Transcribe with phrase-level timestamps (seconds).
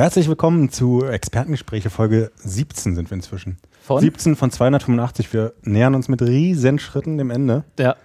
[0.00, 1.90] Herzlich willkommen zu Expertengespräche.
[1.90, 3.58] Folge 17 sind wir inzwischen.
[3.82, 4.00] Von?
[4.00, 5.30] 17 von 285.
[5.34, 7.64] Wir nähern uns mit riesen Schritten dem Ende.
[7.78, 7.96] Ja.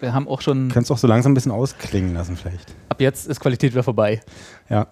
[0.00, 0.68] Wir haben auch schon.
[0.68, 2.74] Können es auch so langsam ein bisschen ausklingen lassen, vielleicht.
[2.90, 4.20] Ab jetzt ist Qualität wieder vorbei.
[4.68, 4.88] Ja.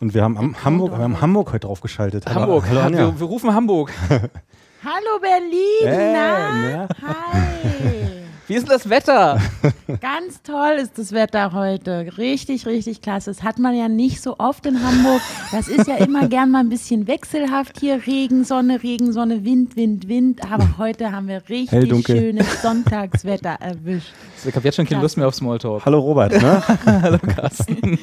[0.00, 2.26] Und wir haben am Hamburg, wir haben Hamburg heute draufgeschaltet.
[2.26, 2.64] Hamburg.
[2.68, 2.98] Hallo, Anja.
[2.98, 3.92] wir, wir rufen Hamburg.
[4.10, 5.86] Hallo Berlin!
[5.86, 6.88] Äh, na?
[6.88, 6.88] na?
[7.06, 8.27] Hi!
[8.48, 9.38] Wie ist denn das Wetter?
[10.00, 12.16] Ganz toll ist das Wetter heute.
[12.16, 13.30] Richtig, richtig klasse.
[13.30, 15.20] Das hat man ja nicht so oft in Hamburg.
[15.52, 18.06] Das ist ja immer gern mal ein bisschen wechselhaft hier.
[18.06, 20.50] Regen, Sonne, Regen, Sonne, Wind, Wind, Wind.
[20.50, 24.14] Aber heute haben wir richtig Hell, schönes Sonntagswetter erwischt.
[24.46, 25.84] Ich habe jetzt schon keine Lust mehr auf Smalltalk.
[25.84, 26.62] Hallo Robert, ne?
[26.86, 27.98] Hallo Carsten.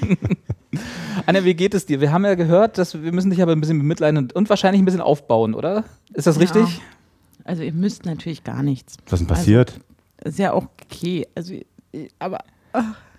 [1.25, 1.99] Anna, wie geht es dir?
[2.01, 4.79] Wir haben ja gehört, dass wir müssen dich aber ein bisschen bemitleiden und, und wahrscheinlich
[4.79, 5.85] ein bisschen aufbauen, oder?
[6.13, 6.81] Ist das richtig?
[7.43, 8.97] Also ihr müsst natürlich gar nichts.
[9.09, 9.79] Was ist denn passiert?
[10.25, 11.25] Ist ja auch okay.
[11.35, 11.63] Also, äh,
[12.19, 12.39] aber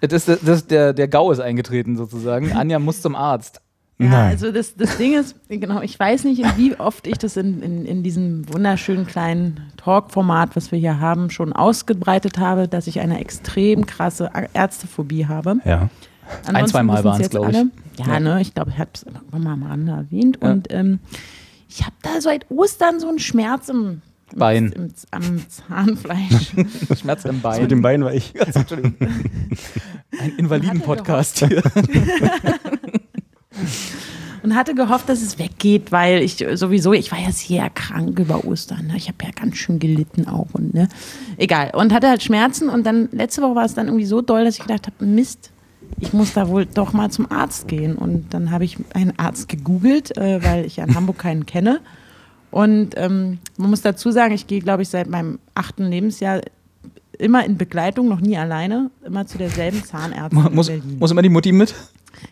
[0.00, 2.52] Das, das, das, der, der GAU ist eingetreten sozusagen.
[2.52, 3.60] Anja muss zum Arzt.
[3.98, 4.30] Ja, Nein.
[4.32, 7.86] also das, das Ding ist, genau, ich weiß nicht, wie oft ich das in, in,
[7.86, 13.18] in diesem wunderschönen kleinen Talk-Format, was wir hier haben, schon ausgebreitet habe, dass ich eine
[13.20, 15.56] extrem krasse Ärztephobie habe.
[15.64, 15.88] Ja.
[16.44, 17.54] Ansonsten zwei Mal wissen's waren's, jetzt glaub ich.
[18.06, 18.20] Ja, Ja.
[18.20, 20.38] ne, ich glaube, ich habe es irgendwann mal am Rande erwähnt.
[20.42, 20.50] Ja.
[20.50, 20.98] Und ähm,
[21.70, 24.02] ich habe da seit Ostern so einen Schmerz im
[24.34, 24.72] Bein.
[24.72, 26.52] Im, am Zahnfleisch.
[27.00, 27.62] Schmerz im Das Bein.
[27.62, 28.34] mit dem Bein war ich.
[28.54, 28.94] Entschuldigung.
[30.18, 31.62] Ein Invaliden-Podcast hier.
[34.42, 38.44] und hatte gehofft, dass es weggeht, weil ich sowieso, ich war ja sehr krank über
[38.44, 38.88] Ostern.
[38.88, 38.96] Ne?
[38.96, 40.88] Ich habe ja ganz schön gelitten auch und ne,
[41.36, 41.70] egal.
[41.74, 44.56] Und hatte halt Schmerzen und dann letzte Woche war es dann irgendwie so doll, dass
[44.56, 45.50] ich gedacht habe, Mist,
[46.00, 47.96] ich muss da wohl doch mal zum Arzt gehen.
[47.96, 51.80] Und dann habe ich einen Arzt gegoogelt, äh, weil ich ja in Hamburg keinen kenne.
[52.56, 56.40] Und ähm, man muss dazu sagen, ich gehe, glaube ich, seit meinem achten Lebensjahr
[57.18, 60.96] immer in Begleitung, noch nie alleine, immer zu derselben Zahnärztin in muss, Berlin.
[60.98, 61.74] muss immer die Mutti mit?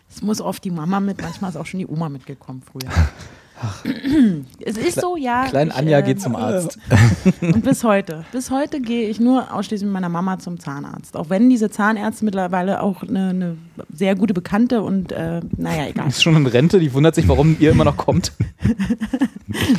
[0.09, 2.89] Es muss oft die Mama mit, manchmal ist auch schon die Oma mitgekommen früher.
[4.59, 5.45] Es ist so, ja.
[5.45, 6.77] Klein ich, Anja ähm, geht zum Arzt.
[7.41, 8.25] Und bis heute.
[8.31, 11.15] Bis heute gehe ich nur ausschließlich mit meiner Mama zum Zahnarzt.
[11.15, 13.57] Auch wenn diese Zahnärzte mittlerweile auch eine, eine
[13.93, 16.07] sehr gute Bekannte und äh, naja, egal.
[16.07, 18.33] Ist schon in Rente, die wundert sich, warum ihr immer noch kommt.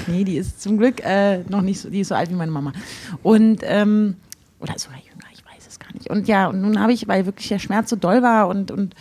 [0.07, 2.51] Nee, die ist zum Glück äh, noch nicht so, die ist so alt wie meine
[2.51, 2.73] Mama.
[3.23, 4.15] Und, ähm,
[4.59, 6.09] oder sogar jünger, ich weiß es gar nicht.
[6.09, 8.95] Und ja, und nun habe ich, weil wirklich der Schmerz so doll war und, und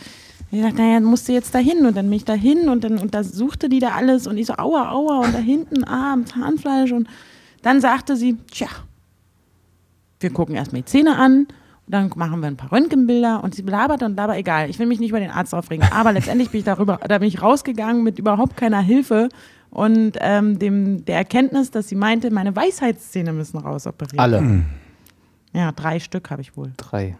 [0.56, 1.86] ich dachte, naja, musst du jetzt da hin.
[1.86, 4.54] Und dann bin ich da hin und dann untersuchte die da alles und ich so,
[4.54, 6.92] aua, aua, und da hinten, ah, am Zahnfleisch.
[6.92, 7.08] Und
[7.62, 8.68] dann sagte sie, tja,
[10.20, 11.46] wir gucken erstmal die Zähne an.
[11.86, 14.68] Und dann machen wir ein paar Röntgenbilder und sie labert und labert, egal.
[14.68, 15.86] Ich will mich nicht über den Arzt aufregen.
[15.92, 19.28] Aber letztendlich bin ich darüber, da bin ich rausgegangen mit überhaupt keiner Hilfe
[19.70, 24.18] und ähm, dem, der Erkenntnis, dass sie meinte, meine Weisheitszähne müssen rausoperiert.
[24.18, 24.64] Alle.
[25.52, 26.72] Ja, drei Stück habe ich wohl.
[26.76, 27.16] Drei.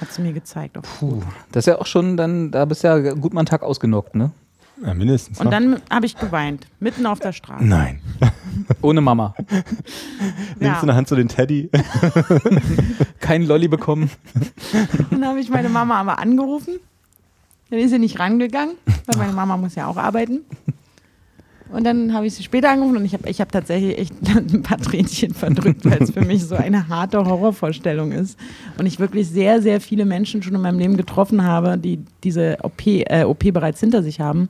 [0.00, 0.76] Hat sie mir gezeigt.
[0.76, 1.22] Auf Puh.
[1.52, 4.14] Das ist ja auch schon dann, da bist du ja gut mal einen Tag ausgenockt,
[4.14, 4.30] ne?
[4.84, 5.38] ja mindestens.
[5.38, 5.50] Und noch.
[5.50, 7.64] dann habe ich geweint, mitten auf der Straße.
[7.64, 8.00] Nein.
[8.82, 9.34] Ohne Mama.
[10.58, 11.70] Nimmst du in der Hand so den Teddy?
[13.20, 14.10] Kein Lolli bekommen.
[15.10, 16.78] Dann habe ich meine Mama aber angerufen.
[17.70, 18.74] Dann ist sie nicht rangegangen,
[19.06, 20.40] weil meine Mama muss ja auch arbeiten.
[21.72, 24.62] Und dann habe ich sie später angerufen und ich habe ich hab tatsächlich echt ein
[24.62, 28.38] paar Tränchen verdrückt, weil es für mich so eine harte Horrorvorstellung ist.
[28.78, 32.58] Und ich wirklich sehr, sehr viele Menschen schon in meinem Leben getroffen habe, die diese
[32.62, 34.48] OP, äh, OP bereits hinter sich haben.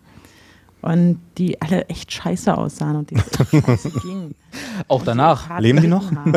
[0.82, 3.16] Und die alle echt scheiße aussahen und die
[3.60, 4.34] scheiße ging.
[4.88, 5.50] Auch danach.
[5.50, 6.10] Hart Leben die noch?
[6.10, 6.32] haben.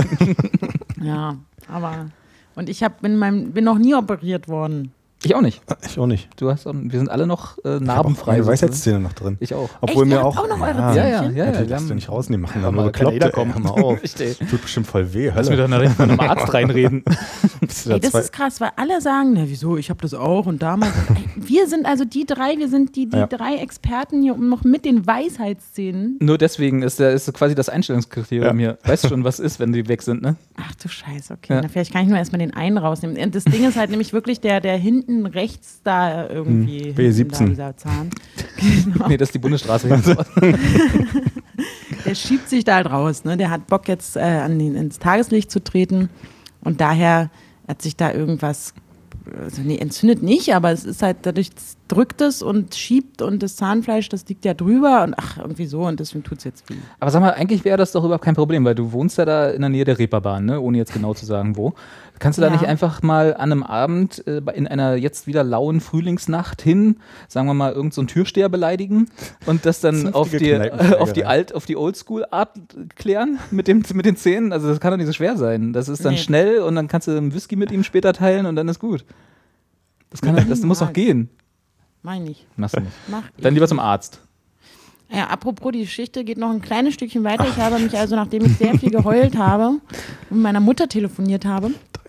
[1.02, 1.38] ja,
[1.70, 2.08] aber.
[2.56, 4.92] Und ich hab, bin, meinem, bin noch nie operiert worden.
[5.25, 5.62] Ich auch nicht.
[5.88, 6.28] Ich auch nicht.
[6.40, 8.38] Du hast, auch- wir sind alle noch äh, Ich habe narbenfrei.
[8.38, 8.48] sozusagen.
[8.52, 9.38] Weisheitszähne noch drin.
[9.40, 9.70] Ich auch.
[9.81, 10.14] Obwohl Echt?
[10.14, 10.38] mir auch.
[10.38, 11.30] auch noch eure Ja, ja, ja.
[11.30, 13.31] Ja, darfst du haben- nicht rausnehmen, machen Ja, jeder bekloppt.
[13.34, 13.52] kommen.
[13.56, 14.00] Ey, hör mal auf.
[14.50, 15.31] Tut bestimmt voll weh.
[15.36, 17.04] Lass mir doch von einem Arzt reinreden.
[17.88, 20.92] Ey, das ist krass, weil alle sagen, na wieso, ich habe das auch und damals.
[21.36, 23.28] Wir sind also die drei, wir sind die, die Ja.
[23.28, 26.18] drei Experten hier noch mit den Weisheitsszenen.
[26.22, 28.72] Nur deswegen ist, der, ist quasi das Einstellungskriterium Ja.
[28.72, 28.78] hier.
[28.90, 30.36] Weißt du schon, was ist, wenn die weg sind, ne?
[30.58, 31.54] Ach du Scheiße, okay.
[31.56, 31.62] Ja.
[31.62, 33.18] Na, vielleicht kann ich nur erstmal den einen rausnehmen.
[33.18, 36.94] Und Das Ding ist halt nämlich wirklich der, der hinten rechts da irgendwie.
[36.94, 37.39] Hm, hinten B17.
[37.39, 38.10] Da, dieser Zahn.
[38.86, 39.10] Genau.
[39.10, 39.89] Nee, das ist die Bundesstraße.
[39.89, 40.15] hinten.
[42.06, 43.25] Der schiebt sich da halt raus.
[43.25, 43.36] Ne?
[43.36, 46.10] Der hat Bock jetzt äh, an den, ins Tageslicht zu treten.
[46.62, 47.30] Und daher
[47.68, 48.74] hat sich da irgendwas
[49.42, 51.50] also nee, entzündet nicht, aber es ist halt, dadurch
[51.88, 55.86] drückt es und schiebt und das Zahnfleisch, das liegt ja drüber und ach, irgendwie so
[55.86, 56.75] und deswegen tut es jetzt weh.
[57.00, 59.50] Aber sag mal, eigentlich wäre das doch überhaupt kein Problem, weil du wohnst ja da
[59.50, 60.59] in der Nähe der Reeperbahn, ne?
[60.59, 61.74] ohne jetzt genau zu sagen, wo.
[62.19, 62.54] Kannst du da Ja.
[62.54, 67.48] nicht einfach mal an einem Abend äh, in einer jetzt wieder lauen Frühlingsnacht hin, sagen
[67.48, 69.10] wir mal, irgendeinen so einen Türsteher beleidigen
[69.45, 71.00] und das dann auf die, Kneipenschlägerei.
[71.01, 72.51] auf die alt, auf die Oldschool-Art
[72.95, 74.54] klären mit, dem, mit den Zähnen?
[74.54, 75.74] Also das kann doch nicht so schwer sein.
[75.74, 76.19] Das ist dann Nee.
[76.19, 79.04] schnell und dann kannst du einen Whisky mit ihm später teilen und dann ist gut.
[80.09, 81.30] Das, kann, das muss doch gehen.
[82.04, 82.45] Meine ich.
[82.56, 82.94] Machst du nicht.
[83.07, 83.56] Mach Dann ich.
[83.56, 84.19] lieber zum Arzt.
[85.09, 87.45] Ja, apropos, die Geschichte geht noch ein kleines Stückchen weiter.
[87.48, 89.81] Ich habe mich also, nachdem ich sehr viel geheult habe und
[90.31, 91.71] mit meiner Mutter telefoniert habe,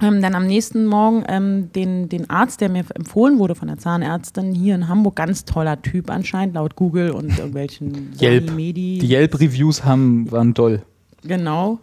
[0.00, 3.78] ähm, dann am nächsten Morgen ähm, den, den Arzt, der mir empfohlen wurde von der
[3.78, 8.52] Zahnärztin hier in Hamburg, ganz toller Typ anscheinend, laut Google und irgendwelchen Yelp.
[8.52, 8.98] Medi.
[8.98, 10.82] Die Yelp-Reviews haben, waren toll.
[11.22, 11.78] Genau.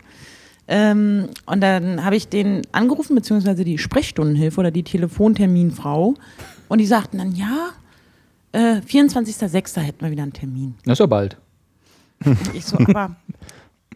[0.67, 6.15] Ähm, und dann habe ich den angerufen, beziehungsweise die Sprechstundenhilfe oder die Telefonterminfrau.
[6.67, 7.69] Und die sagten dann, ja,
[8.51, 9.79] äh, 24.06.
[9.79, 10.75] hätten wir wieder einen Termin.
[10.83, 11.37] Das ist ja bald.
[12.53, 13.15] Ich so, aber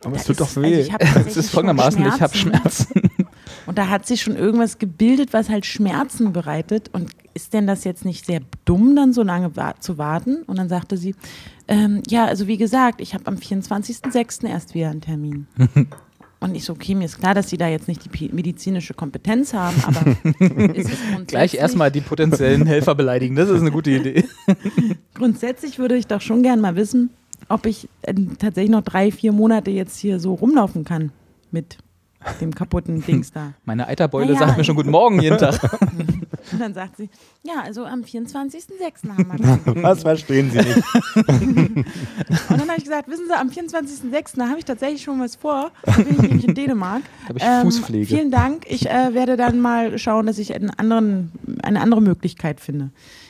[0.03, 0.77] Aber es tut doch also weh.
[0.77, 2.87] Das tatsächlich ist folgendermaßen, ich habe Schmerzen.
[3.71, 6.89] Und da hat sich schon irgendwas gebildet, was halt Schmerzen bereitet.
[6.91, 10.43] Und ist denn das jetzt nicht sehr dumm, dann so lange wa zu warten?
[10.43, 11.15] Und dann sagte sie,
[11.69, 14.45] ähm, ja, also wie gesagt, ich habe am 24.06.
[14.45, 15.47] erst wieder einen Termin.
[16.41, 19.53] Und ich so, okay, mir ist klar, dass sie da jetzt nicht die medizinische Kompetenz
[19.53, 20.17] haben, aber
[20.75, 23.37] ist es Gleich erstmal die potenziellen Helfer beleidigen.
[23.37, 24.25] Das ist eine gute Idee.
[25.13, 27.09] grundsätzlich würde ich doch schon gern mal wissen,
[27.47, 31.13] ob ich äh, tatsächlich noch drei, vier Monate jetzt hier so rumlaufen kann
[31.51, 31.77] mit
[32.39, 33.53] dem kaputten Dings da.
[33.65, 35.59] Meine Eiterbeule Naja, sagt mir schon Guten Morgen jeden Tag.
[36.51, 37.09] Und dann sagt sie,
[37.43, 39.09] ja, also am 24.06.
[39.09, 39.83] haben wir Termin.
[39.83, 40.83] Was verstehen Sie nicht?
[41.15, 41.85] Und
[42.49, 44.49] dann habe ich gesagt, wissen Sie, am 24.06.
[44.49, 45.71] habe ich tatsächlich schon was vor.
[45.83, 47.03] Da bin ich nämlich in Dänemark.
[47.27, 48.05] Da habe ich Fußpflege.
[48.07, 48.65] Vielen Dank.
[48.67, 51.31] Ich äh, werde dann mal schauen, dass ich einen anderen,
[51.63, 52.89] eine andere Möglichkeit finde.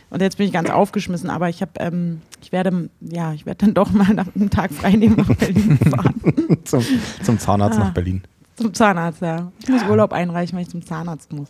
[0.10, 3.66] Und jetzt bin ich ganz aufgeschmissen, aber ich habe, ähm, ich werde, ja, ich werde
[3.66, 6.16] dann doch mal nach einem Tag frei nehmen nach Berlin fahren.
[6.66, 6.84] zum,
[7.24, 7.84] zum Zahnarzt Ah.
[7.86, 8.22] nach Berlin.
[8.62, 9.52] Zum Zahnarzt, ja.
[9.63, 11.50] Ich muss Urlaub einreichen, weil ich zum Zahnarzt muss.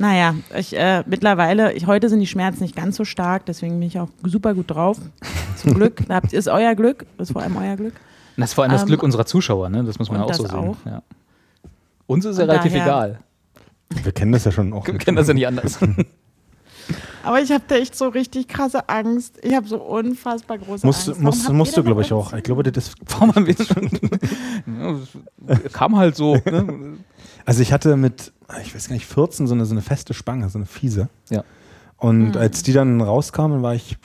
[0.00, 3.88] Naja, ich, äh, mittlerweile, ich, heute sind die Schmerzen nicht ganz so stark, deswegen bin
[3.88, 4.98] ich auch super gut drauf.
[5.56, 6.06] Zum Glück.
[6.06, 7.94] Da habt- ist euer Glück, ist vor allem euer Glück.
[8.36, 9.82] Das ist vor allem das Ähm, Glück unserer Zuschauer, ne?
[9.82, 10.54] Das muss man ja auch so sehen.
[10.54, 10.76] auch.
[10.86, 11.02] Ja.
[12.06, 13.18] Uns ist ja relativ daher- egal.
[14.04, 14.86] Wir kennen das ja schon auch.
[14.86, 15.78] Wir kennen das ja nicht anders.
[17.22, 19.38] Aber ich habe da echt so richtig krasse Angst.
[19.42, 21.20] Ich habe so unfassbar große Musst, Angst.
[21.20, 22.32] musst, musst du, glaube ich, auch.
[22.32, 23.90] Ich glaube, das das schon?
[24.66, 24.96] Ja,
[25.64, 26.36] es kam halt so.
[26.36, 26.98] Ne?
[27.44, 28.32] Also ich hatte mit,
[28.62, 31.08] ich weiß gar nicht, 14 so eine, so eine feste Spange, so eine fiese.
[31.30, 31.44] Ja.
[31.96, 33.96] Und als die dann rauskamen, war ich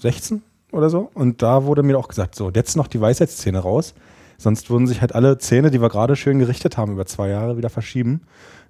[0.00, 1.10] 16 oder so.
[1.14, 3.94] Und da wurde mir auch gesagt, so, jetzt noch die Weisheitszähne raus.
[4.36, 7.56] Sonst würden sich halt alle Zähne, die wir gerade schön gerichtet haben, über zwei Jahre
[7.58, 8.22] wieder verschieben.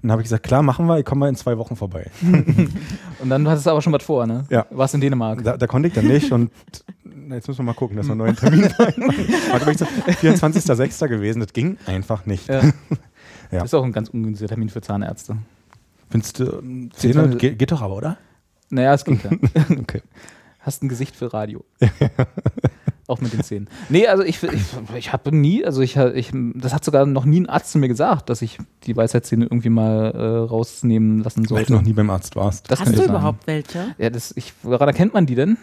[0.03, 2.11] Und dann habe ich gesagt, klar, machen wir, ich komme mal in zwei Wochen vorbei.
[3.21, 4.47] Und dann hattest du aber schon was vor, ne?
[4.49, 4.67] Ja.
[4.71, 5.45] Warst in Dänemark.
[5.45, 6.51] Da, da konnte ich dann nicht und
[7.05, 9.29] na, jetzt müssen wir mal gucken, dass wir einen neuen Termin vereinbaren.
[9.51, 11.07] War, glaube ich, so 24.06.
[11.07, 11.41] gewesen.
[11.41, 12.49] Das ging einfach nicht.
[12.49, 12.63] Ja.
[13.53, 13.59] Ja.
[13.59, 15.37] Das ist auch ein ganz ungünstiger Termin für Zahnärzte.
[16.09, 18.17] Findest du, ähm, Zähne, geht, geht doch aber, oder?
[18.69, 19.31] Naja, es geht ja.
[19.81, 20.03] Okay.
[20.61, 21.65] Hast ein Gesicht für Radio.
[23.11, 23.69] Auch mit den Zähnen.
[23.89, 24.63] Nee, also ich, ich,
[24.97, 27.89] ich habe nie, also ich, ich, das hat sogar noch nie ein Arzt zu mir
[27.89, 31.73] gesagt, dass ich die Weisheitszähne irgendwie mal äh, rausnehmen lassen Weil du sollte.
[31.73, 32.71] noch nie beim Arzt warst.
[32.71, 33.97] Das Hast du überhaupt welche?
[33.99, 35.59] Ja, das, ich, woran erkennt man die denn?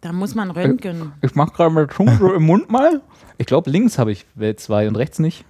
[0.00, 1.10] Da muss man röntgen.
[1.22, 3.00] Ich mach gerade meine Zunge so im Mund mal.
[3.36, 5.44] Ich glaube, links habe ich wel- zwei und rechts nicht.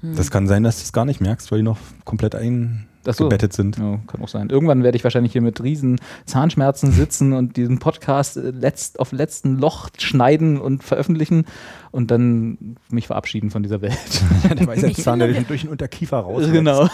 [0.00, 3.24] Das kann sein, dass du es gar nicht merkst, weil die noch komplett Ach so.
[3.24, 3.78] eingebettet sind.
[3.78, 4.50] Ja, kann auch sein.
[4.50, 9.12] Irgendwann werde ich wahrscheinlich hier mit riesen Zahnschmerzen sitzen und diesen Podcast äh, letzt, auf
[9.12, 11.44] letzten Loch schneiden und veröffentlichen
[11.90, 14.22] und dann mich verabschieden von dieser Welt.
[14.58, 16.44] Der Weisheitszahn, der finde, durch den Unterkiefer raus.
[16.50, 16.88] genau.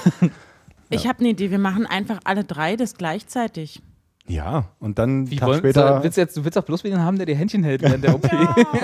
[0.88, 3.81] Ich habe eine Idee, wir machen einfach alle drei das gleichzeitig.
[4.30, 5.96] Ja, und dann Wie Tag wollen, später.
[5.99, 8.04] so, willst du, jetzt, du willst doch bloß wen haben, der dir Händchen hält während
[8.04, 8.28] der OP.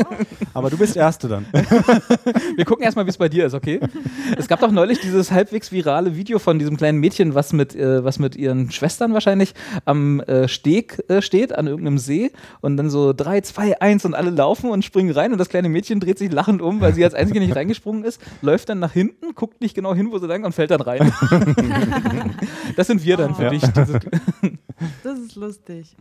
[0.54, 1.46] aber du bist Erste dann.
[2.56, 3.78] Wir gucken erstmal, wie es bei dir ist, okay?
[4.36, 8.02] Es gab doch neulich dieses halbwegs virale Video von diesem kleinen Mädchen, was mit, äh,
[8.02, 12.90] was mit ihren Schwestern wahrscheinlich am äh, Steg äh, steht, an irgendeinem See und dann
[12.90, 16.18] so 3, 2, 1 und alle laufen und springen rein und das kleine Mädchen dreht
[16.18, 19.60] sich lachend um, weil sie als einzige nicht reingesprungen ist, läuft dann nach hinten, guckt
[19.60, 21.12] nicht genau hin, wo sie lang und fällt dann rein.
[22.76, 23.50] das sind wir dann für Ja.
[23.50, 23.62] dich.
[25.02, 25.96] Das ist lustig.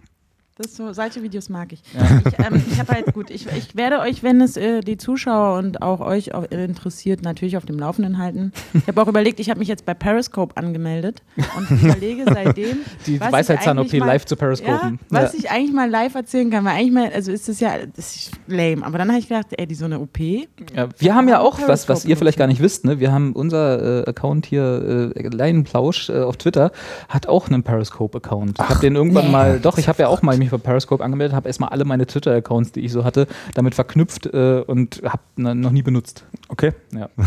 [0.57, 1.81] Das so, solche Videos mag ich.
[1.93, 5.57] Ich, ähm, ich habe halt gut, ich, ich werde euch, wenn es äh, die Zuschauer
[5.57, 8.53] und auch euch auch interessiert, natürlich auf dem Laufenden halten.
[8.73, 11.21] Ich habe auch überlegt, ich habe mich jetzt bei Periscope angemeldet
[11.57, 12.77] und überlege seitdem.
[13.05, 14.99] Die was ich Weisheitszahn-OP eigentlich mal- live zu Ja, periscopen.
[15.09, 18.15] was ich eigentlich mal live erzählen kann, weil eigentlich mal, also ist das ja, das
[18.15, 18.85] ist lame.
[18.85, 20.17] Aber dann habe ich gedacht, ey, die so eine OP.
[20.19, 22.85] Ja, wir haben ja auch was, was ihr vielleicht gar nicht wisst.
[22.85, 23.01] Ne?
[23.01, 26.71] Wir haben unser äh, Account hier, äh, Leinenplausch äh, auf Twitter,
[27.09, 28.57] hat auch einen Periscope-Account.
[28.57, 29.31] Ich habe den irgendwann nee.
[29.31, 32.05] mal, doch, ich habe ja auch mal mich für Periscope angemeldet, habe erstmal alle meine
[32.05, 36.25] Twitter-Accounts, die ich so hatte, damit verknüpft äh, und habe noch nie benutzt.
[36.49, 36.73] Okay.
[36.93, 37.09] Ja.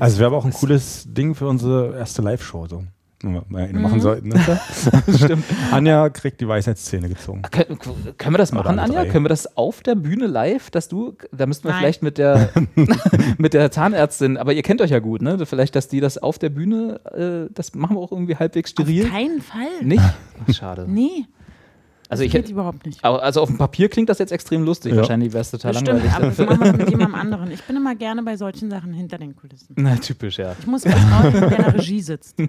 [0.00, 2.66] Also wäre aber auch ein cooles Ding für unsere erste Live-Show.
[2.66, 2.84] So.
[3.22, 3.82] Mal eine Mhm.
[3.82, 4.28] machen sollten.
[4.30, 4.40] Ne?
[5.14, 5.44] Stimmt.
[5.70, 7.42] Anja kriegt die Weisheitszähne gezogen.
[7.50, 7.78] Können,
[8.18, 9.02] können wir das machen, Anja?
[9.02, 9.10] drei.
[9.10, 11.80] Können wir das auf der Bühne live, dass du, da müssten wir Nein.
[11.80, 12.50] vielleicht mit der,
[13.38, 15.44] mit der Zahnärztin, aber ihr kennt euch ja gut, ne?
[15.46, 17.00] Vielleicht, dass die das auf der Bühne,
[17.48, 19.04] äh, das machen wir auch irgendwie halbwegs steril.
[19.04, 19.84] Auf keinen Fall.
[19.84, 20.02] Nicht?
[20.02, 20.86] Ach, schade.
[20.88, 21.26] Nee,
[22.12, 23.02] Also ich geht hätte, überhaupt nicht.
[23.04, 24.92] also auf dem Papier klingt das jetzt extrem lustig.
[24.92, 24.98] Ja.
[24.98, 26.38] Wahrscheinlich wäre es total Das stimmt, langweilig.
[26.38, 27.50] aber wir machen das mit jemandem anderen.
[27.50, 29.74] Ich bin immer gerne bei solchen Sachen hinter den Kulissen.
[29.76, 30.54] Na, typisch, ja.
[30.60, 32.36] Ich muss vertrauen, wer in der Regie sitzt.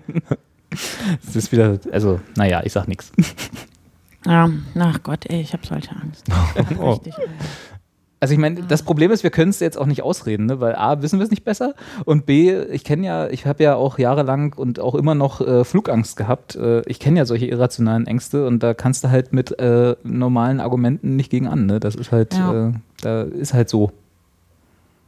[1.23, 3.11] Das ist wieder, also, naja, ich sag nichts.
[4.25, 6.25] Ja, ach Gott, ey, ich habe solche Angst.
[6.79, 6.93] Oh.
[6.93, 7.13] Richtig.
[7.19, 7.27] ey.
[8.23, 10.61] Also ich meine, das Problem ist, wir können es jetzt auch nicht ausreden, ne?
[10.61, 11.73] weil A, wissen wir es nicht besser
[12.05, 15.65] und B, ich kenne ja, ich habe ja auch jahrelang und auch immer noch äh,
[15.65, 16.55] Flugangst gehabt.
[16.55, 20.61] Äh, ich kenne ja solche irrationalen Ängste und da kannst du halt mit äh, normalen
[20.61, 21.65] Argumenten nicht gegen an.
[21.65, 21.81] Ne?
[21.81, 22.69] Das ist halt, Ja.
[22.69, 23.91] äh, da ist halt so.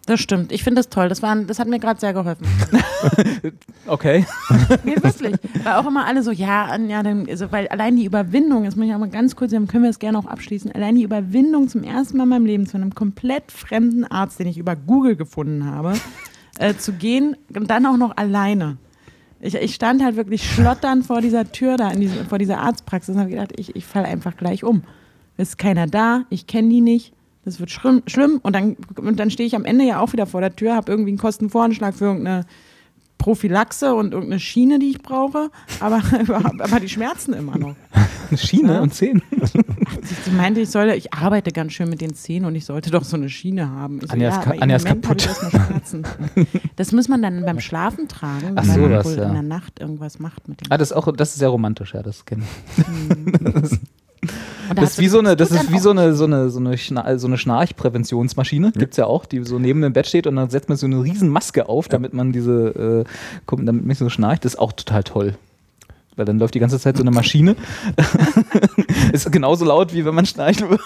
[0.06, 0.52] Das stimmt.
[0.52, 1.10] Ich finde das toll.
[1.10, 2.46] Das, waren, das hat mir gerade sehr geholfen.
[3.88, 4.26] Okay.
[4.84, 5.36] Nee, wirklich.
[5.64, 8.88] Weil auch immer alle so, ja, ja dann, also, weil allein die Überwindung, das muss
[8.88, 11.68] ich auch mal ganz kurz, dann können wir es gerne auch abschließen, allein die Überwindung
[11.68, 15.16] zum ersten Mal in meinem Leben zu einem komplett fremden Arzt, den ich über Google
[15.16, 15.94] gefunden habe,
[16.60, 18.78] äh, zu gehen und dann auch noch alleine.
[19.40, 23.14] Ich, ich stand halt wirklich schlotternd vor dieser Tür da, in diese, vor dieser Arztpraxis
[23.14, 24.84] und habe gedacht, ich, ich falle einfach gleich um.
[25.38, 27.14] Ist keiner da, ich kenne die nicht.
[27.46, 28.40] Das wird schlimm, schlimm.
[28.42, 30.92] Und dann, und dann stehe ich am Ende ja auch wieder vor der Tür, habe
[30.92, 32.46] irgendwie einen Kostenvoranschlag für irgendeine
[33.18, 35.50] Prophylaxe und irgendeine Schiene, die ich brauche,
[35.80, 36.02] aber,
[36.60, 37.76] aber die schmerzen immer noch.
[38.30, 38.82] Eine Schiene Ja.
[38.82, 39.22] und Zehen.
[40.24, 43.04] Sie meinte, ich solle, ich arbeite ganz schön mit den Zähnen und ich sollte doch
[43.04, 44.00] so eine Schiene haben.
[44.02, 45.22] Ich so, Anja ist ja, Anja ist kaputt.
[45.22, 46.04] Schmerzen.
[46.76, 49.28] Das muss man dann beim Schlafen tragen, Ach wenn so, man was, wohl ja.
[49.28, 50.72] in der Nacht irgendwas macht mit dem.
[50.72, 52.44] Ah, das ist auch, das ist sehr romantisch, ja, das kenne
[52.78, 53.80] ich.
[54.74, 57.18] Das ist wie so eine, das ist wie so eine, so eine, so eine, Schna
[57.18, 58.72] so eine Schnarchpräventionsmaschine.
[58.72, 61.04] Gibt's ja auch, die so neben dem Bett steht und dann setzt man so eine
[61.04, 63.10] riesen Maske auf, damit man diese, äh,
[63.46, 64.46] guck, damit man nicht so schnarcht.
[64.46, 65.36] Das ist auch total toll.
[66.16, 67.56] Weil dann läuft die ganze Zeit so eine Maschine.
[69.12, 70.84] ist genauso laut, wie wenn man schnarchen würde.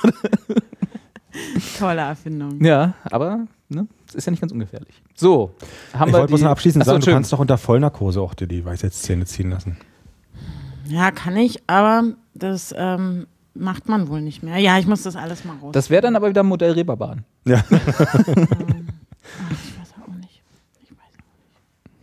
[1.77, 2.63] Tolle Erfindung.
[2.63, 5.01] Ja, aber ne, es ist ja nicht ganz ungefährlich.
[5.13, 5.51] So,
[5.93, 7.15] haben Ich wir wollte bloß die- noch abschließend Achso, sagen, du Entschuldigung.
[7.17, 9.77] kannst doch unter Vollnarkose auch dir die Weisheitszähne ziehen lassen.
[10.87, 13.27] Ja, kann ich, aber das ähm,
[13.59, 14.57] macht man wohl nicht mehr.
[14.57, 15.71] Ja, ich muss das alles mal raus.
[15.73, 17.23] Das wäre dann aber wieder Modell Reeperbahn.
[17.45, 17.63] Ja.
[17.69, 17.75] Ach,
[19.51, 20.41] ich weiß auch nicht.
[20.81, 20.97] Ich, weiß.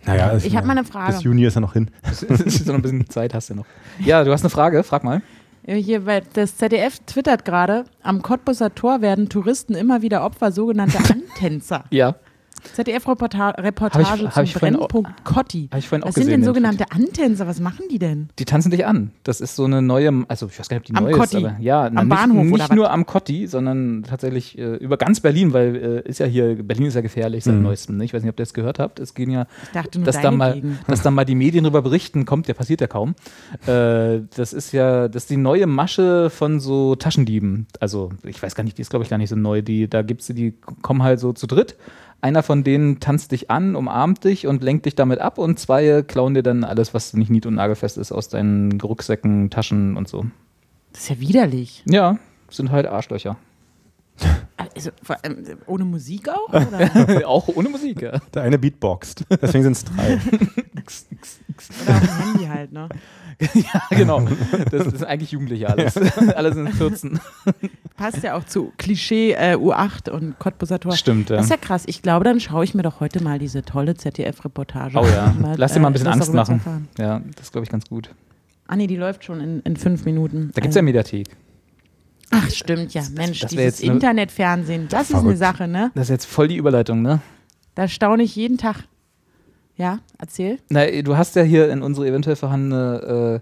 [0.06, 1.12] Naja, es- ich habe mal eine Frage.
[1.14, 1.90] Bis Juni ist er noch hin.
[2.12, 2.26] so
[2.72, 3.66] noch ein bisschen Zeit hast du noch.
[3.98, 5.22] Ja, du hast eine Frage, frag mal.
[5.68, 11.00] Hier, weil das ZDF twittert gerade, am Cottbusser Tor werden Touristen immer wieder Opfer sogenannter
[11.10, 11.84] Antänzer.
[11.90, 12.14] Ja.
[12.74, 13.62] ZDF-Reportage
[14.08, 15.68] Hab ich- hab zum ich vorhin auch- Brennpunkt Cotti.
[15.70, 17.46] Hab ich vorhin auch Was sind gesehen, denn den sogenannte Antänzer?
[17.46, 18.28] Was machen die denn?
[18.38, 19.10] Die tanzen dich an.
[19.24, 21.38] Das ist so eine neue, also ich weiß gar nicht, ob die Am neu Kotti.
[21.38, 22.70] ist, aber ja, na, Am nicht, Bahnhof nicht oder was?
[22.76, 26.86] nur am Kotti, sondern tatsächlich äh, über ganz Berlin, weil äh, ist ja hier, Berlin
[26.86, 27.62] ist ja gefährlich seit Mhm.
[27.62, 27.96] neuestem.
[27.96, 28.04] Ne?
[28.04, 29.00] Ich weiß nicht, ob ihr das gehört habt.
[29.00, 30.78] Es gehen ja, Ich dachte nur dass da, mal, Gegend.
[30.86, 33.14] dass da mal die Medien darüber berichten, kommt, ja passiert ja kaum.
[33.66, 37.66] Äh, das ist ja, das ist die neue Masche von so Taschendieben.
[37.80, 39.62] Also ich weiß gar nicht, die ist glaube ich gar nicht so neu.
[39.62, 41.76] Die, da gibt's die, die kommen halt so zu dritt.
[42.20, 46.02] Einer von denen tanzt dich an, umarmt dich und lenkt dich damit ab und zwei
[46.02, 50.08] klauen dir dann alles, was nicht nied- und nagelfest ist, aus deinen Rucksäcken, Taschen und
[50.08, 50.26] so.
[50.92, 51.84] Das ist ja widerlich.
[51.86, 52.18] Ja,
[52.50, 53.36] sind halt Arschlöcher.
[54.74, 56.48] Also, vor allem, ohne Musik auch?
[56.48, 58.18] Oder, Auch ohne Musik, ja.
[58.34, 59.24] Der eine beatboxt.
[59.40, 60.14] Deswegen sind es drei.
[61.82, 62.88] oder auf dem Handy halt, ne?
[63.54, 64.20] ja, genau.
[64.70, 65.96] Das, das sind eigentlich Jugendliche alles.
[65.96, 67.20] Alle sind 14.
[67.96, 70.92] Passt ja auch zu Klischee äh, U8 und Cottbusser Tor.
[70.96, 71.36] Stimmt, ja.
[71.36, 71.84] Das ist ja krass.
[71.86, 75.24] Ich glaube, dann schaue ich mir doch heute mal diese tolle ZDF-Reportage Oh ja.
[75.26, 75.44] an.
[75.44, 76.54] um Lass dir mal ein bisschen etwas Angst machen.
[76.56, 76.88] erfahren.
[76.98, 78.10] Ja, das ist, glaube ich, ganz gut.
[78.68, 80.50] Ah nee, die läuft schon in, in fünf Minuten.
[80.54, 81.28] Da gibt es ja Also- Mediathek.
[82.32, 83.02] Ach, stimmt, ja.
[83.14, 85.36] Mensch, das wär dieses ne- Internetfernsehen, das ist eine.
[85.36, 85.92] Sache, ne?
[85.94, 87.20] Das ist jetzt voll die Überleitung, ne?
[87.76, 88.84] Da staune ich jeden Tag.
[89.76, 90.58] Ja, erzähl.
[90.68, 93.40] Na, du hast ja hier in unsere eventuell vorhandene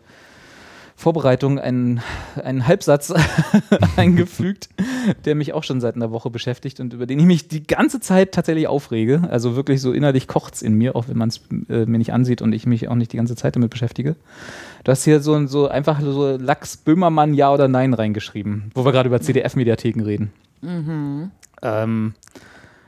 [0.96, 2.00] Vorbereitung einen,
[2.42, 3.12] einen Halbsatz
[3.96, 4.68] eingefügt,
[5.24, 8.00] der mich auch schon seit einer Woche beschäftigt und über den ich mich die ganze
[8.00, 9.22] Zeit tatsächlich aufrege.
[9.30, 12.12] Also wirklich so innerlich kocht es in mir, auch wenn man es äh, mir nicht
[12.12, 14.14] ansieht und ich mich auch nicht die ganze Zeit damit beschäftige.
[14.84, 18.92] Du hast hier so, so einfach so Lachs Böhmermann Ja oder Nein reingeschrieben, wo wir
[18.92, 20.32] gerade über CDF-Mediatheken reden.
[20.62, 21.30] Mhm.
[21.62, 22.14] Ähm,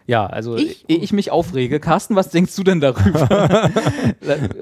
[0.06, 0.84] ja, also ich?
[0.88, 1.80] ehe ich mich aufrege.
[1.80, 3.28] Carsten, was denkst du denn darüber?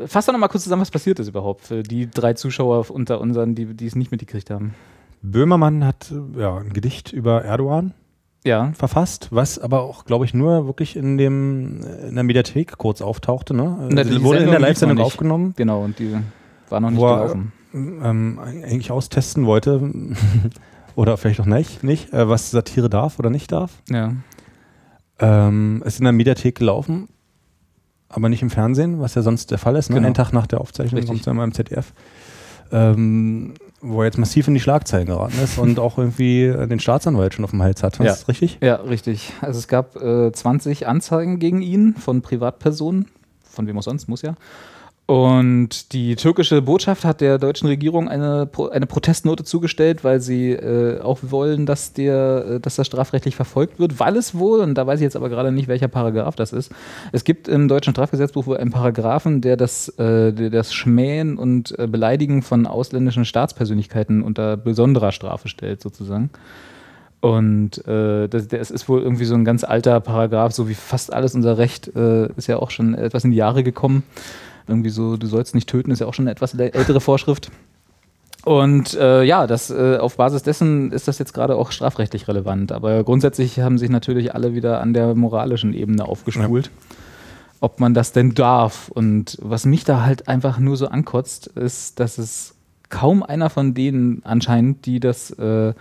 [0.06, 3.20] Fass doch noch mal kurz zusammen, was passiert ist überhaupt für die drei Zuschauer unter
[3.20, 4.74] unseren, die, die es nicht mitgekriegt haben.
[5.22, 7.94] Böhmermann hat ja, ein Gedicht über Erdogan
[8.44, 8.72] ja.
[8.74, 13.54] verfasst, was aber auch, glaube ich, nur wirklich in dem in der Mediathek kurz auftauchte.
[13.54, 13.88] Ne?
[13.90, 15.54] Na, also wurde in der Live-Sendung aufgenommen.
[15.56, 16.14] Genau, und die
[16.68, 17.52] war noch nicht wo gelaufen.
[17.72, 19.90] Er, ähm, eigentlich austesten wollte,
[20.94, 23.82] oder vielleicht auch nicht, nicht äh, was Satire darf oder nicht darf.
[23.90, 24.12] Ja.
[25.24, 27.08] Ähm, ist in der Mediathek gelaufen,
[28.08, 29.88] aber nicht im Fernsehen, was ja sonst der Fall ist.
[29.88, 29.96] Ne?
[29.96, 30.06] Genau.
[30.06, 31.92] Einen Tag nach der Aufzeichnung kommt es ja mal im ZDF.
[32.72, 37.34] Ähm, wo er jetzt massiv in die Schlagzeilen geraten ist und auch irgendwie den Staatsanwalt
[37.34, 37.98] schon auf dem Hals hat.
[37.98, 38.06] Ja.
[38.06, 38.58] Ist das richtig?
[38.62, 39.32] Ja, richtig.
[39.42, 43.06] Also es gab äh, 20 Anzeigen gegen ihn von Privatpersonen,
[43.44, 44.34] von wem auch sonst, muss ja.
[45.06, 50.98] Und die türkische Botschaft hat der deutschen Regierung eine, eine Protestnote zugestellt, weil sie äh,
[51.02, 54.86] auch wollen, dass, der, äh, dass das strafrechtlich verfolgt wird, weil es wohl, und da
[54.86, 56.72] weiß ich jetzt aber gerade nicht, welcher Paragraph das ist,
[57.12, 61.78] es gibt im deutschen Strafgesetzbuch wohl einen Paragraphen, der das, äh, der das Schmähen und
[61.78, 66.30] äh, Beleidigen von ausländischen Staatspersönlichkeiten unter besonderer Strafe stellt, sozusagen.
[67.20, 71.12] Und äh, das, das, ist wohl irgendwie so ein ganz alter Paragraph, so wie fast
[71.12, 74.02] alles unser Recht äh, ist ja auch schon etwas in die Jahre gekommen.
[74.66, 77.50] Irgendwie so, du sollst nicht töten, ist ja auch schon eine etwas ältere Vorschrift.
[78.44, 82.72] Und äh, ja, das, äh, auf Basis dessen ist das jetzt gerade auch strafrechtlich relevant.
[82.72, 86.96] Aber grundsätzlich haben sich natürlich alle wieder an der moralischen Ebene aufgespult, ja.
[87.60, 88.88] ob man das denn darf.
[88.88, 92.54] Und was mich da halt einfach nur so ankotzt, ist, dass es
[92.90, 95.72] kaum einer von denen anscheinend, die das, äh,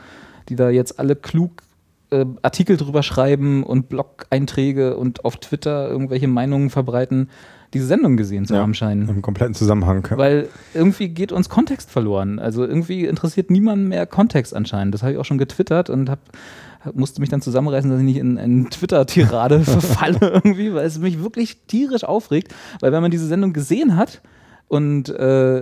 [0.47, 1.63] die da jetzt alle klug
[2.11, 7.29] äh, Artikel drüber schreiben und Blog-Einträge und auf Twitter irgendwelche Meinungen verbreiten,
[7.73, 9.09] diese Sendung gesehen zu ja, haben scheinen.
[9.09, 10.07] Im kompletten Zusammenhang.
[10.11, 12.39] Weil irgendwie geht uns Kontext verloren.
[12.39, 14.93] Also irgendwie interessiert niemand mehr Kontext anscheinend.
[14.93, 16.21] Das habe ich auch schon getwittert und habe
[16.93, 21.23] musste mich dann zusammenreißen, dass ich nicht in eine Twitter-Tirade verfalle irgendwie, weil es mich
[21.23, 22.53] wirklich tierisch aufregt.
[22.81, 24.21] Weil wenn man diese Sendung gesehen hat,
[24.73, 25.57] und äh,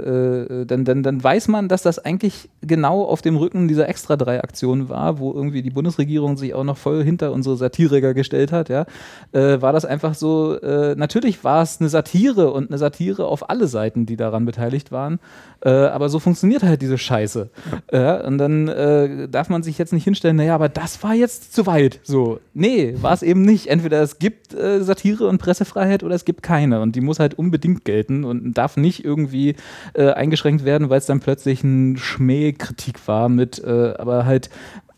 [0.62, 4.16] äh, dann, dann, dann weiß man, dass das eigentlich genau auf dem Rücken dieser extra
[4.16, 8.54] drei Aktionen war, wo irgendwie die Bundesregierung sich auch noch voll hinter unsere Satiriker gestellt
[8.54, 8.86] hat, ja,
[9.34, 13.50] äh, war das einfach so, äh, natürlich war es eine Satire und eine Satire auf
[13.50, 15.20] alle Seiten, die daran beteiligt waren,
[15.60, 17.50] äh, aber so funktioniert halt diese Scheiße.
[17.92, 18.26] Ja.
[18.26, 21.66] und dann äh, darf man sich jetzt nicht hinstellen, naja, aber das war jetzt zu
[21.66, 22.00] weit.
[22.04, 23.68] So, nee, war es eben nicht.
[23.68, 27.86] Entweder es gibt Satire und Pressefreiheit oder es gibt keine und die muss halt unbedingt
[27.86, 29.56] gelten und darf nicht irgendwie
[29.94, 34.50] äh, eingeschränkt werden, weil es dann plötzlich ein Schmähkritik war mit, äh, aber halt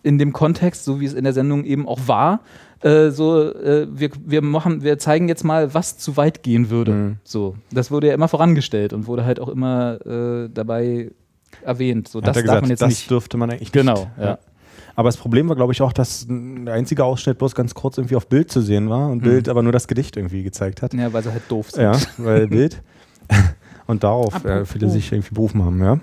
[0.03, 2.41] in dem Kontext, so wie es in der Sendung eben auch war,
[2.81, 6.91] äh, so, äh, wir, wir machen, wir zeigen jetzt mal, was zu weit gehen würde.
[6.91, 7.17] Mhm.
[7.23, 11.11] So, das wurde ja immer vorangestellt und wurde halt auch immer äh, dabei
[11.63, 12.09] erwähnt.
[12.09, 13.09] So, das darf gesagt, man jetzt das nicht.
[13.09, 14.15] dürfte man eigentlich genau, nicht.
[14.15, 14.39] Genau, ja.
[14.95, 18.15] Aber das Problem war, glaube ich, auch, dass der einzige Ausschnitt bloß ganz kurz irgendwie
[18.15, 19.23] auf Bild zu sehen war und mhm.
[19.23, 20.93] Bild aber nur das Gedicht irgendwie gezeigt hat.
[20.93, 21.83] Ja, weil sie halt doof sind.
[21.83, 22.81] Ja, weil Bild.
[23.93, 25.99] und darauf äh, viele sich irgendwie berufen haben, ja.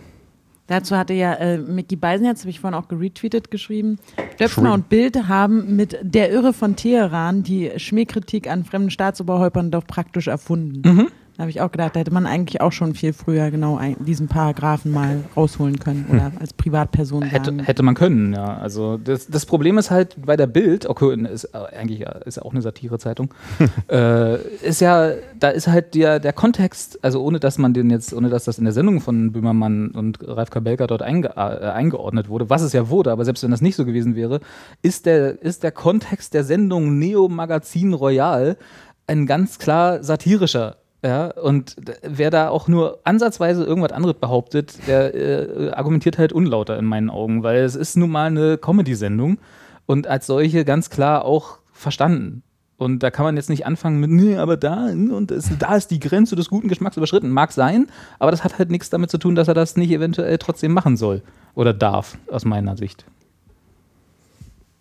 [0.71, 3.99] Dazu hatte ja äh, Mickey Beisenherz, habe ich vorhin auch geretweetet, geschrieben.
[4.39, 9.85] Döpfner und Bild haben mit Der Irre von Teheran die Schmähkritik an fremden Staatsoberhäuptern doch
[9.85, 10.89] praktisch erfunden.
[10.89, 11.09] Mhm.
[11.41, 13.97] Da habe ich auch gedacht, da hätte man eigentlich auch schon viel früher genau ein,
[13.99, 16.33] diesen Paragraphen mal rausholen können oder hm.
[16.39, 18.59] als Privatperson hätte, hätte man können, ja.
[18.59, 22.43] Also das, das Problem ist halt bei der Bild, okay, ist äh, eigentlich ist ja
[22.43, 23.33] auch eine Satirezeitung,
[23.91, 28.13] äh, ist ja, da ist halt der, der Kontext, also ohne dass man den jetzt,
[28.13, 32.29] ohne dass das in der Sendung von Böhmermann und Ralf Kabelka dort einge, äh, eingeordnet
[32.29, 34.41] wurde, was es ja wurde, aber selbst wenn das nicht so gewesen wäre,
[34.83, 38.59] ist der, ist der Kontext der Sendung Neo Magazin Royal
[39.07, 45.15] ein ganz klar satirischer ja, und wer da auch nur ansatzweise irgendwas anderes behauptet, der
[45.15, 49.39] äh, argumentiert halt unlauter in meinen Augen, weil es ist nun mal eine Comedy-Sendung
[49.87, 52.43] und als solche ganz klar auch verstanden.
[52.77, 55.91] Und da kann man jetzt nicht anfangen mit, nee, aber da, und es, da ist
[55.91, 57.31] die Grenze des guten Geschmacks überschritten.
[57.31, 60.39] Mag sein, aber das hat halt nichts damit zu tun, dass er das nicht eventuell
[60.39, 61.23] trotzdem machen soll
[61.55, 63.05] oder darf, aus meiner Sicht.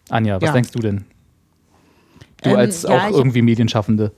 [0.09, 0.53] Anja, was ja.
[0.53, 1.05] denkst du denn?
[2.41, 4.11] Du ähm, als ja, auch irgendwie Medienschaffende.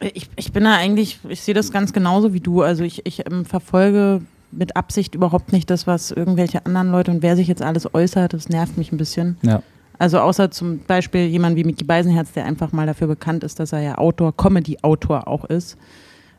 [0.00, 2.62] Ich, ich bin da eigentlich, ich sehe das ganz genauso wie du.
[2.62, 7.22] Also ich, ich ähm, verfolge mit Absicht überhaupt nicht das, was irgendwelche anderen Leute und
[7.22, 9.36] wer sich jetzt alles äußert, das nervt mich ein bisschen.
[9.42, 9.62] Ja.
[9.98, 13.72] Also außer zum Beispiel jemand wie Mickey Beisenherz, der einfach mal dafür bekannt ist, dass
[13.72, 15.76] er ja Autor, Comedy-Autor auch ist.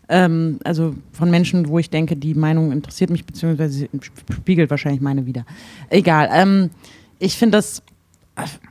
[0.08, 3.90] Ähm, also von Menschen, wo ich denke, die Meinung interessiert mich, beziehungsweise sie
[4.34, 5.46] spiegelt wahrscheinlich meine wieder.
[5.90, 6.30] Egal.
[6.32, 6.70] Ähm,
[7.20, 7.84] ich finde das,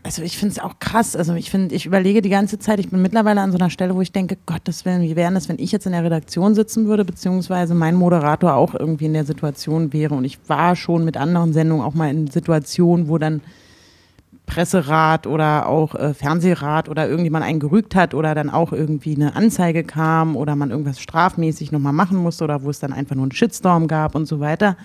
[0.02, 1.16] also ich finde es auch krass.
[1.16, 3.94] Also ich finde, ich überlege die ganze Zeit, ich bin mittlerweile an so einer Stelle,
[3.94, 6.86] wo ich denke, Gottes Willen, wie wäre das, wenn ich jetzt in der Redaktion sitzen
[6.86, 10.14] würde, beziehungsweise mein Moderator auch irgendwie in der Situation wäre.
[10.14, 13.40] Und ich war schon mit anderen Sendungen auch mal in Situationen, wo dann
[14.46, 19.36] Presserat oder auch äh, Fernsehrat oder irgendjemand einen gerügt hat oder dann auch irgendwie eine
[19.36, 23.24] Anzeige kam oder man irgendwas strafmäßig nochmal machen musste oder wo es dann einfach nur
[23.24, 24.76] einen Shitstorm gab und so weiter.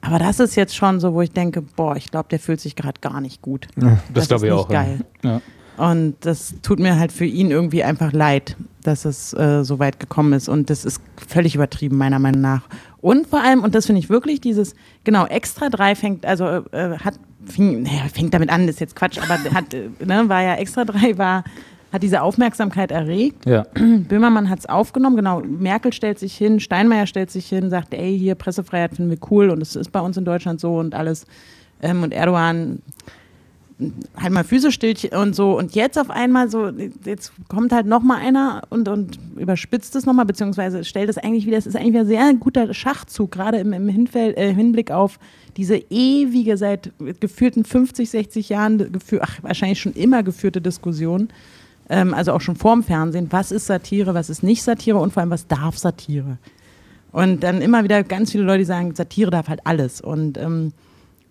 [0.00, 2.76] Aber das ist jetzt schon so, wo ich denke, boah, ich glaube, der fühlt sich
[2.76, 3.66] gerade gar nicht gut.
[3.76, 4.68] Ja, das, das glaube ich auch.
[4.68, 5.00] Geil.
[5.22, 5.40] Ja.
[5.76, 10.00] Und das tut mir halt für ihn irgendwie einfach leid, dass es äh, so weit
[10.00, 10.48] gekommen ist.
[10.48, 12.62] Und das ist völlig übertrieben, meiner Meinung nach.
[13.00, 16.98] Und vor allem, und das finde ich wirklich, dieses, genau, Extra 3 fängt, also äh,
[16.98, 20.84] hat fing, naja, fängt damit an, ist jetzt Quatsch, aber hat, ne, war ja extra
[20.84, 21.44] drei, war,
[21.92, 23.46] hat diese Aufmerksamkeit erregt.
[23.46, 23.64] Ja.
[23.74, 25.40] Böhmermann hat es aufgenommen, genau.
[25.40, 29.50] Merkel stellt sich hin, Steinmeier stellt sich hin, sagt, ey, hier Pressefreiheit finden wir cool
[29.50, 31.26] und es ist bei uns in Deutschland so und alles.
[31.80, 32.82] Ähm, und Erdogan
[34.16, 35.56] halt mal Füße still und so.
[35.56, 36.68] Und jetzt auf einmal so,
[37.04, 41.46] jetzt kommt halt noch mal einer und, und überspitzt es nochmal, beziehungsweise stellt es eigentlich
[41.46, 44.90] wieder, es ist eigentlich wieder ein sehr guter Schachzug, gerade im, im Hinfeld, äh, Hinblick
[44.90, 45.18] auf
[45.56, 51.28] diese ewige, seit geführten 50, 60 Jahren, geführ, ach, wahrscheinlich schon immer geführte Diskussion,
[51.88, 55.20] ähm, also auch schon vorm Fernsehen, was ist Satire, was ist nicht Satire und vor
[55.20, 56.38] allem, was darf Satire?
[57.12, 60.00] Und dann immer wieder ganz viele Leute, die sagen, Satire darf halt alles.
[60.00, 60.72] Und ähm,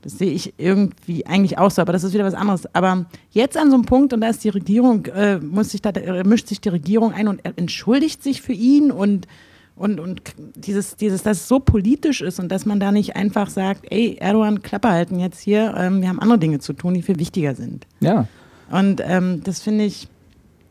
[0.02, 2.74] das sehe ich irgendwie eigentlich auch so, aber das ist wieder was anderes.
[2.74, 5.90] Aber jetzt an so einem Punkt, und da ist die Regierung, äh, muss sich da,
[5.92, 9.28] äh, mischt sich die Regierung ein und entschuldigt sich für ihn und
[9.76, 10.22] und, und
[10.56, 14.18] dieses, dieses, dass es so politisch ist und dass man da nicht einfach sagt, ey,
[14.20, 17.54] Erdogan, Klappe halten jetzt hier, ähm, wir haben andere Dinge zu tun, die viel wichtiger
[17.54, 17.86] sind.
[18.00, 18.28] Ja.
[18.72, 20.08] Und ähm, das finde ich,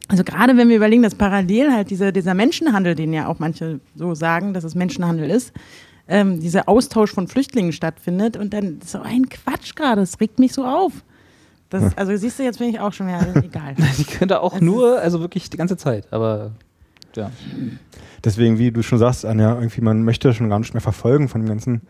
[0.09, 3.81] also gerade wenn wir überlegen, dass parallel halt diese, dieser Menschenhandel, den ja auch manche
[3.95, 5.53] so sagen, dass es Menschenhandel ist,
[6.09, 10.53] ähm, dieser Austausch von Flüchtlingen stattfindet und dann so ein Quatsch gerade, das regt mich
[10.53, 10.93] so auf.
[11.69, 13.75] Das, also siehst du, jetzt bin ich auch schon wieder egal.
[13.99, 16.53] Die könnte auch das nur, also wirklich die ganze Zeit, aber
[17.15, 17.31] ja.
[18.25, 21.41] Deswegen, wie du schon sagst, Anja, irgendwie man möchte schon gar nicht mehr verfolgen von
[21.41, 21.83] dem ganzen,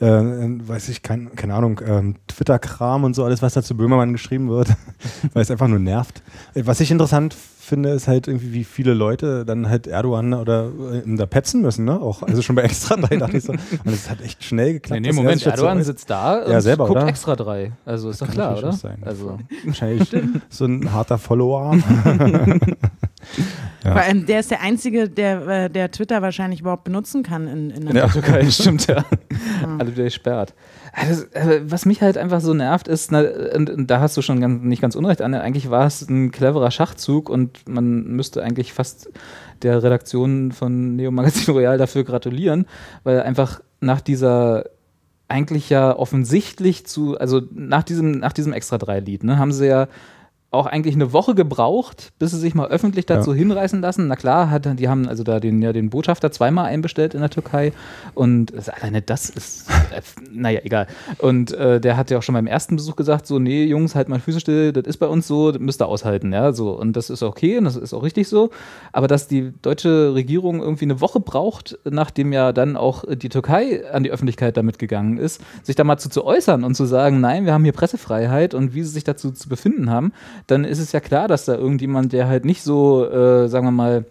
[0.00, 4.12] äh, weiß ich, kein, keine Ahnung, ähm, Twitter-Kram und so, alles, was da zu Böhmermann
[4.12, 4.68] geschrieben wird,
[5.32, 6.22] weil es einfach nur nervt.
[6.54, 11.02] Was ich interessant finde, ist halt irgendwie, wie viele Leute dann halt Erdogan oder äh,
[11.16, 12.00] da petzen müssen, ne?
[12.00, 13.52] Auch, also schon bei Extra 3 dachte ich so.
[13.52, 15.00] Und es hat echt schnell geklappt.
[15.00, 17.08] Nee, nee Moment, Erdogan so sitzt da und ja, selber, guckt oder?
[17.08, 17.72] Extra 3.
[17.84, 18.72] Also ist doch klar, oder?
[18.72, 18.98] Sein.
[19.04, 20.10] Also wahrscheinlich
[20.48, 21.76] so ein harter Follower.
[23.84, 23.92] Ja.
[23.92, 27.70] Vor allem, der ist der Einzige, der, äh, der Twitter wahrscheinlich überhaupt benutzen kann in,
[27.70, 28.50] in der ja, Türkei.
[28.50, 29.04] stimmt, ja.
[29.78, 30.54] Alle wieder gesperrt.
[30.96, 31.24] Also,
[31.64, 33.22] was mich halt einfach so nervt, ist, na,
[33.54, 36.30] und, und da hast du schon ganz, nicht ganz unrecht, Anne, eigentlich war es ein
[36.30, 39.10] cleverer Schachzug und man müsste eigentlich fast
[39.62, 42.66] der Redaktion von Neo Magazin Royal dafür gratulieren,
[43.02, 44.66] weil einfach nach dieser
[45.26, 49.88] eigentlich ja offensichtlich zu, also nach diesem, nach diesem Extra 3-Lied, ne, haben sie ja
[50.54, 53.38] auch eigentlich eine Woche gebraucht, bis sie sich mal öffentlich dazu ja.
[53.38, 54.08] hinreißen lassen.
[54.08, 57.30] Na klar, hat, die haben also da den, ja, den Botschafter zweimal einbestellt in der
[57.30, 57.72] Türkei
[58.14, 60.00] und alleine das ist, äh,
[60.32, 60.86] naja, egal.
[61.18, 64.08] Und äh, der hat ja auch schon beim ersten Besuch gesagt, so, nee, Jungs, halt
[64.08, 66.70] mal Füße still, das ist bei uns so, das müsst ihr aushalten, ja, so.
[66.70, 68.50] Und das ist okay und das ist auch richtig so.
[68.92, 73.82] Aber dass die deutsche Regierung irgendwie eine Woche braucht, nachdem ja dann auch die Türkei
[73.90, 77.20] an die Öffentlichkeit damit gegangen ist, sich da mal zu, zu äußern und zu sagen,
[77.20, 80.12] nein, wir haben hier Pressefreiheit und wie sie sich dazu zu befinden haben,
[80.46, 83.72] dann ist es ja klar, dass da irgendjemand, der halt nicht so, äh, sagen wir
[83.72, 84.04] mal,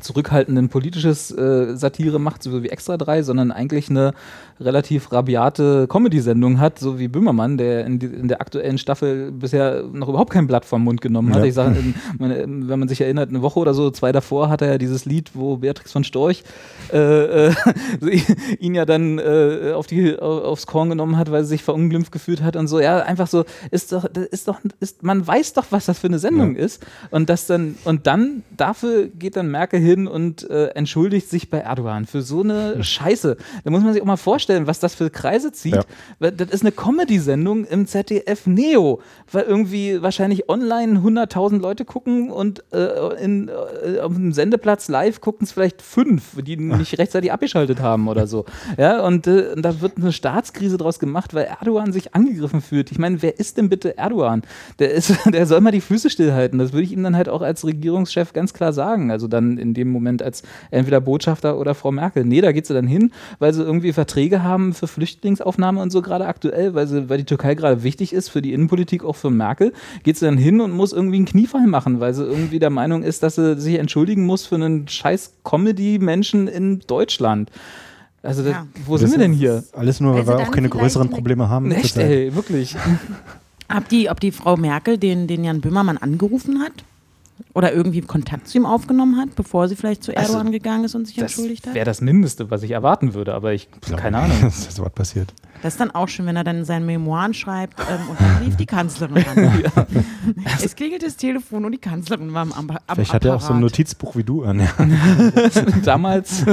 [0.00, 4.14] zurückhaltenden politisches äh, Satire macht, so wie Extra 3, sondern eigentlich eine
[4.60, 9.84] relativ rabiate Comedy-Sendung hat, so wie Böhmermann, der in, die, in, der aktuellen Staffel bisher
[9.92, 11.40] noch überhaupt kein Blatt vom Mund genommen hat.
[11.40, 11.44] Ja.
[11.46, 11.76] Ich sage,
[12.18, 15.30] wenn man sich erinnert, eine Woche oder so, zwei davor hat er ja dieses Lied,
[15.34, 16.44] wo Beatrix von Storch
[16.92, 17.54] äh, äh,
[18.58, 22.42] ihn ja dann äh, auf die, aufs Korn genommen hat, weil sie sich verunglimpft gefühlt
[22.42, 22.80] hat und so.
[22.80, 26.18] Ja, einfach so, ist doch, ist doch, ist, man weiß doch, was das für eine
[26.18, 26.62] Sendung ja.
[26.62, 26.84] ist.
[27.10, 31.58] Und das dann, und dann, dafür geht dann Merkel hin und äh, entschuldigt sich bei
[31.58, 33.36] Erdogan für so eine Scheiße.
[33.64, 35.86] Da muss man sich auch mal vorstellen, vorstellen, was das für Kreise zieht.
[36.20, 36.30] Ja.
[36.30, 42.64] Das ist eine Comedy-Sendung im ZDF Neo, weil irgendwie wahrscheinlich online 100.000 Leute gucken und
[42.72, 47.80] äh, in, äh, auf dem Sendeplatz live gucken es vielleicht fünf, die nicht rechtzeitig abgeschaltet
[47.80, 48.44] haben oder so.
[48.76, 52.90] Ja, und, äh, und da wird eine Staatskrise draus gemacht, weil Erdogan sich angegriffen fühlt.
[52.90, 54.42] Ich meine, wer ist denn bitte Erdogan?
[54.78, 56.58] Der, ist, der soll mal die Füße stillhalten.
[56.58, 59.10] Das würde ich ihm dann halt auch als Regierungschef ganz klar sagen.
[59.10, 62.24] Also dann in dem Moment als entweder Botschafter oder Frau Merkel.
[62.24, 66.02] Nee, da geht sie dann hin, weil sie irgendwie Verträge haben für Flüchtlingsaufnahme und so
[66.02, 69.30] gerade aktuell, weil, sie, weil die Türkei gerade wichtig ist für die Innenpolitik, auch für
[69.30, 69.72] Merkel,
[70.02, 73.02] geht sie dann hin und muss irgendwie einen Kniefall machen, weil sie irgendwie der Meinung
[73.02, 77.50] ist, dass sie sich entschuldigen muss für einen scheiß Comedy-Menschen in Deutschland.
[78.22, 78.66] Also, das, Ja.
[78.86, 79.64] wo sind wir denn hier?
[79.72, 81.70] Alles nur, weil sie wir auch keine größeren Probleme haben.
[81.72, 82.76] Echt, ey, wirklich.
[83.74, 86.72] Ob die, ob die Frau Merkel den, den Jan Böhmermann angerufen hat?
[87.54, 90.94] Oder irgendwie Kontakt zu ihm aufgenommen hat, bevor sie vielleicht zu Also, Erdogan gegangen ist
[90.94, 91.74] und sich Das entschuldigt hat?
[91.74, 94.40] wäre das Mindeste, was ich erwarten würde, aber ich, keine Ahnung.
[94.42, 95.34] dass das was passiert.
[95.62, 98.36] Das ist dann auch schön, wenn er dann in seinen Memoiren schreibt ähm, und dann
[98.42, 99.62] rief die Kanzlerin an.
[100.62, 103.48] Es klingelt das Telefon und die Kanzlerin war am, am, Vielleicht hat er auch so
[103.48, 103.62] ein Apparat.
[103.62, 104.60] Notizbuch wie du an.
[104.60, 104.68] Ja.
[105.84, 106.44] Damals,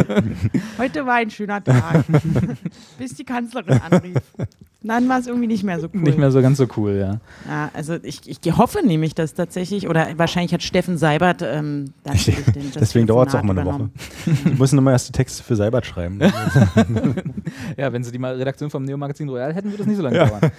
[0.78, 2.06] Heute war ein schöner Tag,
[2.98, 4.18] bis die Kanzlerin anrief.
[4.84, 6.02] Dann war es irgendwie nicht mehr so cool.
[6.02, 7.20] nicht mehr so ganz so cool, ja.
[7.50, 12.16] Ja, also ich, ich hoffe nämlich, dass tatsächlich, oder wahrscheinlich hat Steffen Seibert ähm, dann
[12.16, 13.92] natürlich den, das Deswegen dauert es auch mal eine Telefonat Woche.
[14.26, 14.54] übernommen.
[14.56, 16.20] Die müssen immer erst die Texte für Seibert schreiben.
[17.76, 20.18] Ja, wenn sie die mal Redaktion vom Neo-Magazin Royal hätten, würde es nicht so lange
[20.18, 20.52] dauern.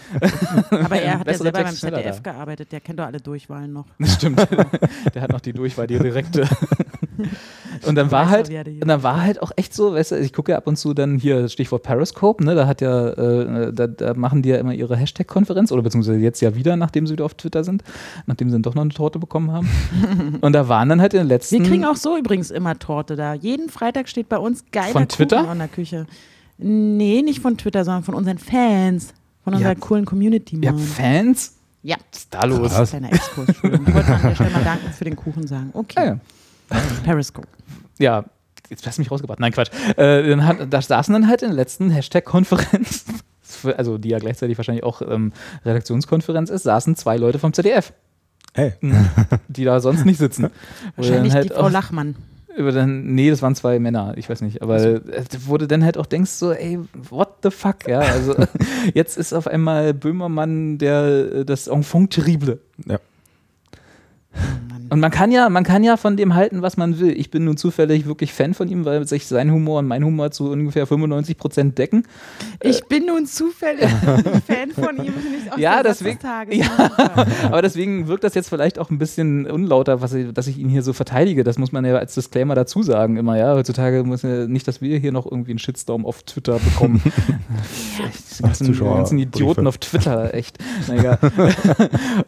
[0.84, 2.32] Aber er hat ja selber beim ZDF da.
[2.32, 3.86] gearbeitet, der kennt doch alle Durchwahlen noch.
[3.98, 4.38] Das stimmt.
[5.14, 6.48] Der hat noch die Durchwahl, die direkte.
[7.86, 10.52] Und dann war halt, und dann war halt auch echt so, weißt du, ich gucke
[10.52, 14.14] ja ab und zu dann hier Stichwort Periscope, ne, da hat ja, äh, da, da
[14.14, 17.34] machen die ja immer ihre Hashtag-Konferenz oder beziehungsweise jetzt ja wieder, nachdem sie wieder auf
[17.34, 17.82] Twitter sind,
[18.26, 19.68] nachdem sie dann doch noch eine Torte bekommen haben.
[20.40, 21.58] und da waren dann halt in den letzten.
[21.58, 23.34] Wir kriegen auch so übrigens immer Torte da.
[23.34, 25.40] Jeden Freitag steht bei uns geiler Von Twitter?
[25.40, 26.06] Kuchen in der Küche.
[26.58, 29.14] Nee, nicht von Twitter, sondern von unseren Fans.
[29.44, 30.56] Von unserer habt- coolen Community.
[30.60, 30.86] Ihr habt Mann.
[30.88, 31.54] Fans?
[31.82, 32.70] Ja, Was ist da los?
[32.72, 32.90] Krass.
[32.90, 33.48] kleiner Exkurs.
[33.50, 35.70] Ich wollte an der Stelle mal danken für den Kuchen sagen.
[35.72, 36.18] Ah, Okay, ja.
[37.04, 37.46] Periscope.
[37.98, 38.24] ja,
[38.68, 39.38] jetzt hast du mich rausgebracht.
[39.40, 39.70] Nein, Quatsch.
[39.96, 43.04] Äh, dann hat, da saßen dann halt in der letzten Hashtag-Konferenz,
[43.76, 45.32] also die ja gleichzeitig wahrscheinlich auch ähm,
[45.64, 47.92] Redaktionskonferenz ist, saßen zwei Leute vom ZDF,
[48.54, 48.72] Hey,
[49.48, 50.48] die da sonst nicht sitzen.
[50.96, 52.16] Wahrscheinlich halt die Frau auch- Lachmann.
[52.58, 55.00] Über dann, nee, das waren zwei Männer, ich weiß nicht, aber äh,
[55.46, 56.78] wo du dann halt auch denkst, so, ey,
[57.10, 58.34] what the fuck, ja, also
[58.94, 62.60] jetzt ist auf einmal Böhmermann der, äh, das Enfant terrible.
[62.86, 62.98] ja.
[64.90, 67.10] Und man kann ja, man kann ja von dem halten, was man will.
[67.18, 70.30] Ich bin nun zufällig wirklich Fan von ihm, weil sich sein Humor und mein Humor
[70.30, 72.04] zu ungefähr 95 Prozent decken.
[72.62, 73.88] Ich bin nun zufällig
[74.46, 75.12] Fan von ihm.
[75.12, 76.56] finde ich auch Ja, der Satz deswegen- des Tages.
[76.56, 77.26] Ja.
[77.48, 80.68] Aber deswegen wirkt das jetzt vielleicht auch ein bisschen unlauter, was ich, dass ich ihn
[80.68, 81.44] hier so verteidige.
[81.44, 83.36] Das muss man ja als Disclaimer dazu sagen immer.
[83.36, 87.02] Ja, heutzutage muss ja nicht, dass wir hier noch irgendwie einen Shitstorm auf Twitter bekommen.
[88.38, 90.58] Die ganzen, die Zuschauer- ganzen Idioten auf Twitter, echt.
[90.86, 91.18] Na egal.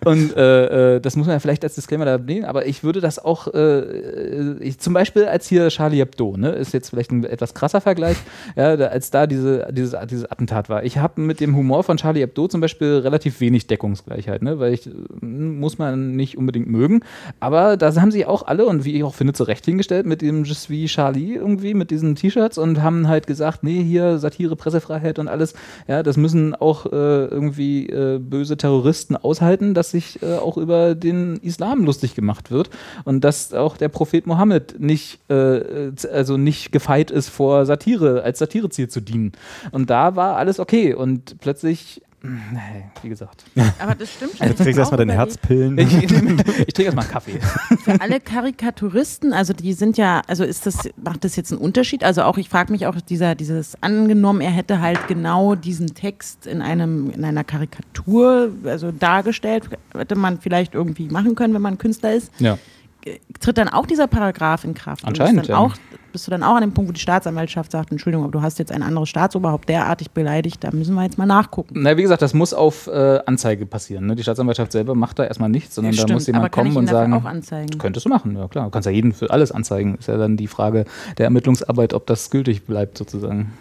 [0.05, 3.01] Und äh, äh, das muss man ja vielleicht als Disclaimer da nehmen, aber ich würde
[3.01, 7.23] das auch, äh, ich, zum Beispiel als hier Charlie Hebdo, ne, ist jetzt vielleicht ein
[7.23, 8.17] etwas krasser Vergleich,
[8.57, 10.83] ja, da, als da diese, dieses, dieses Attentat war.
[10.83, 14.75] Ich habe mit dem Humor von Charlie Hebdo zum Beispiel relativ wenig Deckungsgleichheit, ne, weil
[14.75, 14.91] ich, äh,
[15.25, 17.03] muss man nicht unbedingt mögen,
[17.39, 20.21] aber da haben sie auch alle und wie ich auch finde, zu Recht hingestellt mit
[20.21, 24.57] dem Je suis Charlie irgendwie, mit diesen T-Shirts und haben halt gesagt, nee, hier Satire,
[24.57, 25.55] Pressefreiheit und alles,
[25.87, 26.89] ja, das müssen auch äh,
[27.27, 32.71] irgendwie äh, böse Terroristen aushalten, dass sich äh, auch über den Islam lustig gemacht wird
[33.05, 38.23] und dass auch der Prophet Mohammed nicht, äh, z- also nicht gefeit ist vor Satire,
[38.23, 39.33] als Satireziel zu dienen.
[39.73, 43.45] Und da war alles okay und plötzlich, nee, wie gesagt,
[43.79, 44.47] Aber das stimmt schon.
[44.47, 45.79] Jetzt kriegst du erstmal deine Herzpillen.
[45.79, 47.41] ich, ich trinke erstmal einen Kaffee.
[47.85, 52.05] Für alle Karikaturisten, also die sind ja, also ist das, macht das jetzt einen Unterschied?
[52.05, 56.47] Also auch, ich frage mich auch, dieser, dieses angenommen, er hätte halt genau diesen Text
[56.47, 61.79] in einem, in einer Karikatur, also dargestellt, hätte man vielleicht irgendwie machen können, wenn man
[61.79, 62.31] Künstler ist.
[62.39, 62.59] Ja.
[63.41, 65.03] Tritt dann auch dieser Paragraph in Kraft.
[65.03, 65.63] Und Anscheinend, Ist dann ja.
[65.63, 65.75] auch,
[66.13, 68.59] bist du dann auch an dem Punkt, wo die Staatsanwaltschaft sagt, Entschuldigung, aber du hast
[68.59, 71.75] jetzt ein anderes Staatsoberhaupt derartig beleidigt, da müssen wir jetzt mal nachgucken.
[71.77, 74.07] Na, wie gesagt, das muss auf äh, Anzeige passieren.
[74.07, 74.17] Ne?
[74.17, 77.25] Die Staatsanwaltschaft selber macht da erstmal nichts, sondern da muss jemand kommen und sagen, auch
[77.25, 77.79] anzeigen?
[77.79, 78.67] könntest du machen, ja klar.
[78.67, 79.97] Du kannst ja jeden für alles anzeigen.
[79.97, 80.85] Ist ja dann die Frage
[81.19, 83.53] der Ermittlungsarbeit, ob das gültig bleibt sozusagen.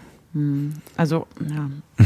[0.96, 2.06] Also, ja.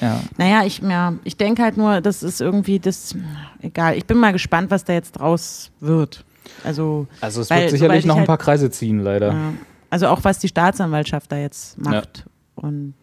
[0.00, 0.20] Ja.
[0.38, 3.14] Naja, ich, ja, ich denke halt nur, das ist irgendwie das,
[3.60, 3.96] egal.
[3.96, 6.24] Ich bin mal gespannt, was da jetzt draus wird.
[6.64, 9.28] Also, Also es Weil, wird sicherlich ich noch ein halt- paar Kreise ziehen, leider.
[9.32, 9.52] ja,
[9.90, 12.24] also auch was die Staatsanwaltschaft da jetzt macht.
[12.56, 12.94] Und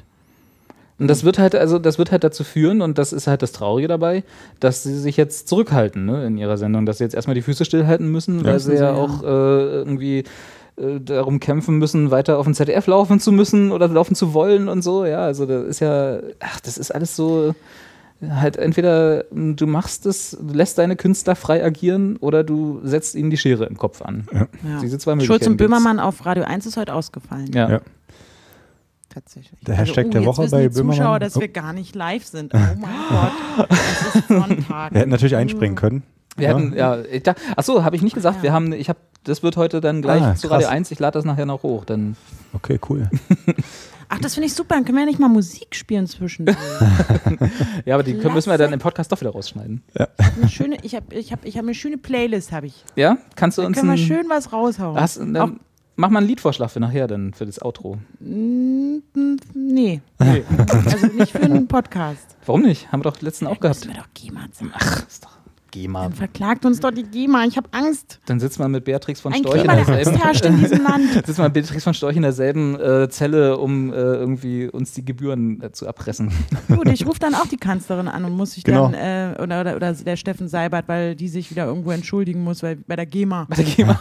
[1.00, 3.52] Und das wird halt, also das wird halt dazu führen, und das ist halt das
[3.52, 4.24] Traurige dabei,
[4.60, 7.66] dass sie sich jetzt zurückhalten ne, in ihrer Sendung, dass sie jetzt erstmal die Füße
[7.66, 8.94] stillhalten müssen, weil sie ja ja.
[8.94, 10.24] auch äh, irgendwie
[10.78, 14.68] äh, darum kämpfen müssen, weiter auf dem ZDF laufen zu müssen oder laufen zu wollen
[14.70, 15.06] und so.
[15.06, 17.54] Ja, also das ist ja, ach, das ist alles so.
[18.28, 23.14] Halt entweder m, du machst es, du lässt deine Künstler frei agieren oder du setzt
[23.16, 24.28] ihnen die Schere im Kopf an.
[24.34, 24.48] ja.
[24.82, 25.58] Diese zwei Schulz und.
[25.58, 27.52] Böhmermann auf Radio 1 ist heute ausgefallen.
[27.54, 27.70] Ja.
[27.70, 27.82] Ja.
[29.10, 29.60] Tatsächlich.
[29.62, 31.20] Der Hashtag der jetzt Woche wissen bei die Zuschauer, Böhmermann.
[31.22, 31.42] dass Oh.
[31.42, 32.54] wir gar nicht live sind.
[32.54, 32.78] Oh mein
[33.10, 33.68] Gott.
[33.70, 34.94] Es ist Sonntag.
[34.94, 36.04] Wir hätten natürlich einspringen können.
[36.36, 38.38] Wir ja, ich dachte, achso, habe ich nicht gesagt.
[38.38, 38.44] Ja.
[38.44, 40.76] Wir haben, ich habe, das wird heute dann gleich Ah, zu Radio krass.
[40.76, 41.84] 1, ich lade das nachher noch hoch.
[41.86, 42.16] Dann
[42.54, 43.10] Okay, cool.
[44.10, 44.76] Ach, das finde ich super.
[44.76, 46.46] Dann können wir ja nicht mal Musik spielen zwischen.
[47.86, 49.82] Ja, aber die können, müssen wir dann im Podcast doch wieder rausschneiden.
[49.96, 52.84] eine schöne, ich habe ich hab, ich hab eine schöne Playlist, habe ich.
[52.96, 53.18] Ja?
[53.36, 55.00] Kannst du Da uns können wir schön was raushauen.
[55.00, 55.60] hast, dann,
[56.00, 57.98] Mach mal einen Liedvorschlag für nachher dann, für das Outro.
[58.20, 60.44] Mm, mm, nee, Nee.
[60.86, 62.38] also nicht für einen Podcast.
[62.46, 62.92] Warum nicht?
[62.92, 63.80] Haben wir doch letzten auch gehabt.
[63.86, 64.72] Müssen wir doch.
[64.74, 65.37] Ach, ist doch
[65.82, 66.04] GEMA.
[66.04, 67.46] Dann verklagt uns doch die GEMA.
[67.46, 68.20] Ich habe Angst.
[68.26, 71.12] Dann sitzt man mit Beatrix von Ein Storch in Klima, derselben herrscht in diesem Land.
[71.26, 75.06] sitzt man mit Beatrix von Storch in derselben äh, Zelle, um äh, irgendwie uns die
[75.06, 76.32] Gebühren äh, zu erpressen.
[76.68, 78.90] Gut, ich rufe dann auch die Kanzlerin an und muss sich Genau.
[78.90, 82.64] dann, äh, oder, oder, oder der Steffen Seibert, weil die sich wieder irgendwo entschuldigen muss,
[82.64, 83.46] weil bei der GEMA.
[83.50, 83.94] Bei der GEMA.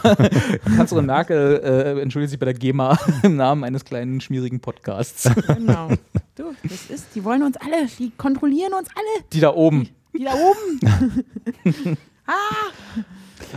[0.75, 5.29] Kanzlerin Merkel äh, entschuldigt sich bei der GEMA im Namen eines kleinen, schmierigen Podcasts.
[5.47, 5.89] Genau.
[6.35, 9.89] Du, das ist, die wollen uns alle, die kontrollieren uns alle, Die da oben.
[10.17, 11.97] Die da oben.
[12.27, 12.33] ah!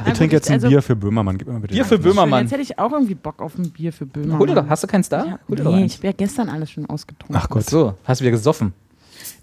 [0.07, 1.39] Ich trinke jetzt ein also, Bier für Böhmermann.
[1.39, 1.99] Gib mir mal bitte Bier für.
[1.99, 2.43] Böhmermann.
[2.43, 4.39] Jetzt hätte ich auch irgendwie Bock auf ein Bier für Böhmermann.
[4.39, 5.25] Hol dir doch, hast du keins da?
[5.25, 5.93] Ja, Hol dir doch nee, eins.
[5.93, 7.37] ich habe ja gestern alles schon ausgetrunken.
[7.37, 7.69] Ach Gott.
[7.69, 8.73] so, hast du wieder gesoffen.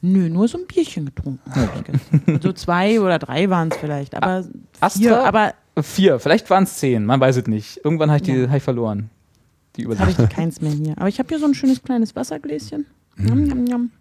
[0.02, 1.42] Nö, nur so ein Bierchen getrunken.
[2.42, 4.16] so zwei oder drei waren es vielleicht.
[4.16, 4.46] Aber
[4.80, 5.00] Astra?
[5.00, 7.82] vier, aber Vier, vielleicht waren es zehn, man weiß es nicht.
[7.84, 8.50] Irgendwann habe ich, die- Ja.
[8.50, 9.10] hab ich verloren.
[9.76, 10.32] Die jetzt habe Übersicht.
[10.32, 10.94] ich keins mehr hier.
[10.98, 12.86] Aber ich habe hier so ein schönes kleines Wassergläschen.
[13.16, 13.92] Njam, njam, njam.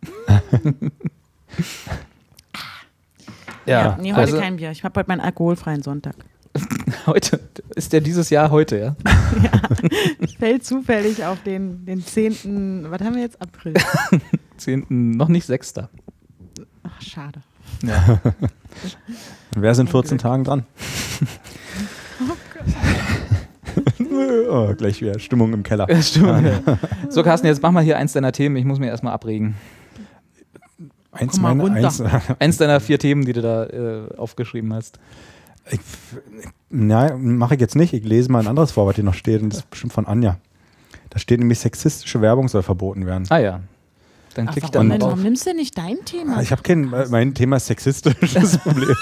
[3.66, 4.70] Ja, nee, heute also kein Bier.
[4.70, 6.14] Ich habe heute meinen alkoholfreien Sonntag.
[7.06, 7.40] heute
[7.74, 8.96] ist der dieses Jahr heute, ja?
[10.38, 12.86] Fällt zufällig auf den, den 10.
[12.88, 13.40] Was haben wir jetzt?
[13.42, 13.74] April.
[14.56, 15.90] Zehnten, noch nicht sechster.
[16.82, 17.40] Ach, schade.
[17.82, 18.20] Ja.
[19.56, 20.64] Wer ist in 14 Tagen dran?
[24.48, 25.90] oh, gleich wieder Stimmung im Keller.
[25.90, 26.46] Ja, stimmt.
[26.46, 26.78] Ja.
[27.10, 28.56] So, Carsten, jetzt mach mal hier eins deiner Themen.
[28.56, 29.56] Ich muss mir erstmal abregen.
[31.18, 31.86] Eins Komm mal meine, runter.
[31.86, 34.98] eins, Eins deiner vier Themen, die du da äh, aufgeschrieben hast.
[35.70, 35.80] ich,
[36.70, 37.92] nein, mache ich jetzt nicht.
[37.92, 39.42] Ich lese mal ein anderes vor, was hier noch steht.
[39.42, 40.38] Und das ist bestimmt von Anja.
[41.10, 43.24] Da steht nämlich, sexistische Werbung soll verboten werden.
[43.30, 43.60] Ah ja.
[44.34, 45.08] Dann Ach, klick ich warum, dann denn?
[45.08, 46.42] warum nimmst du denn nicht dein Thema?
[46.42, 48.94] Ich habe kein, mein Thema ist sexistisches Problem.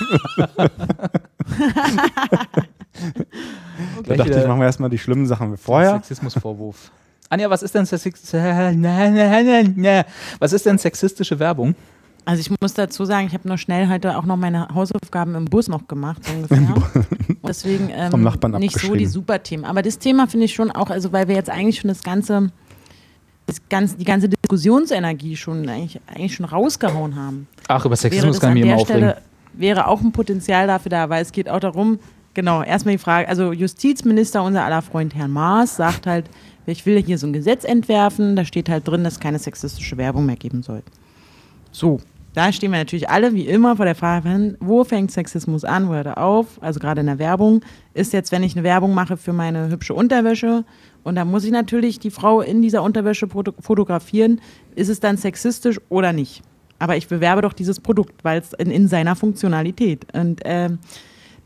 [0.57, 0.68] Da
[4.05, 5.94] Gleich dachte ich, machen wir erstmal die schlimmen Sachen vorher.
[5.94, 6.92] Sexismusvorwurf.
[7.31, 8.35] Anja, was ist denn Sexist
[10.38, 11.74] Was ist denn sexistische Werbung?
[12.27, 15.45] Also ich muss dazu sagen, ich habe nur schnell heute auch noch meine Hausaufgaben im
[15.45, 17.07] Bus noch gemacht, so ungefähr.
[17.47, 19.65] Deswegen ähm, Vom Nachbarn nicht so die super Themen.
[19.65, 22.51] Aber das Thema finde ich schon auch, also weil wir jetzt eigentlich schon das ganze,
[23.47, 27.47] das ganze die ganze Diskussionsenergie schon eigentlich, eigentlich schon rausgehauen haben.
[27.69, 29.03] Ach, über Sexismus kann an ich der immer aufregen.
[29.11, 31.99] Stelle, wäre auch ein Potenzial dafür da, weil es geht auch darum,
[32.33, 36.27] genau, erstmal die Frage, also Justizminister, unser aller Freund Herrn Maas, sagt halt,
[36.67, 39.97] ich will hier so ein Gesetz entwerfen, da steht halt drin, dass es keine sexistische
[39.97, 40.83] Werbung mehr geben soll.
[41.71, 42.01] So,
[42.35, 45.92] da stehen wir natürlich alle wie immer vor der Frage, wo fängt Sexismus an, wo
[45.94, 46.61] hört er auf?
[46.61, 47.62] Also gerade in der Werbung
[47.94, 50.64] ist jetzt, wenn ich eine Werbung mache für meine hübsche Unterwäsche
[51.05, 54.40] und da muss ich natürlich die Frau in dieser Unterwäsche foto- fotografieren,
[54.75, 56.42] ist es dann sexistisch oder nicht?
[56.81, 60.07] Aber ich bewerbe doch dieses Produkt, weil es in, in seiner Funktionalität.
[60.12, 60.79] Und ähm,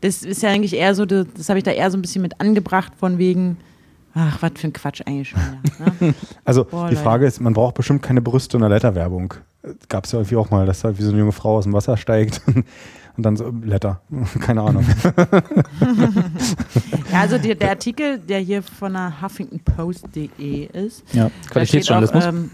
[0.01, 2.21] das ist ja eigentlich eher so, das, das habe ich da eher so ein bisschen
[2.23, 3.57] mit angebracht von wegen,
[4.15, 5.39] ach, was für ein Quatsch eigentlich schon.
[5.99, 6.13] Ne?
[6.45, 7.03] Also Boah, die Leute.
[7.03, 9.35] Frage ist, man braucht bestimmt keine Brüste und eine Letterwerbung.
[9.89, 11.73] Gab es ja irgendwie auch mal, dass da wie so eine junge Frau aus dem
[11.73, 12.41] Wasser steigt
[13.17, 14.01] und dann so Letter.
[14.39, 14.85] Keine Ahnung.
[17.11, 21.91] Ja, also der, der Artikel, der hier von der HuffingtonPost.de ist, Ja, da steht.
[21.91, 22.51] Auch, ähm,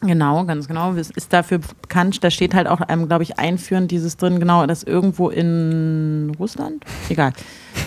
[0.00, 0.92] genau, ganz genau.
[0.94, 4.66] Es ist dafür bekannt, da steht halt auch, ähm, glaube ich, einführend dieses drin, genau,
[4.66, 6.84] das irgendwo in Russland?
[7.08, 7.32] Egal.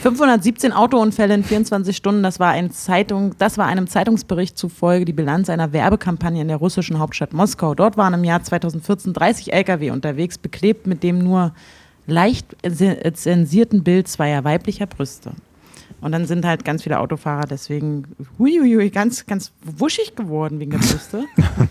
[0.01, 5.13] 517 Autounfälle in 24 Stunden, das war, ein Zeitung, das war einem Zeitungsbericht zufolge die
[5.13, 7.75] Bilanz einer Werbekampagne in der russischen Hauptstadt Moskau.
[7.75, 11.53] Dort waren im Jahr 2014 30 Lkw unterwegs, beklebt mit dem nur
[12.07, 15.31] leicht ze- zensierten Bild zweier weiblicher Brüste.
[16.01, 18.05] Und dann sind halt ganz viele Autofahrer deswegen
[18.37, 21.25] huiuiui, ganz, ganz wuschig geworden wegen der Brüste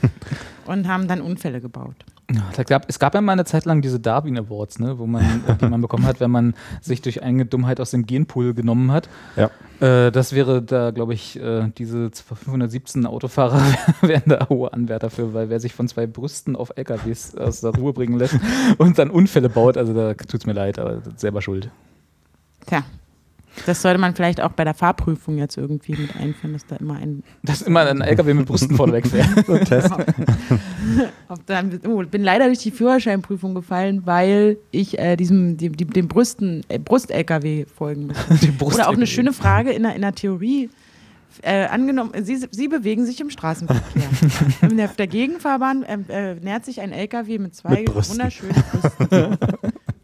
[0.66, 1.96] und haben dann Unfälle gebaut.
[2.30, 5.42] Ja, gab, es gab ja mal eine Zeit lang diese Darwin Awards, ne, wo man,
[5.60, 9.08] die man bekommen hat, wenn man sich durch eigene Dummheit aus dem Genpool genommen hat.
[9.36, 9.50] Ja.
[9.80, 13.62] Äh, das wäre da, glaube ich, äh, diese 517 Autofahrer
[14.02, 17.70] wären da hohe Anwärter für, weil wer sich von zwei Brüsten auf LKWs aus der
[17.70, 18.38] Ruhe bringen lässt
[18.76, 21.70] und dann Unfälle baut, also da tut es mir leid, aber das ist selber schuld.
[22.66, 22.84] Tja,
[23.66, 26.96] das sollte man vielleicht auch bei der Fahrprüfung jetzt irgendwie mit einführen, dass da immer
[26.96, 27.22] ein.
[27.42, 29.28] Dass immer ein LKW mit Brüsten vorneweg fährt.
[29.46, 29.90] So ein Test.
[31.46, 36.08] Dann, oh, bin leider durch die Führerscheinprüfung gefallen, weil ich äh, diesem, dem, dem, dem
[36.08, 38.16] Brüsten, äh, Brust-LKW folgen muss.
[38.40, 40.70] Die Brust Oder auch eine schöne Frage in der, in der Theorie.
[41.42, 44.02] Äh, angenommen, Sie, Sie bewegen sich im Straßenverkehr.
[44.62, 48.16] in der, auf der Gegenfahrbahn ähm, äh, nähert sich ein LKW mit zwei Mit Brüsten.
[48.16, 49.38] wunderschönen Brüsten.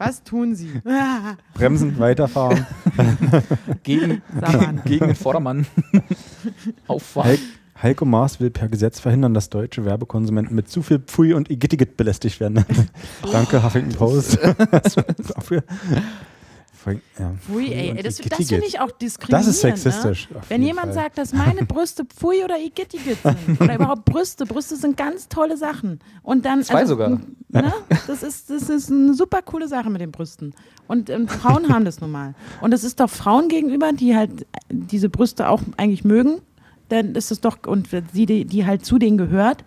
[0.05, 0.71] Was tun Sie?
[1.55, 2.67] Bremsen, weiterfahren.
[3.83, 5.67] gegen, gegen, gegen den Vordermann.
[6.87, 7.31] Auffahren.
[7.31, 7.41] Halt,
[7.83, 11.97] Heiko Maas will per Gesetz verhindern, dass deutsche Werbekonsumenten mit zu viel Pfui und Igittigit
[11.97, 12.65] belästigt werden.
[13.33, 14.39] Danke, Huffington Post.
[15.35, 15.65] Dafür.
[17.19, 17.33] Ja.
[17.47, 19.47] Pfui, ey, das, das finde ich auch diskriminierend.
[19.47, 20.31] Das ist sexistisch.
[20.31, 20.41] Ne?
[20.49, 20.95] Wenn jemand Fall.
[20.95, 25.57] sagt, dass meine Brüste Pfui oder Igittigit sind, oder überhaupt Brüste, Brüste sind ganz tolle
[25.57, 26.01] Sachen.
[26.23, 27.21] Und dann, Zwei also, sogar.
[27.49, 27.73] Ne,
[28.07, 30.55] das, ist, das ist eine super coole Sache mit den Brüsten.
[30.89, 32.35] Und, und Frauen haben das nun mal.
[32.61, 36.41] Und es ist doch Frauen gegenüber, die halt diese Brüste auch eigentlich mögen,
[36.89, 39.65] dann ist es doch, und sie, die, die halt zu denen gehört,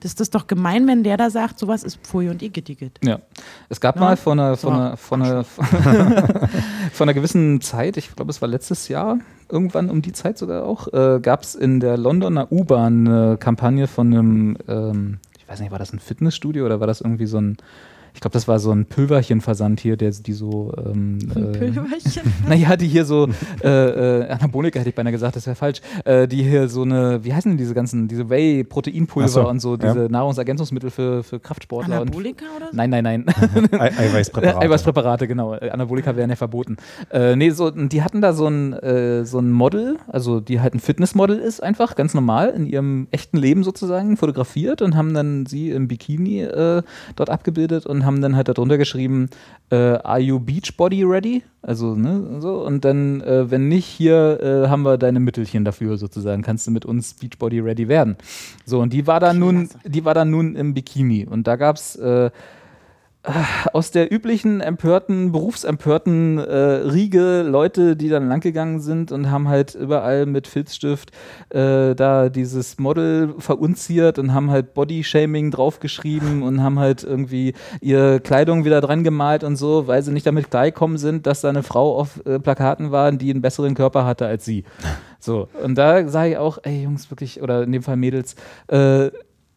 [0.00, 3.20] das ist doch gemein, wenn der da sagt, sowas ist Pfui und Igitt, Ja.
[3.68, 4.00] Es gab ja?
[4.00, 5.44] mal vor einer, vor, einer, vor, einer,
[6.92, 10.64] vor einer gewissen Zeit, ich glaube, es war letztes Jahr, irgendwann um die Zeit sogar
[10.64, 15.60] auch, äh, gab es in der Londoner U-Bahn eine Kampagne von einem, ähm, ich weiß
[15.60, 17.56] nicht, war das ein Fitnessstudio oder war das irgendwie so ein
[18.14, 20.72] ich glaube, das war so ein Pülverchen-Versand hier, der die so.
[20.76, 22.32] Ähm, ein äh, Pülverchen?
[22.48, 23.28] naja, die hier so.
[23.62, 25.80] Äh, äh, Anabolika hätte ich beinahe gesagt, das wäre falsch.
[26.04, 27.24] Äh, die hier so eine.
[27.24, 28.08] Wie heißen denn diese ganzen.
[28.08, 30.08] Diese Whey-Proteinpulver so, und so, diese ja.
[30.08, 32.00] Nahrungsergänzungsmittel für, für Kraftsportler.
[32.02, 32.76] Anabolika und, oder so?
[32.76, 33.26] Nein, nein, nein.
[33.72, 34.60] Eiweißpräparate.
[34.60, 35.52] Eiweißpräparate, genau.
[35.52, 36.76] Anabolika wären ja verboten.
[37.10, 40.74] Äh, nee, so, die hatten da so ein, äh, so ein Model, also die halt
[40.74, 45.46] ein Fitnessmodel ist, einfach ganz normal in ihrem echten Leben sozusagen fotografiert und haben dann
[45.46, 46.82] sie im Bikini äh,
[47.16, 49.28] dort abgebildet und haben dann halt darunter geschrieben,
[49.70, 51.42] äh, are you Beachbody ready?
[51.62, 52.64] Also, ne, so.
[52.64, 56.42] Und dann, äh, wenn nicht, hier äh, haben wir deine Mittelchen dafür sozusagen.
[56.42, 58.16] Kannst du mit uns Beachbody ready werden?
[58.64, 61.26] So, und die war dann nun, die war dann nun im Bikini.
[61.26, 62.30] Und da gab es äh,
[63.72, 69.74] aus der üblichen empörten, berufsempörten äh, Riege Leute, die dann langgegangen sind und haben halt
[69.74, 71.10] überall mit Filzstift
[71.50, 78.20] äh, da dieses Model verunziert und haben halt Bodyshaming draufgeschrieben und haben halt irgendwie ihre
[78.20, 81.62] Kleidung wieder dran gemalt und so, weil sie nicht damit klargekommen sind, dass da eine
[81.62, 84.64] Frau auf äh, Plakaten war, die einen besseren Körper hatte als sie.
[85.18, 88.36] So, und da sage ich auch, ey Jungs, wirklich, oder in dem Fall Mädels,
[88.68, 89.10] äh,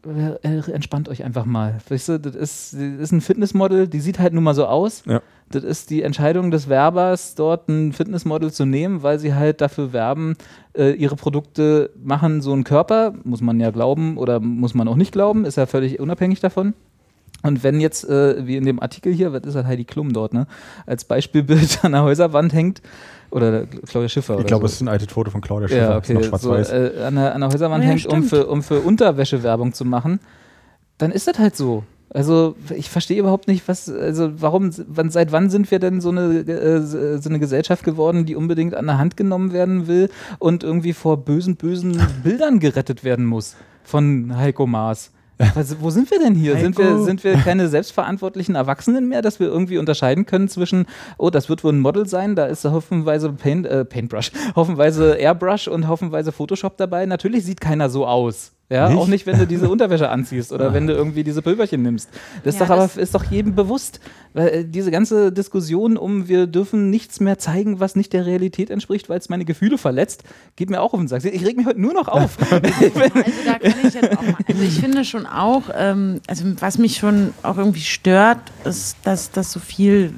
[0.04, 1.80] entspannt euch einfach mal.
[1.88, 5.04] Weißt du, das ist, das ist ein Fitnessmodel, die sieht halt nun mal so aus.
[5.06, 5.22] Ja.
[5.50, 9.94] Das ist die Entscheidung des Werbers, dort ein Fitnessmodel zu nehmen, weil sie halt dafür
[9.94, 10.36] werben,
[10.76, 14.96] äh, ihre Produkte machen so einen Körper, muss man ja glauben oder muss man auch
[14.96, 16.74] nicht glauben, ist ja völlig unabhängig davon.
[17.44, 20.34] Und wenn jetzt, äh, wie in dem Artikel hier, was ist halt Heidi Klum dort,
[20.34, 20.48] ne,
[20.86, 22.82] als Beispielbild an der Häuserwand hängt,
[23.30, 24.40] oder Claudia Schiffer.
[24.40, 24.66] Ich glaube, so.
[24.68, 25.82] es ist ein altes Foto von Claudia Schiffer.
[25.82, 26.30] Ja, okay.
[26.38, 29.74] So, äh, an, der, an der Häuserwand ja, hängt, um für, um für Unterwäsche Werbung
[29.74, 30.20] zu machen,
[31.00, 31.84] dann ist das halt so.
[32.14, 36.10] Also ich verstehe überhaupt nicht, was, also warum, wann, seit wann sind wir denn so
[36.10, 40.64] eine, äh, so eine Gesellschaft geworden, die unbedingt an der Hand genommen werden will und
[40.64, 45.12] irgendwie vor bösen, bösen Bildern gerettet werden muss von Heiko Maas?
[45.38, 46.58] Was, wo sind wir denn hier?
[46.58, 50.86] Sind wir, sind wir keine selbstverantwortlichen Erwachsenen mehr, dass wir irgendwie unterscheiden können zwischen,
[51.18, 55.68] oh, das wird wohl ein Model sein, da ist hoffenweise Paint, äh, Paintbrush, hoffenweise Airbrush
[55.68, 57.06] und hoffenweise Photoshop dabei.
[57.06, 58.53] Natürlich sieht keiner so aus.
[58.70, 58.98] Ja, nicht?
[58.98, 62.10] auch nicht, wenn du diese Unterwäsche anziehst oder wenn du irgendwie diese Pulverchen nimmst.
[62.44, 64.00] Das, ja, ist, doch das aber, ist doch jedem bewusst.
[64.34, 68.70] Weil äh, diese ganze Diskussion um, wir dürfen nichts mehr zeigen, was nicht der Realität
[68.70, 70.24] entspricht, weil es meine Gefühle verletzt,
[70.56, 71.24] geht mir auch auf den Sack.
[71.26, 72.38] Ich reg mich heute nur noch auf.
[72.52, 72.62] also
[73.46, 76.98] da kann ich jetzt auch mal, also ich finde schon auch, ähm, also was mich
[76.98, 80.14] schon auch irgendwie stört, ist, dass, dass so viel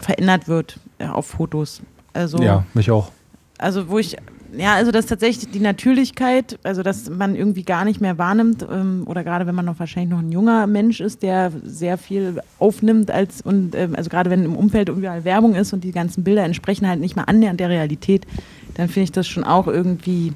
[0.00, 1.80] verändert wird äh, auf Fotos.
[2.12, 3.10] Also, ja, mich auch.
[3.58, 4.16] Also wo ich
[4.56, 8.66] ja, also das ist tatsächlich die Natürlichkeit, also dass man irgendwie gar nicht mehr wahrnimmt
[8.70, 12.40] ähm, oder gerade wenn man noch wahrscheinlich noch ein junger Mensch ist, der sehr viel
[12.58, 16.24] aufnimmt als und ähm, also gerade wenn im Umfeld überall Werbung ist und die ganzen
[16.24, 18.26] Bilder entsprechen halt nicht mal annähernd der Realität,
[18.74, 20.32] dann finde ich das schon auch irgendwie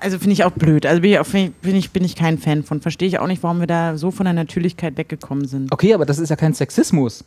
[0.00, 0.86] also finde ich auch blöd.
[0.86, 2.80] Also bin ich, auch, bin, ich, bin ich kein Fan von.
[2.80, 5.70] Verstehe ich auch nicht, warum wir da so von der Natürlichkeit weggekommen sind.
[5.72, 7.22] Okay, aber das ist ja kein Sexismus.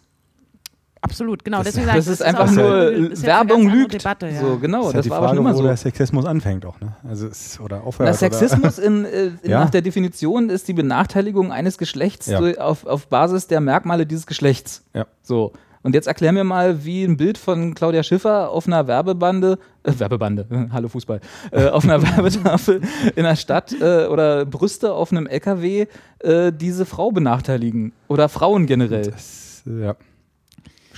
[1.04, 1.58] Absolut, genau.
[1.58, 3.94] Das, Deswegen das, das ist einfach nur ist Werbung lügt.
[3.94, 4.40] Debatte, ja.
[4.40, 5.64] So, genau, das, das war Frage, aber schon immer so.
[5.64, 6.96] Wo der Sexismus anfängt auch, ne?
[7.06, 8.08] Also ist, oder aufhört.
[8.08, 9.60] Na, Sexismus in, äh, ja?
[9.60, 12.40] nach der Definition ist die Benachteiligung eines Geschlechts ja.
[12.58, 14.86] auf, auf Basis der Merkmale dieses Geschlechts.
[14.94, 15.06] Ja.
[15.22, 15.52] So.
[15.82, 19.92] Und jetzt erklär mir mal, wie ein Bild von Claudia Schiffer auf einer Werbebande, äh,
[19.98, 21.20] Werbebande, hallo Fußball,
[21.52, 22.80] äh, auf einer Werbetafel
[23.18, 25.88] in der Stadt äh, oder Brüste auf einem LKW
[26.20, 29.12] äh, diese Frau benachteiligen oder Frauen generell.
[29.12, 29.98] Das, ja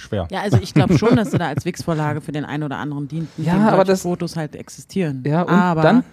[0.06, 0.28] schwer.
[0.32, 3.08] Ja, also ich glaube schon, dass sie da als Wix-Vorlage für den einen oder anderen
[3.08, 5.24] dient, ja, aber das Fotos halt existieren.
[5.26, 6.04] Ja, und aber dann?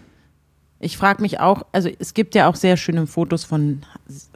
[0.80, 3.82] Ich frage mich auch, also es gibt ja auch sehr schöne Fotos von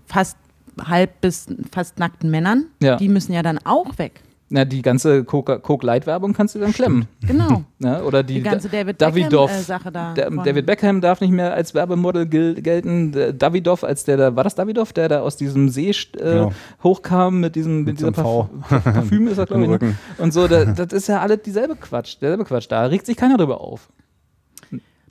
[0.07, 0.37] fast
[0.81, 2.67] halb bis fast nackten Männern.
[2.81, 2.97] Ja.
[2.97, 4.23] Die müssen ja dann auch weg.
[4.49, 7.07] Na, die ganze Coke-Light-Werbung kannst du dann klemmen.
[7.27, 7.65] Genau.
[7.81, 10.15] Ja, oder die, die ganze David Beckham-Sache da.
[10.15, 13.11] Der, David Beckham darf nicht mehr als Werbemodel gel gelten.
[13.11, 16.53] Der Davidoff, als der da, war das Davidoff, der da aus diesem See äh, genau.
[16.85, 19.69] hochkam mit diesem mit, mit dieser Parf Parfüm ist er, glaube ich.
[19.81, 19.95] Ne?
[20.19, 22.67] Und so, da, das ist ja alles dieselbe Quatsch, derselbe Quatsch.
[22.69, 23.89] Da regt sich keiner drüber auf.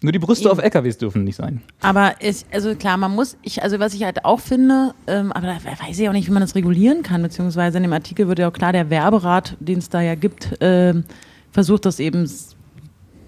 [0.02, 0.52] Nur die Brüste Eben.
[0.58, 1.62] auf LKWs dürfen nicht sein.
[1.82, 5.48] Aber ich, also klar, man muss, ich, also was ich halt auch finde, ähm, aber
[5.48, 8.40] da weiß ich auch nicht, wie man das regulieren kann, beziehungsweise in dem Artikel wird
[8.40, 11.06] ja auch klar, der Werberat, den es da ja gibt, ähm,
[11.52, 12.30] versucht das eben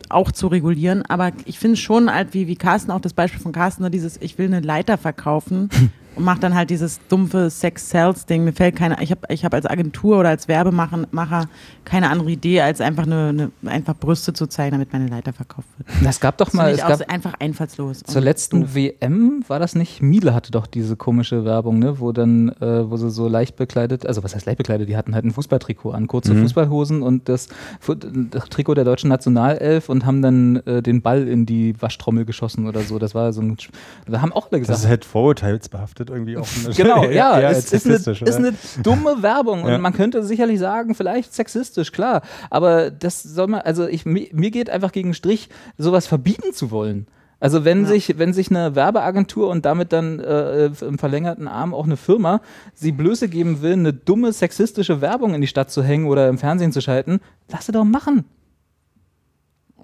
[0.10, 1.04] auch zu regulieren.
[1.04, 4.18] Aber ich finde schon halt, wie, wie Carsten, auch das Beispiel von Carsten, ne, dieses,
[4.22, 5.70] ich will eine Leiter verkaufen
[6.18, 8.44] und mache dann halt dieses dumpfe Sex-Sales-Ding.
[8.44, 11.48] Mir fällt keine, ich habe ich hab als Agentur oder als Werbemacher Macher
[11.86, 15.68] keine andere Idee, als einfach eine, eine einfach Brüste zu zeigen, damit meine Leiter verkauft
[15.78, 15.88] wird.
[16.10, 18.04] Es gab doch Das mal, es gab so einfach einfallslos.
[18.04, 18.76] zur letzten doof.
[18.76, 20.02] WM, war das nicht?
[20.02, 22.00] Miele hatte doch diese komische Werbung, ne?
[22.00, 25.14] wo dann, äh, wo sie so leicht bekleidet, also was heißt leicht bekleidet, die hatten
[25.16, 27.48] halt ein Fußballtrikot an, kurze Fußballhosen und das,
[27.86, 32.68] das Trikot der deutschen Nationalelf und haben dann äh, den Ball in die Waschtrommel geschossen
[32.68, 33.00] oder so.
[33.00, 33.58] Das war so ein,
[34.06, 36.48] da haben auch alle gesagt, Das ist halt vorurteilsbehaftet irgendwie auch.
[36.78, 37.96] Genau, ja, eher es als ist eine,
[38.28, 38.54] ist eine
[38.84, 39.78] dumme Werbung und Ja.
[39.78, 44.52] man könnte sicherlich sagen, vielleicht sexistisch, klar, aber das soll man, also ich, mi- mir
[44.52, 47.08] geht einfach gegen den Strich, sowas verbieten zu wollen.
[47.40, 51.86] Also wenn sich, wenn sich eine Werbeagentur und damit dann äh, im verlängerten Arm auch
[51.86, 52.42] eine Firma
[52.74, 56.40] sie Blöße geben will, eine dumme sexistische Werbung in die Stadt zu hängen oder im
[56.40, 57.20] Fernsehen zu schalten,
[57.52, 58.26] lass sie doch machen.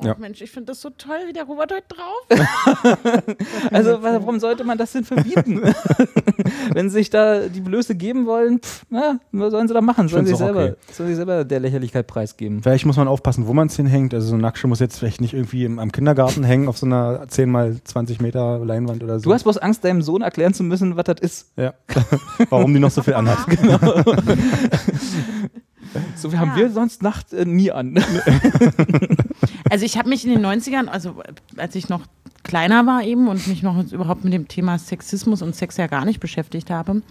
[0.04, 0.16] Ja.
[0.20, 2.26] Mensch, ich finde das so toll, wie der Robert heute drauf
[3.39, 3.74] ist.
[3.74, 5.62] Also warum sollte man das denn verbieten?
[6.74, 10.08] Wenn sich da die Blöße geben wollen, pff, na, was sollen sie da machen?
[10.08, 10.76] Sollen sie, selber, okay.
[10.91, 12.62] sollen sie selber der Lächerlichkeit preisgeben?
[12.64, 14.14] Vielleicht muss man aufpassen, wo man es hinhängt.
[14.14, 16.86] Also so ein Nackschuh muss jetzt vielleicht nicht irgendwie im, am Kindergarten hängen auf so
[16.86, 19.30] einer 10 mal 20 Meter Leinwand oder so.
[19.30, 21.51] Du hast bloß Angst, deinem Sohn erklären zu müssen, was das ist.
[21.58, 21.74] ja.
[22.49, 23.39] Warum die noch so viel anhat.
[26.16, 26.56] So, haben Ja.
[26.58, 27.96] wir sonst Nacht äh, nie an.
[29.70, 32.02] Also ich habe mich in den 90ern, also äh, als ich noch
[32.44, 36.06] kleiner war eben und mich noch überhaupt mit dem Thema Sexismus und Sex ja gar
[36.06, 37.02] nicht beschäftigt habe,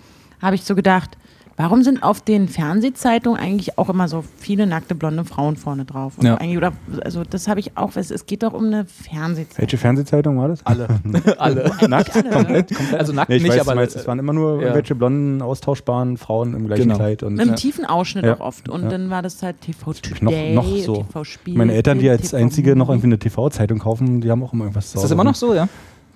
[0.41, 1.16] habe ich so gedacht,
[1.62, 6.14] warum sind auf den Fernsehzeitungen eigentlich auch immer so viele nackte blonde Frauen vorne drauf?
[6.20, 6.34] Ja.
[6.36, 6.72] eigentlich, oder,
[7.04, 9.58] also das habe ich auch, es, es geht doch um eine Fernsehzeitung.
[9.58, 10.64] Welche Fernsehzeitung war das?
[10.66, 10.88] Alle.
[11.38, 11.70] Alle.
[11.88, 12.12] Nackt?
[12.30, 14.60] Komplett, Also nackt Nee, ich nicht, weiß, aber meinst, es waren immer nur ja.
[14.62, 16.96] irgendwelche blonden, austauschbaren Frauen im gleichen Genau.
[16.96, 17.22] Kleid.
[17.22, 17.56] Und Mit einem Ja.
[17.56, 18.34] tiefen Ausschnitt Ja.
[18.34, 18.68] auch oft.
[18.68, 18.88] Und Ja.
[18.88, 20.00] dann war das halt TV noch,
[20.32, 20.96] Today, noch so.
[21.04, 21.56] TV Spiel.
[21.56, 24.64] Meine Eltern, die als TV einzige noch irgendwie eine TV-Zeitung kaufen, die haben auch immer
[24.64, 25.68] irgendwas zu ist das immer noch so, ja?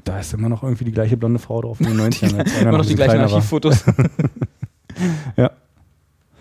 [0.04, 2.38] Da ist immer noch irgendwie die gleiche blonde Frau drauf in den 90ern.
[2.38, 3.18] als einer Immer noch die gleichen.
[3.20, 3.84] Archivfotos.
[5.36, 5.50] Ja.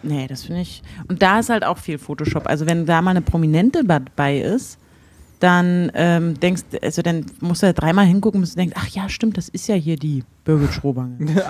[0.04, 0.84] Nee, das finde ich.
[1.08, 2.48] Und da ist halt auch viel Photoshop.
[2.48, 4.78] Also wenn da mal eine Prominente dabei ist,
[5.40, 9.10] dann ähm, denkst, also dann musst du ja dreimal hingucken, bis du denkst, ach ja,
[9.10, 11.18] stimmt, das ist ja hier die Birgit Schrobange.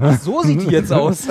[0.00, 1.28] Ach, so sieht die jetzt aus.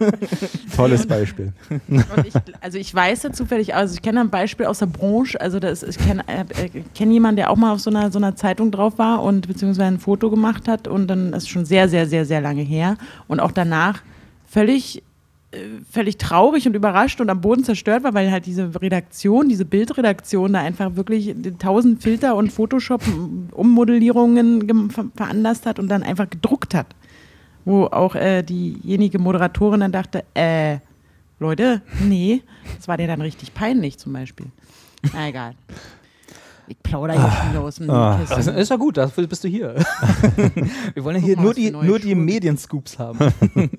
[0.76, 1.52] Tolles Beispiel.
[1.88, 5.40] Und ich, also ich weiß ja zufällig, also ich kenne ein Beispiel aus der Branche,
[5.40, 8.18] also das, ich kenne äh, äh, kenn jemanden, der auch mal auf so einer, so
[8.18, 11.88] einer Zeitung drauf war und beziehungsweise ein Foto gemacht hat und dann ist schon sehr,
[11.88, 12.96] sehr, sehr, sehr lange her
[13.28, 14.02] und auch danach
[14.54, 15.02] völlig
[15.50, 15.58] äh,
[15.90, 20.52] völlig traurig und überrascht und am Boden zerstört war, weil halt diese Redaktion, diese Bildredaktion
[20.52, 26.86] da einfach wirklich tausend Filter und Photoshop-Ummodellierungen ver veranlasst hat und dann einfach gedruckt hat.
[27.64, 30.78] Wo auch äh, diejenige Moderatorin dann dachte, äh,
[31.40, 32.42] Leute, nee,
[32.76, 34.46] das war dir dann richtig peinlich zum Beispiel.
[35.12, 35.54] Na egal.
[36.66, 38.20] Ich plaudere hier schon wieder aus dem Ah.
[38.28, 39.74] Das ist ja gut, dafür bist du hier.
[40.94, 42.14] Wir wollen ja hier mal, nur die, nur die.
[42.14, 43.18] Medienscoops haben.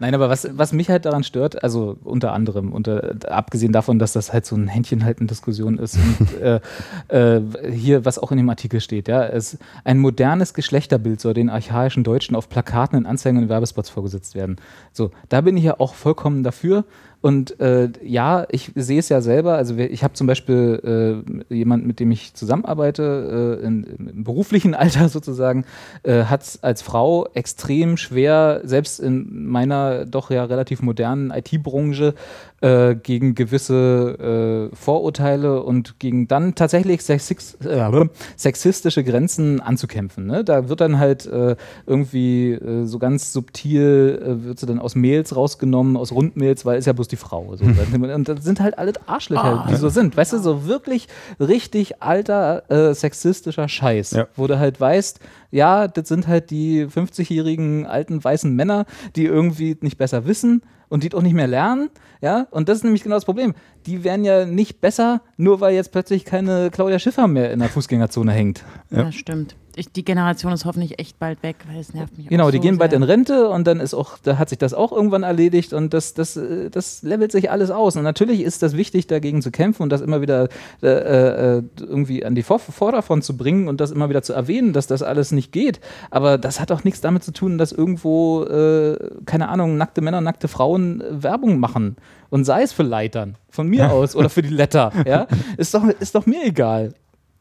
[0.00, 4.12] Nein, aber was, was mich halt daran stört, also unter anderem, unter, abgesehen davon, dass
[4.12, 6.60] das halt so ein Händchenhalten-Diskussion ist und äh,
[7.08, 11.50] äh, hier, was auch in dem Artikel steht, ja, es, ein modernes Geschlechterbild soll den
[11.50, 14.56] archaischen Deutschen auf Plakaten, in Anzeigen und Werbespots vorgesetzt werden.
[14.92, 16.84] So, da bin ich ja auch vollkommen dafür.
[17.20, 19.54] Und äh, ja, ich sehe es ja selber.
[19.54, 24.74] Also ich habe zum Beispiel äh, jemanden, mit dem ich zusammenarbeite, äh, in, im beruflichen
[24.76, 25.64] Alter sozusagen,
[26.04, 32.14] äh, hat es als Frau extrem schwer, selbst in meiner doch ja relativ modernen IT-Branche,
[32.60, 38.06] äh, gegen gewisse äh, Vorurteile und gegen dann tatsächlich sexis äh,
[38.36, 40.26] sexistische Grenzen anzukämpfen.
[40.26, 40.42] Ne?
[40.44, 41.56] Da wird dann halt äh,
[41.86, 46.92] irgendwie so ganz subtil, wird sie dann aus Mails rausgenommen, aus Rundmails, weil ist ja
[46.92, 47.54] bloß die Frau.
[47.56, 47.64] So.
[48.02, 50.16] und das sind halt alle Arschlöcher, die so sind.
[50.16, 54.26] Weißt du, so wirklich richtig alter sexistischer Scheiß, Ja.
[54.36, 58.84] wo du halt weißt, ja, das sind halt die 50-jährigen alten weißen Männer,
[59.16, 61.90] die irgendwie nicht besser wissen und die auch nicht mehr lernen.
[62.20, 63.54] Ja, und das ist nämlich genau das Problem.
[63.88, 67.70] Die werden ja nicht besser, nur weil jetzt plötzlich keine Claudia Schiffer mehr in der
[67.70, 68.62] Fußgängerzone hängt.
[68.90, 69.56] Ja, stimmt.
[69.76, 72.56] Ich, die Generation ist hoffentlich echt bald weg, weil es nervt mich auch Genau, die
[72.56, 72.96] so gehen bald sehr.
[72.96, 76.14] in Rente und dann ist auch, da hat sich das auch irgendwann erledigt und das,
[76.14, 77.96] das, äh, das levelt sich alles aus.
[77.96, 80.48] Und natürlich ist das wichtig, dagegen zu kämpfen und das immer wieder
[80.82, 84.72] äh, äh, irgendwie an die Vor Vorderfront zu bringen und das immer wieder zu erwähnen,
[84.72, 85.80] dass das alles nicht geht.
[86.10, 90.20] Aber das hat auch nichts damit zu tun, dass irgendwo, äh, keine Ahnung, nackte Männer,
[90.20, 91.96] nackte Frauen äh, Werbung machen.
[92.30, 95.26] Und sei es für Leitern, von mir aus, oder für die Letter, ja.
[95.56, 96.94] Ist doch, ist doch mir egal.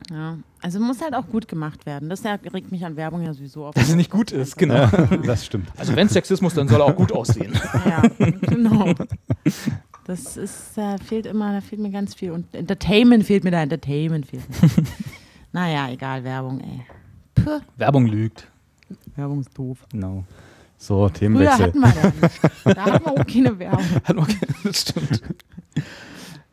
[0.09, 0.37] Ja.
[0.61, 2.09] Also muss halt auch gut gemacht werden.
[2.09, 3.75] Das regt mich an Werbung ja sowieso auf.
[3.75, 4.87] Dass es nicht gut ist, genau.
[5.25, 5.69] Das stimmt.
[5.77, 7.53] Also wenn Sexismus, dann soll er auch gut aussehen.
[7.85, 8.01] Ja,
[8.41, 8.93] genau.
[10.05, 12.31] Das ist, da fehlt immer, da fehlt mir ganz viel.
[12.31, 14.69] Und Entertainment fehlt mir da, Entertainment fehlt mir.
[15.51, 16.85] naja, egal, Werbung, ey.
[17.35, 18.47] Puh, Werbung lügt.
[19.15, 19.85] Werbung ist doof.
[19.91, 20.23] Genau.
[20.77, 21.65] So, Früher Themenwechsel.
[21.65, 22.77] hatten wir da nicht.
[22.77, 24.27] Da hatten wir auch keine Werbung.
[24.63, 25.21] das stimmt.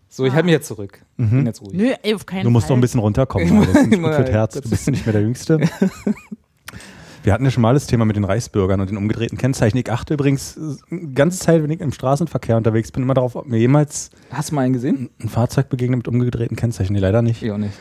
[0.09, 1.05] So, ich halte mich jetzt zurück.
[1.19, 1.75] Ich bin jetzt ruhig.
[1.75, 2.75] Nö, ey, auf keinen Du musst Fall.
[2.77, 3.61] noch ein bisschen runterkommen.
[3.61, 4.55] Das ist nicht gut für das Herz.
[4.61, 5.61] Du bist nicht mehr der Jüngste.
[7.23, 9.79] Wir hatten ja schon mal das Thema mit den Reichsbürgern und den umgedrehten Kennzeichen.
[9.79, 10.61] Ich achte übrigens äh,
[10.95, 14.51] eine ganze Zeit, wenn ich im Straßenverkehr unterwegs bin, immer darauf, ob mir jemals Hast
[14.51, 15.09] du mal einen gesehen?
[15.23, 16.93] ein Fahrzeug begegnet mit umgedrehten Kennzeichen.
[16.93, 17.43] Nee, leider nicht.
[17.43, 17.73] Ich auch nicht.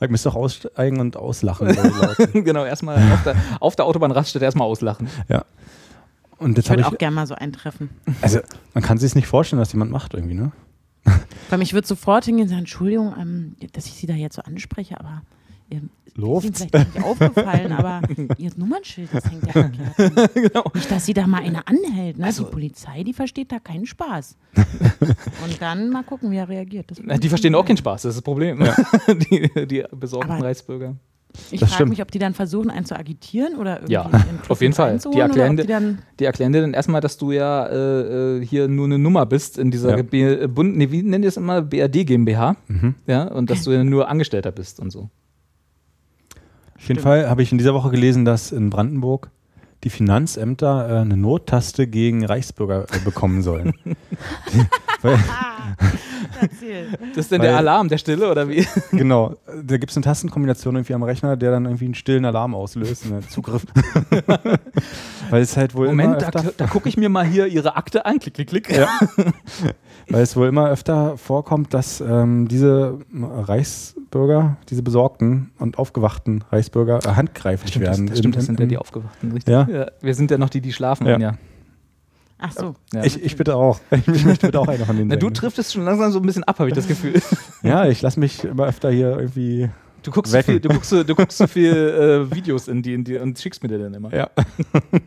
[0.00, 1.68] Ich müsste auch aussteigen und auslachen.
[2.32, 5.08] genau, erstmal auf der, auf der Autobahnraststätte erstmal auslachen.
[5.28, 5.44] ja.
[6.38, 7.90] Und jetzt Ich würde ich, auch gerne mal so eintreffen.
[8.20, 8.40] also
[8.74, 10.52] man kann sich nicht vorstellen, was jemand macht irgendwie, ne?
[11.50, 14.42] Weil ich würde sofort hingehen und sagen, Entschuldigung, ähm, dass ich Sie da jetzt so
[14.42, 15.22] anspreche, aber
[15.70, 16.16] ähm, ist
[16.60, 18.00] Ihnen vielleicht nicht aufgefallen, aber
[18.38, 19.52] Ihr Nummernschild, das hängt ja
[19.96, 20.34] verkehrt.
[20.34, 20.64] genau.
[20.74, 22.18] Nicht, dass sie da mal eine anhält.
[22.18, 22.24] Ne?
[22.24, 24.36] Also- die Polizei, die versteht da keinen Spaß.
[25.44, 26.90] und dann mal gucken, wie er reagiert.
[27.22, 28.58] Die verstehen auch keinen Spaß, das ist das Problem.
[29.30, 30.96] die, die besorgten Aber- Reichsbürger.
[31.50, 34.10] Ich frage mich, ob die dann versuchen, einen zu agitieren oder irgendwie Ja,
[34.48, 34.98] auf jeden Fall.
[35.12, 38.68] Die erklären die dann Die erklären dir dann erstmal, dass du ja äh, äh, hier
[38.68, 40.04] nur eine Nummer bist in dieser Ja.
[40.42, 41.62] Äh, Bund, nee, wie nennen die das immer?
[41.62, 42.56] BRD GmbH.
[43.06, 45.10] Ja, und dass du ja nur Angestellter bist und so.
[46.76, 49.30] Auf jeden Fall habe ich in dieser Woche gelesen, dass in Brandenburg
[49.84, 53.72] die Finanzämter äh, eine Nottaste gegen Reichsbürger äh, bekommen sollen.
[54.52, 54.66] die.
[57.14, 58.66] Das ist denn Weil- der Alarm der Stille oder wie?
[58.92, 62.54] genau, da gibt es eine Tastenkombination irgendwie am Rechner, der dann irgendwie einen stillen Alarm
[62.54, 63.64] auslöst, einen Zugriff.
[65.30, 68.04] weil es halt wohl Moment, immer da, da gucke ich mir mal hier ihre Akte
[68.04, 68.18] an.
[68.18, 68.70] Klick, klick, klick.
[68.76, 68.88] Ja.
[70.08, 76.98] weil es wohl immer öfter vorkommt, dass ähm, diese Reichsbürger, diese besorgten und aufgewachten Reichsbürger
[77.04, 78.06] äh, handgreiflich Stimmt, das, werden.
[78.08, 79.52] das, stimmt, Im- das sind ja die Aufgewachten, richtig?
[79.52, 79.66] Ja.
[80.00, 81.06] Wir sind ja noch die, die schlafen.
[81.06, 81.18] Ja.
[81.18, 81.34] Ja.
[82.46, 82.74] Ach so.
[82.92, 83.04] Ja.
[83.04, 83.80] Ich, ich bitte auch.
[83.90, 86.26] Ich möchte bitte auch einer von denen Na, du triffst es schon langsam so ein
[86.26, 87.14] bisschen ab, habe ich das Gefühl.
[87.62, 89.70] Ja, ich lasse mich immer öfter hier irgendwie.
[90.02, 91.72] Du guckst, so viel, du guckst, du guckst so viel
[92.30, 94.14] äh, Videos in die, in die und schickst mir die dann immer.
[94.14, 94.28] Ja.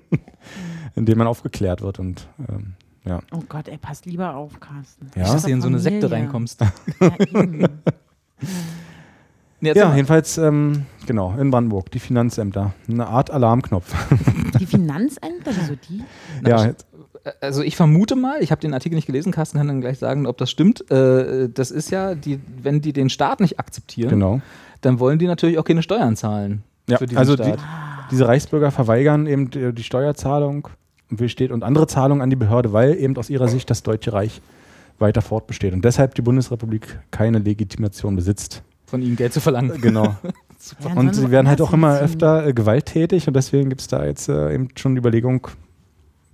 [0.95, 2.73] Indem man aufgeklärt wird und ähm,
[3.05, 3.19] ja.
[3.31, 5.11] Oh Gott, ey, pass lieber auf, Carsten.
[5.15, 5.21] Ja.
[5.21, 6.23] Nicht, dass du in so eine Sekte Familie.
[6.25, 6.61] reinkommst.
[6.99, 7.67] Ja, eben.
[9.59, 12.73] Nee, Ja, jedenfalls, ähm, genau, in Brandenburg, die Finanzämter.
[12.88, 13.91] Eine Art Alarmknopf.
[14.59, 16.03] Die Finanzämter, wieso die?
[16.41, 16.85] Na, ja, das-
[17.41, 20.25] also ich vermute mal, ich habe den Artikel nicht gelesen, Carsten kann dann gleich sagen,
[20.25, 20.89] ob das stimmt.
[20.91, 24.41] Äh, das ist ja, die, wenn die den Staat nicht akzeptieren, genau.
[24.82, 27.53] dann wollen die natürlich auch keine Steuern zahlen Ja, also die,
[28.11, 30.69] diese Reichsbürger verweigern eben die, Steuerzahlung
[31.09, 34.13] und besteht und andere Zahlungen an die Behörde, weil eben aus ihrer Sicht das Deutsche
[34.13, 34.41] Reich
[34.99, 38.63] weiter fortbesteht und deshalb die Bundesrepublik keine Legitimation besitzt.
[38.86, 39.80] von ihnen Geld zu verlangen.
[39.82, 40.15] Genau.
[40.84, 44.03] Ja, Und sie werden halt auch immer öfter äh, gewalttätig und deswegen gibt es da
[44.05, 45.47] jetzt äh, eben schon die Überlegung,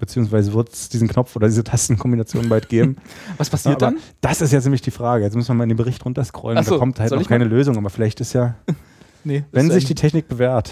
[0.04, 2.98] beziehungsweise wird es diesen Knopf oder diese Tastenkombination bald geben.
[3.38, 4.02] Was passiert aber dann?
[4.22, 5.24] das ist jetzt nämlich die Frage.
[5.24, 6.62] Jetzt müssen wir mal in den Bericht runterscrollen.
[6.64, 7.36] So, da kommt halt noch ich mal?
[7.38, 8.56] keine Lösung, aber vielleicht ist ja,
[9.24, 10.72] Nee, wenn das sich ist die Technik bewährt,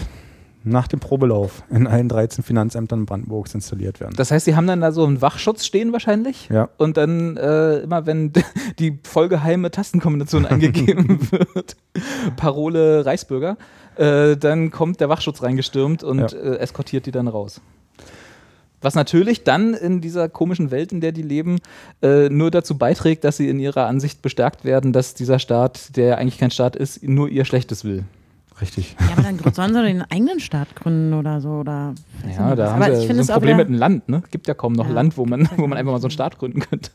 [0.64, 4.14] nach dem Probelauf in allen 13 Finanzämtern Brandenburgs installiert werden.
[4.16, 6.48] Das heißt, sie haben dann da so einen Wachschutz stehen wahrscheinlich.
[6.50, 6.68] ja.
[6.76, 8.32] Und dann äh, immer, wenn
[8.78, 11.76] die vollgeheime Tastenkombination eingegeben wird,
[12.36, 13.56] Parole Reichsbürger,
[13.96, 16.38] äh, dann kommt der Wachschutz reingestürmt und Ja.
[16.38, 17.60] äh, eskortiert die dann raus.
[18.82, 21.58] Was natürlich dann in dieser komischen Welt, in der die leben,
[22.02, 26.06] äh, nur dazu beiträgt, dass sie in ihrer Ansicht bestärkt werden, dass dieser Staat, der
[26.06, 28.04] ja eigentlich kein Staat ist, nur ihr Schlechtes will.
[28.60, 28.96] Richtig.
[29.00, 31.48] Ja, aber dann sollen sie den eigenen Staat gründen oder so.
[31.50, 31.94] Oder
[32.36, 34.08] Ja, da haben aber sie ich so finde ein es auch Problem mit einem Land.
[34.08, 34.22] Ne?
[34.30, 34.92] Gibt ja kaum noch Ja.
[34.92, 36.90] Land, wo man, wo man einfach mal so einen Staat gründen könnte.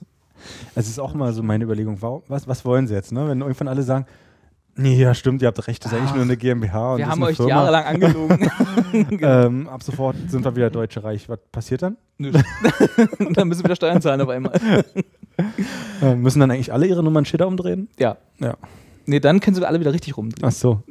[0.75, 3.11] Es ist auch mal so meine Überlegung, warum, was, was wollen sie jetzt?
[3.11, 3.27] Ne?
[3.27, 4.05] Wenn irgendwann alle sagen,
[4.77, 6.93] ja stimmt, ihr habt recht, das ist eigentlich nur eine GmbH.
[6.93, 7.49] Und Wir haben euch Firma.
[7.49, 8.49] jahrelang angelogen.
[9.21, 11.27] Ähm, ab sofort sind wir wieder Deutsche Reich.
[11.29, 11.97] Was passiert dann?
[12.17, 12.31] Nö.
[13.33, 14.53] dann müssen wir wieder Steuern zahlen auf einmal.
[16.01, 17.89] Äh, müssen dann eigentlich alle ihre Nummernschilder umdrehen?
[17.99, 18.17] Ja.
[18.39, 18.55] Ja.
[19.05, 20.45] Nee, dann können sie alle wieder richtig rumdrehen.
[20.47, 20.81] Ach so.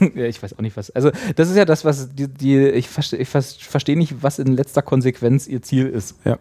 [0.00, 0.90] ja, ich weiß auch nicht was.
[0.90, 4.38] Also, das ist ja das, was die, die ich verstehe ich vers- verstehe nicht, was
[4.38, 6.16] in letzter Konsequenz ihr Ziel ist.
[6.24, 6.38] Ja.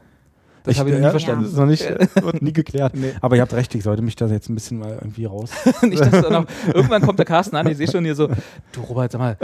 [0.66, 1.44] Das habe ich noch nie ja, verstanden.
[1.44, 2.94] Das ist noch nicht, äh, wird nie geklärt.
[2.96, 3.14] Nee.
[3.22, 5.52] Aber ihr habt recht, ich sollte mich da jetzt ein bisschen mal irgendwie raus.
[5.82, 8.28] nicht, dass noch, irgendwann kommt der Carsten an, ich sehe schon hier so,
[8.72, 9.38] du Robert, sag mal,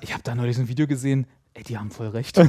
[0.00, 2.36] ich habe da neulich so ein Video gesehen, ey, die haben voll recht.
[2.36, 2.44] du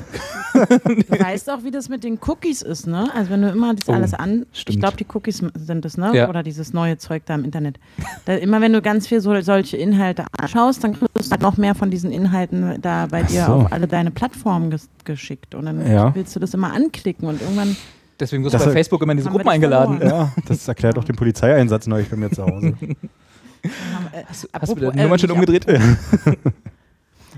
[1.19, 3.07] weißt auch, wie das mit den Cookies ist, ne?
[3.13, 4.79] Also wenn du immer das Oh, alles an, ich stimmt.
[4.79, 6.11] glaube, die Cookies sind es, ne?
[6.15, 6.27] Ja.
[6.29, 7.79] Oder dieses neue Zeug da im Internet.
[8.25, 11.57] Da, immer wenn du ganz viel so, solche Inhalte anschaust, dann kriegst du halt noch
[11.57, 13.53] mehr von diesen Inhalten da bei Ach dir so.
[13.53, 15.53] auf alle deine Plattformen ges geschickt.
[15.55, 16.13] Und dann Ja.
[16.15, 17.75] willst du das immer anklicken und irgendwann
[18.19, 19.99] Deswegen wirst du bei Facebook immer in diese Gruppen eingeladen.
[20.01, 22.73] Ja, das erklärt auch den Polizeieinsatz neulich bei mir zu Hause.
[24.27, 25.65] Hast du, hast du wieder die Nummer schon umgedreht?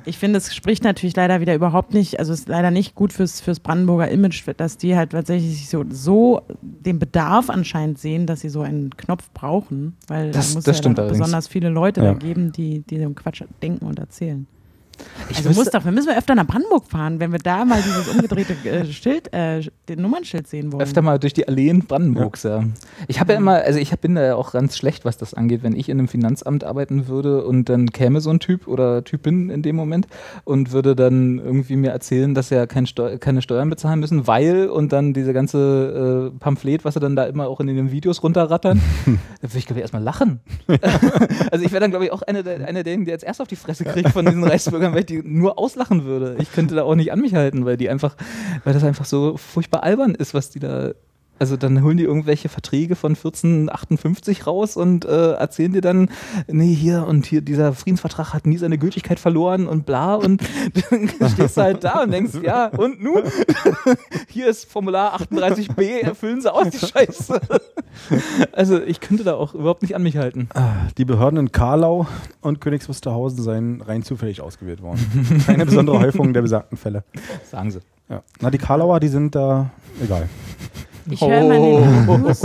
[0.06, 3.12] Ich finde, es spricht natürlich leider wieder überhaupt nicht, also es ist leider nicht gut
[3.12, 8.40] fürs, fürs Brandenburger Image, dass die halt tatsächlich so, so den Bedarf anscheinend sehen, dass
[8.40, 12.14] sie so einen Knopf brauchen, weil Das- da muss das ja besonders viele Leute Ja.
[12.14, 14.48] da geben, die, die den Quatsch denken und erzählen.
[15.30, 17.82] Ich also muss doch, wir müssen wir öfter nach Brandenburg fahren, wenn wir da mal
[17.82, 20.82] dieses umgedrehte äh, Schild, äh, den Nummernschild sehen wollen.
[20.82, 22.64] öfter mal durch die Alleen Brandenburgs, ja.
[23.08, 25.64] Ich habe ja immer, also ich bin da ja auch ganz schlecht, was das angeht,
[25.64, 29.50] wenn ich in einem Finanzamt arbeiten würde und dann käme so ein Typ oder Typin
[29.50, 30.08] in dem Moment
[30.44, 34.70] und würde dann irgendwie mir erzählen, dass er kein Steu keine Steuern bezahlen müssen, weil
[34.70, 38.24] und dann diese ganze äh, Pamphlet, was sie dann da immer auch in den Videos
[38.24, 39.12] runterrattern, da
[39.50, 40.40] würde ich glaube ich erstmal lachen.
[41.52, 43.48] also ich wäre dann glaube ich auch einer der, einer derjenigen, der jetzt erst auf
[43.48, 46.36] die Fresse kriegt von diesen Reichsbürgern, weil ich die nur auslachen würde.
[46.40, 48.16] Ich könnte da auch nicht an mich halten, weil die einfach,
[48.64, 50.92] weil das einfach so furchtbar albern ist, was die da.
[51.40, 56.10] Also dann holen die irgendwelche Verträge von 1458 raus und äh, erzählen dir dann,
[56.48, 60.42] nee, hier und hier, dieser Friedensvertrag hat nie seine Gültigkeit verloren und bla und
[60.90, 63.24] dann stehst du halt da und denkst, ja, und nun?
[64.30, 67.40] hier ist Formular 38b, erfüllen sie aus, die Scheiße.
[68.52, 70.50] also ich könnte da auch überhaupt nicht an mich halten.
[70.98, 72.08] Die Behörden in Karlau
[72.42, 75.44] und Königs seien rein zufällig ausgewählt worden.
[75.46, 77.04] Keine besondere Häufung der besagten Fälle.
[77.50, 77.80] Sagen sie.
[78.10, 78.24] Ja.
[78.40, 79.70] Na, die Karlauer, die sind da
[80.02, 80.30] egal.
[81.10, 82.18] Ich höre immer in den, Oh.
[82.18, 82.44] News,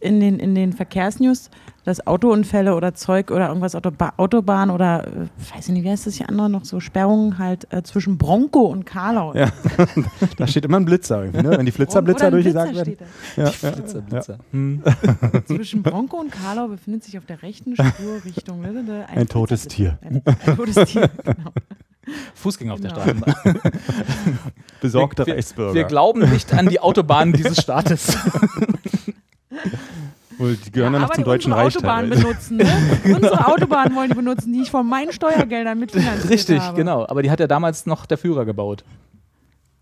[0.00, 1.50] in, den, in den Verkehrsnews,
[1.84, 6.06] dass Autounfälle oder Zeug oder irgendwas Autoba Autobahn oder, äh, weiß ich nicht, wie heißt
[6.06, 9.34] das hier andere noch, so Sperrungen halt äh, zwischen Bronco und Karlau.
[9.34, 9.50] Ja.
[10.36, 11.56] Da steht immer ein Blitzer irgendwie, ne?
[11.58, 13.06] Wenn die Flitzer, Bronco Blitzer oder ein durchgesagt Blitzer werden.
[13.36, 14.04] Ja, ja, Blitzer, ja.
[14.04, 14.38] Blitzer.
[14.50, 14.82] Hm.
[15.46, 19.66] Zwischen Bronco und Karlau befindet sich auf der rechten Spur Richtung ne, ne, Ein totes
[19.66, 19.98] Blitzerblitzer.
[20.02, 21.50] Ein, ein totes Tier, genau.
[22.34, 23.02] Fußgänger auf der Genau.
[23.02, 23.60] Straßenbahn.
[24.80, 25.74] Besorgter wir, Reichsbürger.
[25.74, 28.16] wir glauben nicht an die Autobahnen dieses Staates.
[30.38, 32.26] Wohl, die gehören ja, noch aber zum die Deutschen unsere Reich Autobahnen teilweise.
[32.26, 33.14] benutzen, ne?
[33.16, 36.76] Unsere Autobahnen wollen die benutzen, die ich von meinen Steuergeldern mitfinanziert Richtig, habe.
[36.76, 37.06] genau.
[37.06, 38.82] Aber die hat ja damals noch der Führer gebaut.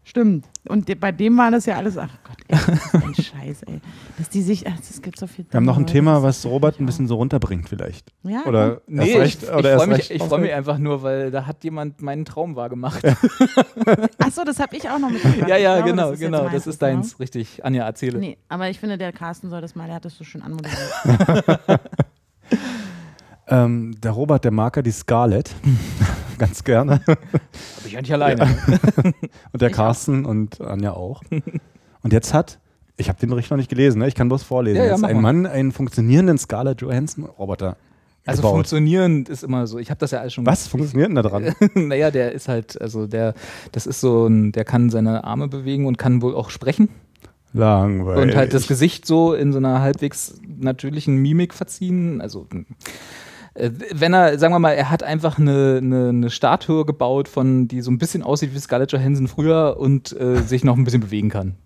[0.05, 0.47] Stimmt.
[0.69, 3.81] Und bei dem war das ja alles, ach Gott, ey, das ist ein Scheiß, ey.
[4.19, 5.45] Dass die sich, es gibt so viel.
[5.49, 8.13] Wir haben noch ein Thema, was Robert ein bisschen so runterbringt vielleicht.
[8.25, 11.03] Ja, Oder Nee, erst recht, ich, oder ich freue mich, ich freu mich einfach nur,
[11.03, 13.05] weil da hat jemand meinen Traum wahr gemacht.
[14.19, 15.49] Achso, das habe ich auch noch mitgebracht.
[15.49, 16.43] ja, ja, glaube, genau, das genau.
[16.43, 16.93] meins, Das ist genau.
[16.93, 17.65] deins, richtig.
[17.65, 18.19] Anja, erzähle.
[18.19, 21.61] Nee, aber ich finde, der Carsten soll das mal, der hat das so schön anmoderiert.
[23.49, 25.55] Ähm, der Robert, der Marker, die Scarlett.
[26.38, 27.01] Ganz gerne.
[27.07, 27.16] Bin
[27.84, 28.45] ich ja nicht alleine.
[29.53, 31.22] Und der Ich Carsten und Anja auch.
[32.03, 32.59] Und jetzt hat,
[32.97, 34.09] ich habe den Bericht noch nicht gelesen, ne?
[34.09, 34.78] ich kann bloß vorlesen.
[34.78, 35.20] Ja, ja, jetzt ein.
[35.20, 37.76] Mann einen funktionierenden Scarlett Johansson Roboter
[38.26, 38.55] Also gebaut.
[38.55, 39.78] funktionierend ist immer so.
[39.78, 40.47] Ich habe das ja alles schon.
[40.47, 41.55] Was funktioniert denn da dran?
[41.74, 43.34] naja, der ist halt, also der,
[43.70, 46.88] das ist so ein, der kann seine Arme bewegen und kann wohl auch sprechen.
[47.53, 48.22] Langweilig.
[48.22, 52.20] Und halt das Gesicht so in so einer halbwegs natürlichen Mimik verziehen.
[52.20, 52.64] Also äh,
[53.55, 57.83] wenn er, sagen wir mal, er hat einfach eine, eine, eine Statue gebaut, von die
[57.83, 61.29] so ein bisschen aussieht wie Scarlett Johansson früher und äh, sich noch ein bisschen bewegen
[61.29, 61.57] kann.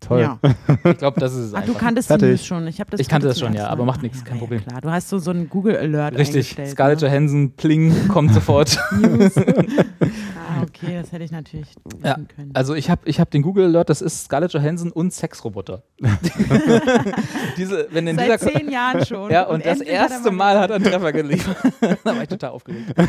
[0.00, 0.20] Toll.
[0.20, 0.38] Ja.
[0.84, 1.80] Ich glaube, das ist es Ach, du einfach.
[1.80, 2.28] kannt Fertig.
[2.28, 2.66] News schon.
[2.68, 4.62] Ich, Ich kannte das schon, ja, aber macht nichts, Ja, kein ja, Problem.
[4.64, 6.56] Klar, du hast so, so einen Google Alert Richtig.
[6.66, 7.08] Scarlett ne?
[7.08, 8.78] Johansson, Pling, kommt sofort.
[10.56, 12.50] Ah, okay, das hätte ich natürlich wissen Ja, können.
[12.54, 15.82] also ich habe ich hab den Google Alert, das ist Scarlett Johansson und Sexroboter.
[17.56, 19.30] Diese, wenn in Seit dieser zehn Jahren schon.
[19.30, 21.56] ja, und, das hat er erste mal hat er einen Treffer geliefert.
[22.04, 22.94] da war ich total aufgeregt.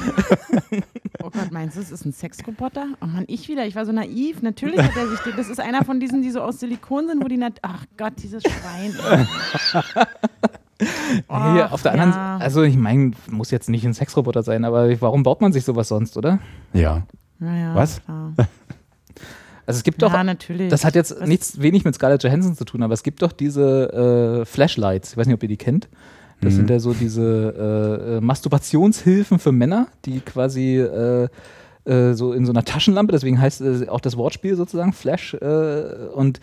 [1.23, 2.85] Oh Gott, meinst du, es ist ein Sexroboter?
[3.01, 3.65] Oh Mann, ich wieder.
[3.65, 4.41] Ich war so naiv.
[4.43, 5.19] Natürlich hat er sich.
[5.21, 7.35] den- Das ist einer von diesen, die so aus Silikon sind, wo die.
[7.37, 8.95] Nat Ach Gott, dieses Schwein.
[9.11, 9.25] ey.
[11.53, 12.33] Hier, auf der anderen ja.
[12.33, 15.65] Seite, also ich meine, muss jetzt nicht ein Sexroboter sein, aber warum baut man sich
[15.65, 16.39] sowas sonst, oder?
[16.71, 17.03] Ja.
[17.39, 18.01] Naja, Was?
[18.03, 18.33] Klar.
[19.65, 20.69] Also es gibt doch, ja, natürlich.
[20.69, 23.33] das hat jetzt Was- nichts wenig mit Scarlett Johansson zu tun, aber es gibt doch
[23.33, 25.89] diese äh, Flashlights, ich weiß nicht, ob ihr die kennt.
[26.39, 26.57] Das Mhm.
[26.57, 31.27] sind ja so diese äh, äh, Masturbationshilfen für Männer, die quasi äh,
[31.83, 36.07] äh, so in so einer Taschenlampe, deswegen heißt äh, auch das Wortspiel sozusagen Flash äh,
[36.13, 36.39] und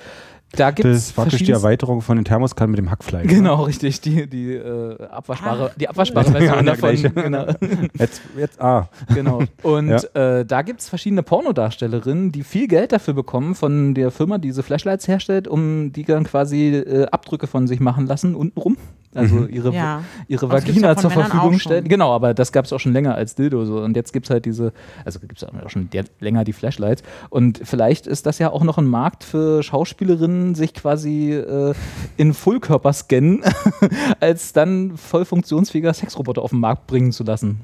[0.56, 3.28] da gibt Das es ist praktisch die Erweiterung von den Thermoskannen mit dem Hackfleisch.
[3.28, 7.14] Genau, richtig, die, die äh, abwaschbare, Ach, die abwaschbare Version der davon.
[7.14, 7.46] Genau.
[7.98, 8.88] Jetzt, jetzt, ah.
[9.14, 9.42] Genau.
[9.62, 10.38] Und Ja.
[10.38, 14.48] äh, da gibt es verschiedene Pornodarstellerinnen, die viel Geld dafür bekommen von der Firma, die
[14.48, 18.76] diese Flashlights herstellt, um die dann quasi äh, Abdrücke von sich machen lassen, untenrum.
[19.14, 19.48] Also Mhm.
[19.50, 20.02] ihre, Ja.
[20.28, 21.88] ihre Vagina ja zur Männern Verfügung stellen.
[21.88, 23.64] Genau, aber das gab es auch schon länger als Dildo.
[23.64, 23.80] So.
[23.80, 24.72] Und jetzt gibt es halt diese,
[25.04, 25.88] also gibt es auch schon
[26.20, 27.02] länger die Flashlights.
[27.30, 31.74] Und vielleicht ist das ja auch noch ein Markt für Schauspielerinnen, sich quasi äh,
[32.16, 33.42] in Fullkörper scannen,
[34.20, 37.60] als dann voll funktionsfähiger Sexroboter auf den Markt bringen zu lassen.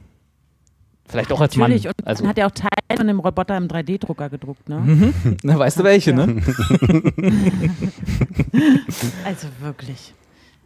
[1.08, 1.72] Vielleicht auch als Mann.
[1.72, 1.88] Natürlich.
[1.88, 4.78] Und Also, man hat ja auch Teile von dem Roboter im 3D-Drucker gedruckt, ne?
[4.78, 5.12] mhm.
[5.42, 6.24] Na, weißt du welche, Ja.
[6.26, 6.36] ne?
[9.24, 10.14] Also wirklich.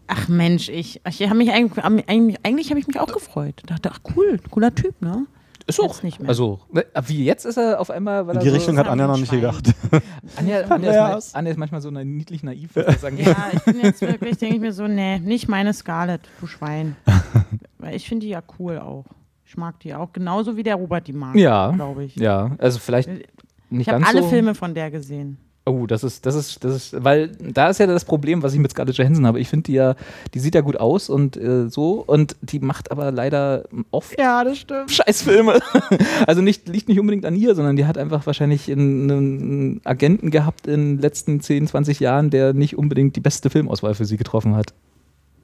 [0.06, 3.62] Ach Mensch, ich, ich habe mich eigentlich, eigentlich, eigentlich habe ich mich auch gefreut.
[3.66, 5.26] Dachte, ach cool, cooler Typ, ne?
[5.66, 6.02] Ist auch.
[6.02, 6.28] Nicht mehr.
[6.28, 8.26] Also, ne, wie jetzt ist er auf einmal.
[8.26, 9.72] Weil In er die so, Richtung hat Anja noch nicht gedacht.
[10.36, 12.76] Anja, Anja, ist, Anja ist manchmal so na- niedlich naiv.
[12.76, 13.16] würde ich sagen.
[13.24, 16.96] Ja, ich bin jetzt wirklich, denke ich mir so, nee, nicht meine Scarlett, du Schwein.
[17.78, 19.06] Weil ich finde die ja cool auch.
[19.46, 21.70] Ich mag die auch, genauso wie der Robert die mag, Ja.
[21.70, 22.16] glaube ich.
[22.16, 23.26] Ja, also vielleicht nicht
[23.70, 24.28] Ich habe alle so.
[24.28, 25.38] Filme von der gesehen.
[25.66, 28.58] Oh, das ist, das ist, das ist, weil da ist ja das Problem, was ich
[28.60, 29.40] mit Scarlett Johansson habe.
[29.40, 29.94] Ich finde die ja,
[30.34, 34.44] die sieht ja gut aus und äh, so und die macht aber leider oft Ja,
[34.44, 34.90] das stimmt.
[34.90, 35.58] Scheißfilme.
[36.26, 40.66] Also nicht, liegt nicht unbedingt an ihr, sondern die hat einfach wahrscheinlich einen, Agenten gehabt
[40.66, 44.54] in den letzten 10, 20 Jahren, der nicht unbedingt die beste Filmauswahl für sie getroffen
[44.56, 44.74] hat.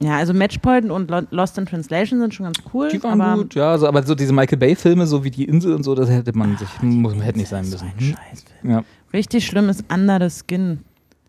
[0.03, 2.89] Ja, also Matchpoint und Lo- Lost in Translation sind schon ganz cool.
[2.89, 5.73] Die waren aber gut, ja, so, aber so diese Michael Bay-Filme, so wie die Insel
[5.75, 7.85] und so, das hätte man sich, muss, hätte nicht sein So müssen.
[7.87, 8.15] ein Hm?
[8.15, 8.71] Scheißfilm.
[8.71, 8.83] Ja.
[9.13, 10.79] Richtig schlimm ist Under the Skin.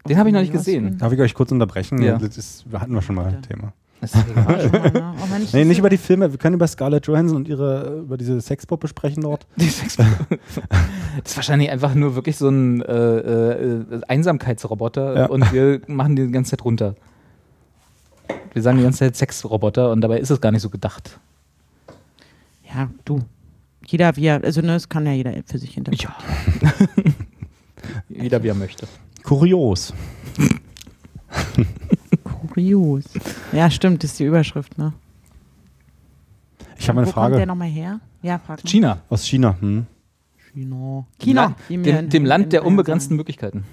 [0.08, 0.98] Den habe ich noch nicht gesehen.
[0.98, 2.02] Darf ich euch kurz unterbrechen?
[2.02, 2.18] Ja.
[2.18, 3.72] Das ist, hatten wir schon mal ein Thema.
[4.02, 5.14] Ne?
[5.22, 6.32] Oh Mensch, Nee, nicht über die Filme.
[6.32, 9.46] Wir können über Scarlett Johansson und ihre, über diese Sexpuppe sprechen dort.
[9.54, 10.08] Die Sex- das
[11.24, 15.26] ist wahrscheinlich einfach nur wirklich so ein äh, äh, Einsamkeitsroboter Ja.
[15.26, 16.96] und wir machen die ganze Zeit runter.
[18.52, 21.20] Wir sagen die ganze Zeit Sexroboter und dabei ist es gar nicht so gedacht.
[22.74, 23.20] Ja, du.
[23.86, 26.16] Jeder wie er, also ne, das kann ja jeder für sich hinterfragen.
[26.60, 26.72] Ja.
[28.08, 28.86] Jeder wie er möchte.
[29.22, 29.92] Kurios.
[32.24, 33.04] Kurios.
[33.52, 34.92] Ja, stimmt, das ist die Überschrift, ne?
[36.78, 38.00] Ich habe eine Wo kommt der Frage nochmal her?
[38.22, 38.70] Ja, frag mal.
[38.70, 39.02] China.
[39.08, 39.56] aus China.
[39.60, 39.86] Hm?
[40.52, 41.06] China.
[41.18, 41.54] China.
[41.68, 43.16] mir Dem, dem Land der unbegrenzten.
[43.16, 43.64] Möglichkeiten.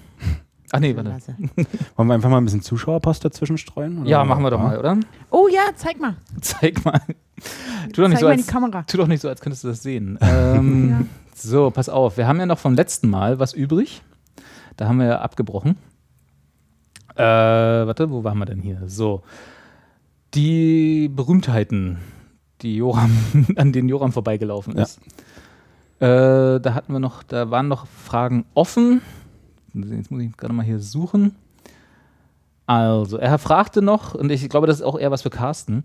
[0.72, 1.10] Ach nee, warte.
[1.96, 4.00] Wollen wir einfach mal ein bisschen Zuschauerpost dazwischen streuen?
[4.00, 4.08] oder?
[4.08, 4.96] Ja, machen wir doch mal, oder?
[5.30, 6.14] Oh ja, zeig mal.
[6.40, 7.00] Zeig mal.
[7.92, 8.82] Tu doch nicht, Zeig so, mal als, die Kamera.
[8.84, 10.18] tu doch nicht so, als könntest du das sehen.
[10.20, 11.04] Ähm, Ja.
[11.34, 12.18] So, pass auf.
[12.18, 14.02] Wir haben ja noch vom letzten Mal was übrig.
[14.76, 15.76] Da haben wir ja abgebrochen.
[17.16, 18.82] Äh, warte, wo waren wir denn hier?
[18.86, 19.22] So.
[20.34, 21.98] Die Berühmtheiten,
[22.62, 23.10] die Joram,
[23.56, 24.82] an denen Joram vorbeigelaufen Ja.
[24.82, 25.00] ist.
[25.98, 29.00] Äh, da hatten wir noch, da waren noch Fragen offen.
[29.74, 31.34] Jetzt muss ich gerade mal hier suchen.
[32.66, 35.82] Also, er fragte noch, und ich glaube, das ist auch eher was für Carsten.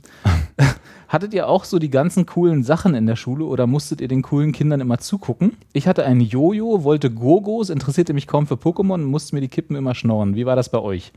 [1.08, 4.22] Hattet ihr auch so die ganzen coolen Sachen in der Schule oder musstet ihr den
[4.22, 5.54] coolen Kindern immer zugucken?
[5.74, 9.48] Ich hatte ein Jojo, wollte Gogos, interessierte mich kaum für Pokémon und musste mir die
[9.48, 10.36] Kippen immer schnorren.
[10.36, 11.12] Wie war das bei euch?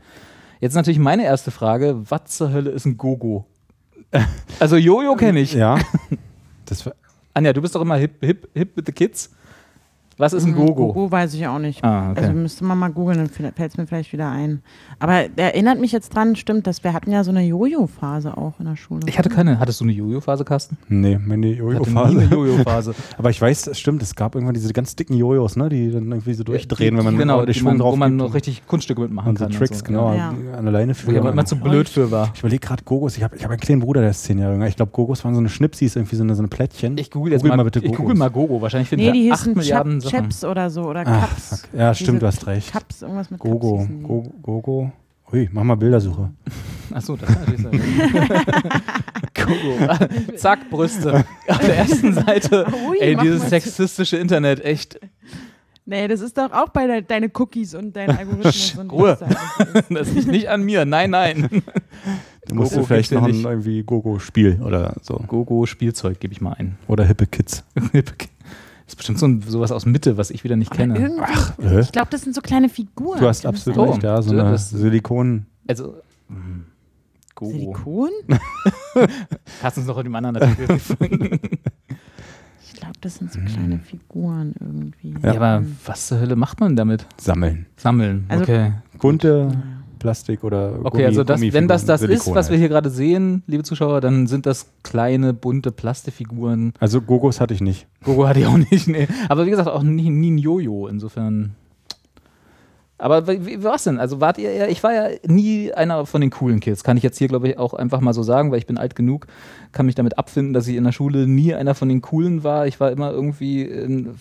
[0.59, 3.45] Jetzt natürlich meine erste Frage: Was zur Hölle ist ein Gogo?
[4.59, 5.53] Also, Jojo kenne ich.
[5.53, 5.79] Ja.
[6.65, 6.93] Das war,
[7.33, 9.31] Anja, du bist doch immer hip, hip, hip with the kids.
[10.19, 10.87] Was ist ein Gogo?
[10.87, 11.83] Gogo weiß ich auch nicht.
[11.83, 12.19] Ah, okay.
[12.21, 14.61] Also müsste man mal googeln, dann fällt es mir vielleicht wieder ein.
[14.99, 18.65] Aber erinnert mich jetzt dran, stimmt, dass wir hatten ja so eine Jojo-Phase auch in
[18.65, 18.99] der Schule.
[19.07, 19.59] Ich hatte keine.
[19.59, 20.77] Hattest du eine Jojo-Phase, Carsten?
[20.89, 22.19] nee, meine Ich hatte nie Jojo-Phase.
[22.19, 22.95] eine Jojo-Phase.
[23.17, 26.11] Aber ich weiß, es stimmt, es gab irgendwann diese ganz dicken Jojos, ne, die dann
[26.11, 28.33] irgendwie so durchdrehen, wenn man genau, den die Schwung man, drauf wo man noch und-
[28.33, 29.51] richtig Kunststücke mitmachen und kann.
[29.51, 29.85] Tricks, so.
[29.85, 30.33] genau, Ja.
[30.57, 32.31] an der Leine Wo ich aber immer zu blöd für war.
[32.33, 33.15] Ich überlege gerade Gogos.
[33.15, 34.67] Ich habe ich hab einen kleinen Bruder, der ist zehn Jahre jünger.
[34.67, 36.97] Ich glaube, Gogos waren so eine Schnipsis, irgendwie so eine, so eine Plättchen.
[36.97, 38.17] Ich google jetzt Google mal, mal bitte ich google Gogos.
[38.19, 38.61] mal Gogo.
[38.61, 40.01] Wahrscheinlich finden nee, die wir 8 hießen Milliarden.
[40.09, 41.61] Chaps oder so oder Cups.
[41.61, 41.69] fuck.
[41.73, 42.71] Ja, stimmt, Diese du hast recht.
[42.71, 43.89] Cups, irgendwas mit Gogo, Cups.
[44.03, 44.91] Gogo, Gogo.
[45.31, 46.31] Ui, mach mal Bildersuche.
[46.93, 47.81] Achso, das kann natürlich sein.
[49.35, 50.35] Gogo.
[50.37, 51.23] Zack, Brüste.
[51.47, 52.65] Auf der ersten Seite.
[52.87, 54.99] Ui, Ey, dieses sexistische Internet, echt.
[55.85, 58.75] Nee, das ist doch auch bei de deine Cookies und deinen Algorithmus.
[58.77, 59.17] und Ruhe.
[59.89, 60.85] Das liegt nicht an mir.
[60.85, 61.49] Nein, nein.
[62.47, 65.15] Du musst Gogo dir vielleicht noch ein irgendwie Gogo-Spiel oder so.
[65.27, 66.77] Gogo Spielzeug gebe ich mal ein.
[66.87, 67.63] Oder hippe Kids.
[68.89, 71.21] Das ist bestimmt so ein, sowas aus Mitte, was ich wieder nicht Aber kenne.
[71.61, 71.79] Äh?
[71.81, 73.19] ich glaube, das sind so kleine Figuren.
[73.19, 73.89] Du hast absolut sein?
[73.91, 74.19] recht, ja.
[74.19, 75.45] So Ja, eine Silikon.
[75.67, 76.01] Also.
[76.27, 76.37] mh,
[77.35, 77.51] Gogo.
[77.51, 78.09] Silikon?
[79.61, 80.67] Hast uns noch in dem anderen Artikel
[82.63, 85.13] Ich glaube, das sind so kleine Figuren irgendwie.
[85.21, 87.05] Ja, aber was zur Hölle macht man damit?
[87.17, 87.67] Sammeln.
[87.77, 88.25] Sammeln.
[88.27, 88.73] Also- okay.
[88.97, 89.51] Bunte
[89.99, 92.59] Plastik oder Okay, Gummi, also das, wenn das das ist, Silikon was wir halt.
[92.61, 96.73] hier gerade sehen, liebe Zuschauer, dann sind das kleine, bunte Plastikfiguren.
[96.79, 97.87] Also Gogos hatte ich nicht.
[98.03, 99.07] Gogo hatte ich auch nicht, nee.
[99.27, 101.55] Aber wie gesagt, auch nie, nie ein Jojo, insofern.
[102.99, 103.97] Aber wie, war's denn?
[103.97, 107.03] Also wart ihr eher, ich war ja nie einer von den coolen Kids, kann ich
[107.03, 109.27] jetzt hier, glaube ich, auch einfach mal so sagen, weil ich bin alt genug,
[109.71, 112.67] kann mich damit abfinden, dass ich in der Schule nie einer von den coolen war.
[112.67, 114.15] Ich war immer irgendwie, in,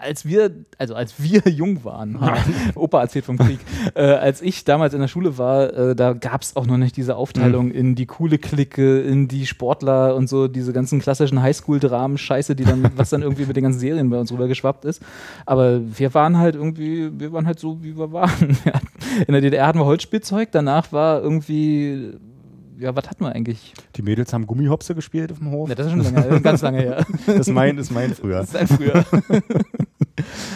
[0.00, 2.18] als wir, also als wir jung waren,
[2.76, 3.58] Opa erzählt vom Krieg,
[3.94, 6.96] äh, als ich damals in der Schule war, äh, da gab es auch noch nicht
[6.96, 12.16] diese Aufteilung in die coole Clique, in die Sportler und so, diese ganzen klassischen Highschool-Dramen,
[12.16, 15.02] Scheiße, die dann, was dann irgendwie mit den ganzen Serien bei uns rübergeschwappt ist.
[15.46, 18.30] Aber wir waren halt irgendwie, wir waren halt so, wie wir waren.
[18.64, 18.88] Wir hatten-
[19.26, 22.12] In der DDR hatten wir Holzspielzeug, danach war irgendwie,
[22.78, 23.72] ja, was hatten wir eigentlich?
[23.96, 25.68] Die Mädels haben Gummihopse gespielt auf dem Hof.
[25.68, 27.06] Ja, das ist schon lange, ganz lange her.
[27.26, 28.38] Das ist mein, ist mein früher.
[28.40, 29.04] Das ist ein früher.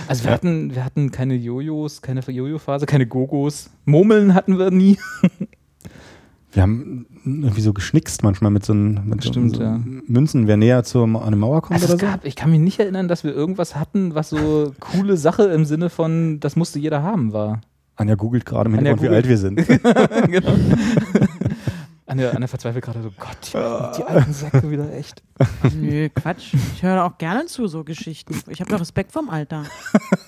[0.09, 3.70] Also wir hatten, wir hatten keine Jojos, keine Jojo-Phase, keine Gogos.
[3.85, 4.99] Murmeln hatten wir nie.
[6.53, 9.80] Wir haben irgendwie so geschnickst manchmal mit so, ein, mit Stimmt, so, so ja.
[10.07, 12.07] Münzen, wer näher zur, an eine Mauer kommt Also es oder so.
[12.12, 15.64] gab, ich kann mich nicht erinnern, dass wir irgendwas hatten, was so coole Sache im
[15.64, 17.62] Sinne von, das musste jeder haben, war.
[17.96, 19.66] Anja googelt gerade im Anja Hintergrund, wie alt wir sind.
[20.30, 20.53] genau.
[22.07, 25.22] Anne, Anne verzweifelt gerade so, Gott, die, die alten Säcke wieder echt.
[25.74, 26.53] Nö, Quatsch.
[26.74, 28.34] Ich höre auch gerne zu, so Geschichten.
[28.48, 29.64] Ich habe doch Respekt vom Alter.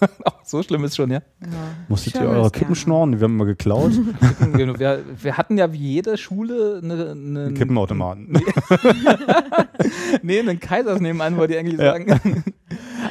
[0.01, 1.21] Oh, so schlimm ist schon, ja.
[1.41, 1.47] Ja.
[1.89, 3.19] Musstet Ich ihr eure Kippen schnorren?
[3.19, 3.93] Wir haben immer geklaut.
[4.55, 8.39] Genau, wir, wir hatten ja wie jede Schule eine, eine Kippenautomaten.
[10.23, 11.93] Nee, einen Kaisers nebenan, wollte ich eigentlich Ja.
[11.93, 12.45] sagen.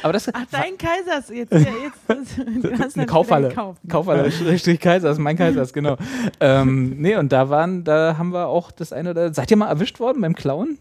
[0.02, 1.28] Aber das Ach, dein Kaisers.
[1.30, 3.54] Jetzt, ja, jetzt, du hast eine Kaufhalle.
[3.88, 5.96] Kaufhalle, Strich Kaisers, mein Kaisers, genau.
[6.40, 9.32] ähm, nee, und da waren, da haben wir auch das eine oder.
[9.32, 10.78] Seid ihr mal erwischt worden beim Klauen?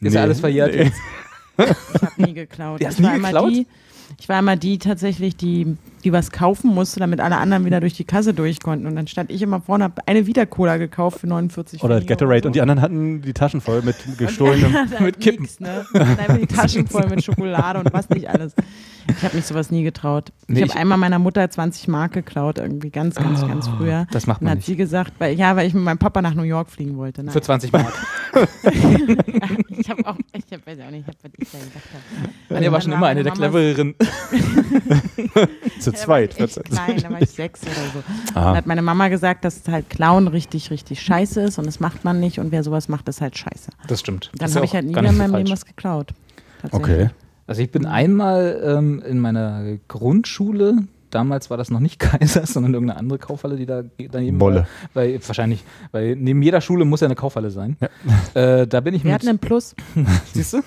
[0.00, 0.24] Ist ja Nee.
[0.24, 0.82] alles verjährt Nee.
[0.84, 0.96] jetzt.
[1.94, 2.80] Ich habe nie geklaut.
[2.80, 3.50] Die hast ich, nie war immer geklaut?
[3.52, 3.66] die,
[4.18, 7.94] ich war immer die tatsächlich, die, die was kaufen musste, damit alle anderen wieder durch
[7.94, 8.86] die Kasse durch konnten.
[8.86, 12.42] Und dann stand ich immer vorne, habe eine Vita-Cola gekauft für 49 Oder Gatorade.
[12.42, 12.46] so.
[12.48, 14.74] Und die anderen hatten die Taschen voll mit gestohlenem.
[15.00, 15.42] mit Kippen.
[15.42, 15.84] Nix, ne?
[16.40, 18.54] Die Taschen voll mit Schokolade und was nicht alles.
[19.06, 20.32] Ich habe mich sowas nie getraut.
[20.46, 24.06] Nee, ich habe einmal meiner Mutter 20 Mark geklaut, irgendwie ganz, ganz, ganz früher.
[24.10, 24.66] Das macht Dann man hat nicht.
[24.66, 27.22] sie gesagt, weil, ja, weil ich mit meinem Papa nach New York fliegen wollte.
[27.22, 27.32] Nein.
[27.32, 27.92] Für 20 Mark.
[29.68, 31.88] ich habe auch, ich hab, weiß auch nicht, ich hab, was ich da gedacht
[32.48, 32.56] habe.
[32.56, 33.94] Anja war schon Dann immer eine der clevereren.
[35.80, 36.40] Zu Da war zweit.
[36.40, 38.02] ich klein, da war ich sechs oder so.
[38.34, 38.56] Dann Ah.
[38.56, 42.20] hat meine Mama gesagt, dass halt Clown richtig, richtig scheiße ist und das macht man
[42.20, 43.70] nicht und wer sowas macht, ist halt scheiße.
[43.88, 44.30] Das stimmt.
[44.36, 46.12] Dann ja habe ich halt nie wieder in meinem Leben was geklaut.
[46.62, 46.96] Tatsächlich.
[46.96, 47.10] Okay.
[47.46, 50.78] Also ich bin einmal ähm, in meiner Grundschule,
[51.14, 54.60] damals war das noch nicht Kaisers, sondern irgendeine andere Kaufhalle, die da daneben Bolle.
[54.60, 54.66] war.
[54.94, 57.76] Weil, wahrscheinlich, weil neben jeder Schule muss ja eine Kaufhalle sein.
[58.34, 59.74] Äh, da bin ich Wir mit, hatten einen Plus.
[60.32, 60.60] siehst du,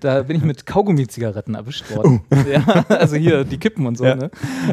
[0.00, 2.22] da bin ich mit Kaugummi-Zigaretten erwischt worden.
[2.50, 4.04] Ja, also hier die Kippen und so.
[4.04, 4.14] Ja.
[4.14, 4.30] Ne?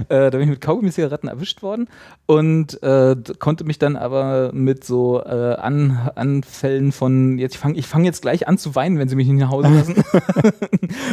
[0.07, 1.88] Äh, da bin ich mit Kaugummi-Zigaretten erwischt worden
[2.28, 7.78] und äh, konnte mich dann aber mit so äh, an, Anfällen von jetzt ich fange
[7.78, 9.95] ich fang jetzt gleich an zu weinen, wenn sie mich nicht nach Hause lassen,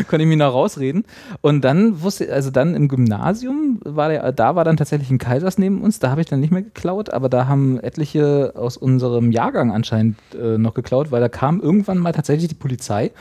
[0.09, 1.05] konnte ich mich noch rausreden.
[1.41, 5.59] Und dann wusste, also dann im Gymnasium war der, da war dann tatsächlich ein Kaisers
[5.59, 9.33] neben uns, da habe ich dann nicht mehr geklaut, aber da haben etliche aus unserem
[9.33, 13.13] Jahrgang anscheinend äh, noch geklaut, weil da kam irgendwann mal tatsächlich die Polizei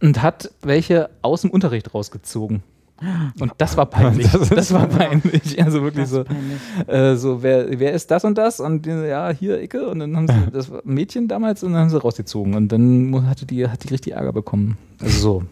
[0.00, 2.62] und hat welche aus dem Unterricht rausgezogen.
[3.40, 4.28] Und das war peinlich.
[4.50, 5.62] Das war peinlich.
[5.62, 6.24] Also wirklich so,
[6.86, 8.60] äh, so wer, wer ist das und das?
[8.60, 9.88] Und ja, hier, Icke.
[9.88, 12.54] Und dann haben sie, das Mädchen damals, und dann haben sie rausgezogen.
[12.54, 14.78] Und dann hatte die, hat die richtig Ärger bekommen.
[15.00, 15.42] Also so,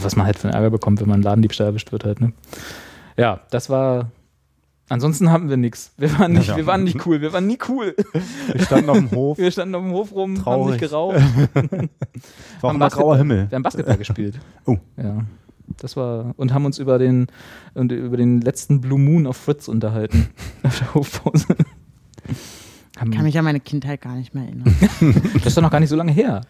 [0.00, 2.32] was man halt für einen Ärger bekommt, wenn man Ladendiebstahl erwischt wird halt, ne?
[3.16, 4.10] Ja, das war.
[4.90, 5.92] Ansonsten haben wir nichts.
[5.98, 6.56] Wir waren nicht, Ja.
[6.56, 7.20] wir waren nicht cool.
[7.20, 7.94] Wir waren nie cool.
[8.52, 9.38] Wir standen auf dem Hof.
[9.38, 10.80] Wir standen auf dem Hof rum, haben Traurig.
[10.80, 11.16] nicht geraucht,
[11.54, 11.60] War
[12.62, 13.46] auch haben Basketball- grauer Himmel.
[13.50, 14.38] wir haben Basketball gespielt.
[14.64, 14.76] Oh.
[14.96, 15.18] Ja.
[15.76, 17.26] Das war, und haben uns über den,
[17.74, 20.28] und über den letzten Blue Moon auf Fritz unterhalten.
[20.62, 21.46] Auf der Hofpause.
[22.98, 24.74] Haben, Ich kann mich an meine Kindheit gar nicht mehr erinnern.
[25.34, 26.40] das ist doch noch gar nicht so lange her.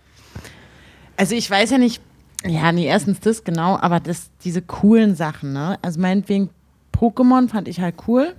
[1.17, 2.01] Also ich weiß ja nicht,
[2.47, 5.77] ja, nee, erstens das genau, aber das, diese coolen Sachen, ne?
[5.83, 6.51] Also meinetwegen
[6.99, 8.35] Pokémon fand ich halt cool.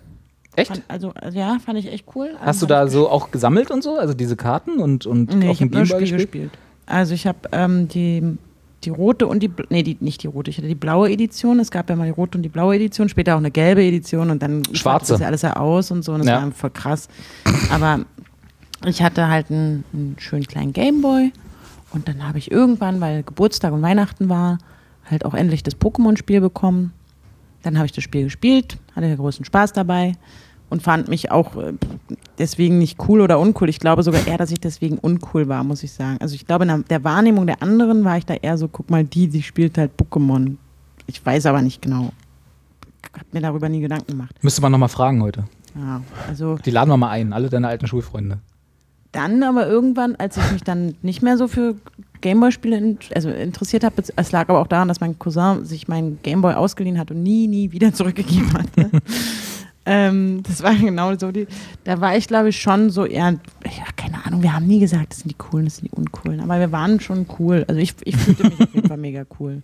[0.56, 0.72] Echt?
[0.72, 2.32] Fand, also, also ja, fand ich echt cool.
[2.40, 3.98] Hast du Also da hab ich so auch gesammelt und so?
[3.98, 6.22] Also diese Karten und, und Nee, auf dem Gameboy Spiel gespielt?
[6.32, 6.52] gespielt.
[6.86, 8.24] Also ich habe ähm, die,
[8.84, 11.60] die rote und die, nee, die, nicht die rote, ich hatte die blaue Edition.
[11.60, 14.32] Es gab ja mal die rote und die blaue Edition, später auch eine gelbe Edition
[14.32, 15.14] und dann Schwarze.
[15.14, 16.42] das ja alles ja aus und so und das Ja.
[16.42, 17.08] war voll krass.
[17.72, 18.00] Aber
[18.86, 21.32] ich hatte halt einen, einen schönen kleinen Gameboy
[21.94, 24.58] und dann habe ich irgendwann, weil Geburtstag und Weihnachten war,
[25.10, 26.92] halt auch endlich das Pokémon-Spiel bekommen.
[27.64, 30.14] Dann habe ich das Spiel gespielt, hatte den größten Spaß dabei
[30.70, 31.74] und fand mich auch äh,
[32.38, 33.70] deswegen nicht cool oder uncool.
[33.70, 36.18] Ich glaube sogar eher, dass ich deswegen uncool war, muss ich sagen.
[36.22, 38.90] Also ich glaube, in der- der Wahrnehmung der anderen war ich da eher so, guck
[38.90, 40.56] mal, die, die spielt halt Pokémon.
[41.08, 42.12] Ich weiß aber nicht genau.
[43.18, 44.36] Hab mir darüber nie Gedanken gemacht.
[44.42, 45.46] Müsste man nochmal fragen heute.
[45.76, 48.40] Ja, also Die laden wir mal ein, alle deine alten Schulfreunde.
[49.12, 51.76] Dann aber irgendwann, als ich mich dann nicht mehr so für
[52.22, 56.20] Gameboy-Spiele in, also interessiert habe, es lag aber auch daran, dass mein Cousin sich meinen
[56.22, 58.68] Gameboy ausgeliehen hat und nie, nie wieder zurückgegeben hat.
[59.86, 61.48] Ähm, das war genau so die,
[61.84, 65.12] da war ich glaube ich schon so eher, ja, keine Ahnung, wir haben nie gesagt,
[65.12, 67.66] das sind die coolen, das sind die uncoolen, aber wir waren schon cool.
[67.68, 69.64] Also ich, ich fühlte mich auf jeden Fall mega cool.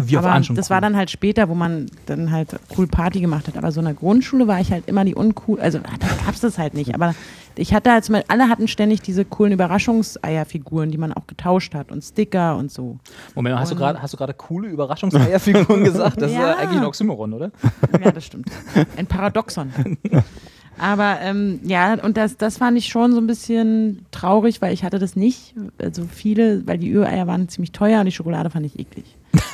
[0.00, 0.74] Wir aber waren schon das cool.
[0.74, 3.58] war dann halt später, wo man dann halt cool Party gemacht hat.
[3.58, 6.34] Aber so in der Grundschule war ich halt immer die uncool, also ah, da gab
[6.34, 6.94] es das halt nicht.
[6.94, 7.14] Aber
[7.60, 12.02] ich hatte halt, alle hatten ständig diese coolen Überraschungseierfiguren, die man auch getauscht hat und
[12.02, 12.98] Sticker und so.
[13.34, 16.20] Moment, hast du Und- gerade hast du gerade coole Überraschungseierfiguren gesagt?
[16.22, 16.48] Das ist Ja.
[16.50, 17.50] ja eigentlich ein Oxymoron, oder?
[18.02, 18.48] Ja, das stimmt.
[18.96, 19.72] Ein Paradoxon.
[20.78, 24.82] Aber ähm, ja, und das, das fand ich schon so ein bisschen traurig, weil ich
[24.82, 25.54] hatte das nicht.
[25.78, 29.04] Also viele, weil die Ü-Eier waren ziemlich teuer und die Schokolade fand ich eklig.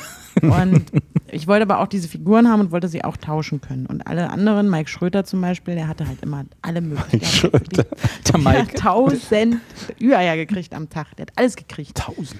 [0.41, 0.85] Und
[1.31, 3.85] ich wollte aber auch diese Figuren haben und wollte sie auch tauschen können.
[3.85, 7.11] Und alle anderen, Mike Schröter zum Beispiel, der hatte halt immer alle möglichen.
[7.11, 7.85] Mike Schröter.
[8.27, 8.57] Der Mike.
[8.59, 9.57] hat tausend
[10.01, 11.15] Ü-Eier gekriegt am Tag.
[11.17, 11.97] Der hat alles gekriegt.
[11.97, 12.39] Tausend.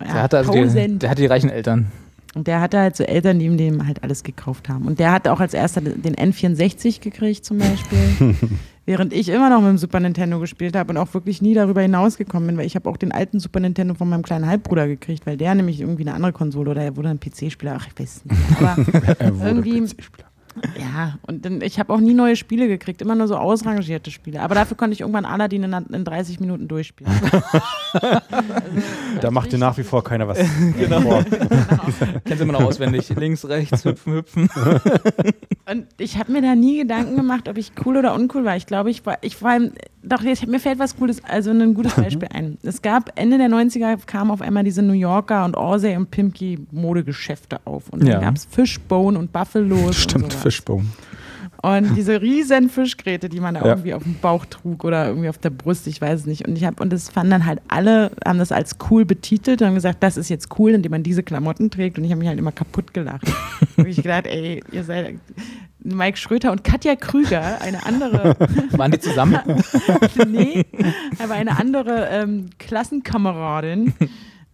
[0.00, 1.02] Ja, Der hatte also die, tausend.
[1.02, 1.86] der hatte die reichen Eltern.
[2.34, 4.86] Und der hatte halt so Eltern, die ihm dem halt alles gekauft haben.
[4.86, 8.34] Und der hatte auch als erster den N64 gekriegt zum Beispiel.
[8.88, 11.82] während ich immer noch mit dem Super Nintendo gespielt habe und auch wirklich nie darüber
[11.82, 15.26] hinausgekommen bin, weil ich habe auch den alten Super Nintendo von meinem kleinen Halbbruder gekriegt,
[15.26, 18.16] weil der nämlich irgendwie eine andere Konsole oder er wurde ein PC-Spieler, ach ich weiß
[18.16, 18.62] es nicht.
[18.62, 18.76] Aber
[19.18, 19.94] Er Irgendwie-.
[20.78, 24.40] Ja, und dann, ich habe auch nie neue Spiele gekriegt, immer nur so ausrangierte Spiele.
[24.40, 27.12] Aber dafür konnte ich irgendwann Aladdin in, in 30 Minuten durchspielen.
[29.20, 30.38] Da macht dir nach wie vor keiner was.
[30.78, 31.00] Genau.
[31.00, 31.24] vor.
[32.24, 33.08] Kennst du immer noch auswendig.
[33.16, 34.48] Links, rechts, hüpfen, hüpfen.
[35.70, 38.56] Und ich habe mir da nie Gedanken gemacht, ob ich cool oder uncool war.
[38.56, 39.58] Ich glaube, ich war, ich war,
[40.02, 42.58] doch, jetzt, mir fällt was Cooles, also ein gutes Beispiel ein.
[42.62, 46.66] Es gab Ende der 90er kamen auf einmal diese New Yorker und Orsay und Pimki
[46.70, 47.88] Modegeschäfte auf.
[47.90, 48.14] Und Ja.
[48.14, 49.96] dann gab es Fishbone und Buffalos.
[49.96, 50.34] Stimmt, und.
[50.50, 50.90] Fischbaum.
[51.60, 53.66] Und diese riesen Fischgräte, die man da Ja.
[53.70, 56.46] irgendwie auf dem Bauch trug oder irgendwie auf der Brust, ich weiß es nicht.
[56.46, 59.66] Und ich habe und das fanden dann halt alle, haben das als cool betitelt und
[59.66, 61.98] haben gesagt, das ist jetzt cool, indem man diese Klamotten trägt.
[61.98, 63.26] Und ich habe mich halt immer kaputt gelacht.
[63.76, 65.16] und ich gedacht, ey, ihr seid
[65.80, 68.36] Mike Schröter und Katja Krüger, eine andere,
[68.72, 69.38] Waren die zusammen?
[70.28, 70.64] nee,
[71.18, 73.94] aber eine andere ähm, Klassenkameradin.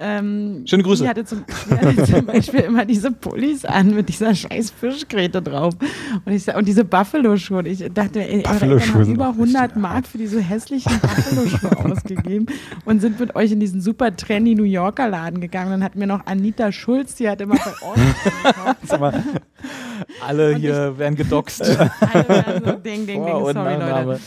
[0.01, 1.05] Ähm, Schöne Grüße.
[1.05, 5.41] Die hatte, zum, die hatte zum Beispiel immer diese Pullis an mit dieser scheiß Fischgräte
[5.41, 5.75] drauf.
[6.25, 7.59] Und, ich, und diese Buffalo-Schuhe.
[7.59, 11.01] Und ich dachte, ey, Buffalo-Schuhe haben sind über auch richtig 100 Mark für diese hässlichen
[11.01, 12.47] Buffalo-Schuhe ausgegeben
[12.85, 15.71] und sind mit euch in diesen super trendy New Yorker Laden gegangen.
[15.71, 19.23] Dann hatten wir noch Anita Schulz, die hat immer bei mal,
[20.27, 21.63] Alle hier werden gedoxt.
[21.63, 23.75] Alle waren so, ding, ding, ding, und sorry.
[23.75, 24.21] Leute.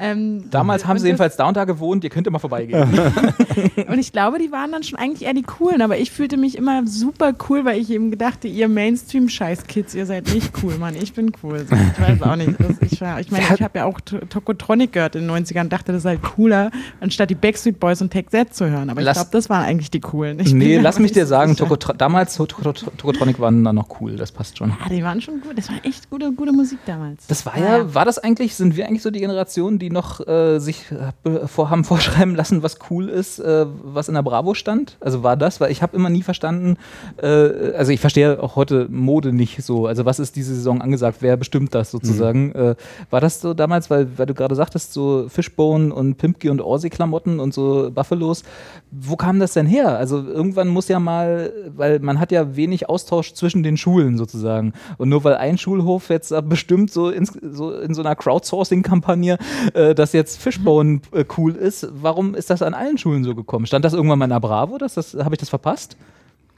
[0.00, 2.04] Ähm, Damals haben sie jedenfalls und da gewohnt.
[2.04, 2.88] Ihr könnt immer vorbeigehen.
[3.88, 6.56] Und ich glaube, die waren dann schon eigentlich eher die coolen, aber ich fühlte mich
[6.56, 10.94] immer super cool, weil ich eben gedachte, ihr Mainstream-Scheiß-Kids, ihr seid nicht cool, Mann.
[10.96, 11.64] Ich bin cool.
[11.68, 12.52] So, ich weiß auch nicht.
[12.58, 15.72] Das, ich war- ich meine, ich habe ja auch Tokotronic gehört in den 90ern und
[15.72, 16.70] dachte, das ist halt cooler,
[17.00, 18.90] anstatt die Backstreet Boys und Tech Z zu hören.
[18.90, 20.40] Aber ich Lass- glaube, das waren eigentlich die coolen.
[20.40, 21.56] Ich Nee, lass mich dir sagen.
[21.56, 24.16] Tokotro damals Toko- Toko- Tokotronic waren dann noch cool.
[24.16, 24.70] Das passt schon.
[24.70, 25.56] Ja, die waren schon gut.
[25.56, 27.26] Das war echt gute, gute Musik damals.
[27.26, 30.26] Das war Ja, ja, war das eigentlich, sind wir eigentlich so die Generation, die noch
[30.26, 34.22] äh, sich äh, be- vor, haben vorschreiben lassen, was cool ist, äh, was in der
[34.22, 34.96] Bravo stand?
[35.00, 36.76] Also war das, weil ich habe immer nie verstanden,
[37.22, 39.86] äh, also ich verstehe auch heute Mode nicht so.
[39.86, 41.18] Also was ist diese Saison angesagt?
[41.20, 42.52] Wer bestimmt das sozusagen?
[42.52, 42.74] Äh,
[43.10, 47.40] war das so damals, weil, weil du gerade sagtest, so Fishbone und Pimpke und Orsay-Klamotten
[47.40, 48.42] und so Buffalos,
[48.90, 49.96] wo kam das denn her?
[49.98, 54.72] Also irgendwann muss ja mal, weil man hat ja wenig Austausch zwischen den Schulen sozusagen.
[54.98, 59.38] Und nur weil ein Schulhof jetzt bestimmt so, ins, so in so einer Crowdsourcing-Kampagne,
[59.74, 63.66] äh, dass jetzt Fishbone äh, cool ist, warum ist das an allen Schulen so gekommen?
[63.66, 64.78] Stand das irgendwann mal in der Bravo?
[64.78, 65.96] Das, das, Habe ich das verpasst?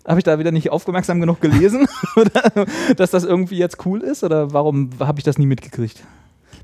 [0.07, 1.89] Habe ich da wieder nicht aufmerksam genug gelesen?
[2.17, 4.23] Oder, dass das irgendwie jetzt cool ist?
[4.23, 6.05] Oder warum habe ich das nie mitgekriegt?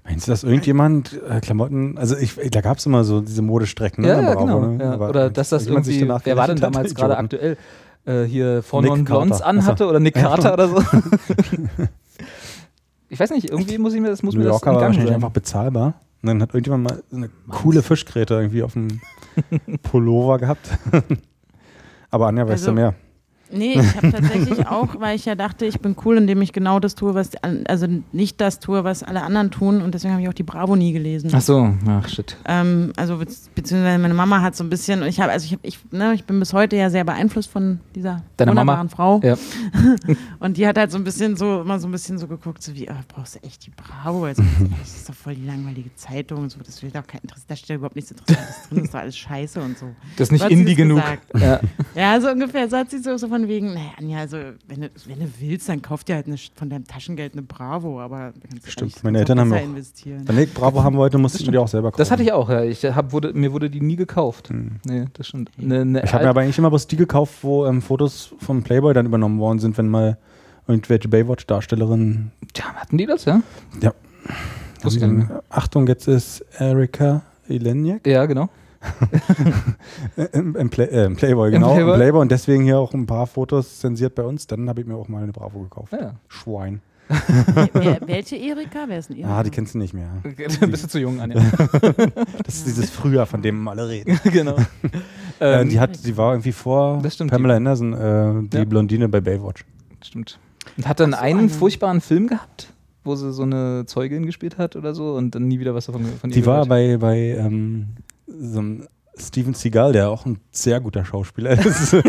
[0.04, 4.02] meinst du, dass irgendjemand äh, Klamotten, also ich, da gab es immer so diese Modestrecken,
[4.02, 4.08] ne?
[4.08, 4.60] Ja, in ja, Bravo, genau.
[4.72, 4.84] ne?
[4.84, 5.08] Ja.
[5.08, 7.56] Oder dass das irgendjemand sich irgendwie, danach wer war denn damals gerade aktuell?
[8.04, 10.82] Äh, hier und Blondes anhatte oder Nick Ja, Carter oder so?
[13.08, 15.06] ich weiß nicht, irgendwie muss ich mir das, muss New mir das Yorker war wahrscheinlich
[15.06, 15.14] sein.
[15.14, 15.94] einfach bezahlbar.
[16.22, 19.00] Und dann hat irgendjemand mal so eine coole Fischgräte irgendwie auf dem
[19.82, 20.68] Pullover gehabt.
[22.10, 22.94] Aber Anja, weißt Also- du mehr?
[23.52, 26.80] Nee, ich habe tatsächlich auch, weil ich ja dachte, ich bin cool, indem ich genau
[26.80, 27.30] das tue, was,
[27.66, 29.82] also nicht das tue, was alle anderen tun.
[29.82, 31.30] Und deswegen habe ich auch die Bravo nie gelesen.
[31.34, 32.36] Ach so, ach shit.
[32.46, 35.60] Ähm, also be beziehungsweise meine Mama hat so ein bisschen, ich habe, also ich, hab,
[35.62, 38.72] ich, ne, ich bin bis heute ja sehr beeinflusst von dieser Deine Mama?
[38.72, 39.20] wunderbaren Frau.
[39.22, 39.36] Ja.
[40.40, 42.74] Und die hat halt so ein bisschen so, immer so ein bisschen so geguckt, so
[42.74, 44.24] wie, ah, brauchst du echt die Bravo?
[44.24, 44.42] Also,
[44.80, 47.56] das ist doch voll die langweilige Zeitung und so, das will doch kein Interesse, da
[47.56, 49.86] steht überhaupt nichts Interessantes drin, das ist doch alles scheiße und so.
[50.16, 51.02] Das ist nicht So Indie genug.
[51.38, 51.60] Ja.
[51.94, 54.36] Ja, so ungefähr, so hat sie so, so von wegen, naja, Anja, also
[54.68, 58.00] wenn du, wenn du willst, dann kauf dir halt eine, von deinem Taschengeld eine Bravo,
[58.00, 60.22] aber kannst Stimmt, meine Eltern haben auch- investieren.
[60.26, 61.98] Wenn ich Bravo haben wollte, musste ich mir die auch selber kaufen.
[62.00, 62.62] Das hatte ich auch, ja.
[62.64, 64.50] Ich hab, wurde, mir wurde die nie gekauft.
[64.84, 65.50] Nee, das stimmt.
[65.58, 66.04] Ne, ne, Hm.
[66.06, 69.06] Ich habe mir aber eigentlich immer bloß die gekauft, wo ähm, Fotos vom Playboy dann
[69.06, 70.18] übernommen worden sind, wenn mal
[70.66, 72.30] irgendwelche Baywatch-Darstellerinnen.
[72.56, 73.42] ja, hatten die das, ja?
[73.80, 73.92] Ja.
[75.00, 75.42] Mehr.
[75.48, 78.48] Achtung, jetzt ist Erika Ileniak Ja, genau.
[80.32, 81.74] im, im, Play, äh, im Playboy, Im genau.
[81.74, 81.92] Playboy?
[81.94, 84.46] Im Playboy und deswegen hier auch ein paar Fotos zensiert bei uns.
[84.46, 85.92] Dann habe ich mir auch mal eine Bravo gekauft.
[85.92, 86.14] Ja.
[86.28, 86.80] Schwein.
[87.74, 88.84] Wer, welche Erika?
[88.86, 89.38] Wer ist denn Erika?
[89.38, 90.08] Ah, die kennst du nicht mehr.
[90.60, 91.40] Dann bist du zu jung, Anja.
[92.44, 94.18] Das ist dieses Früher, von dem alle reden.
[94.24, 94.56] genau.
[95.40, 98.64] Äh, Ähm, die, hat, die war irgendwie vor Das stimmt, Pamela Anderson, äh, die Ja.
[98.64, 99.64] Blondine bei Baywatch.
[100.02, 100.38] Stimmt.
[100.76, 101.48] Und hat dann so, einen eine.
[101.50, 102.72] furchtbaren Film gehabt,
[103.04, 106.04] wo sie so eine Zeugin gespielt hat oder so und dann nie wieder was davon
[106.06, 106.68] von ihr Die war gehört.
[106.68, 107.88] bei, bei ähm,
[108.40, 108.88] so einem
[109.18, 111.92] Steven Seagal, der auch ein sehr guter Schauspieler ist.
[111.94, 112.02] äh,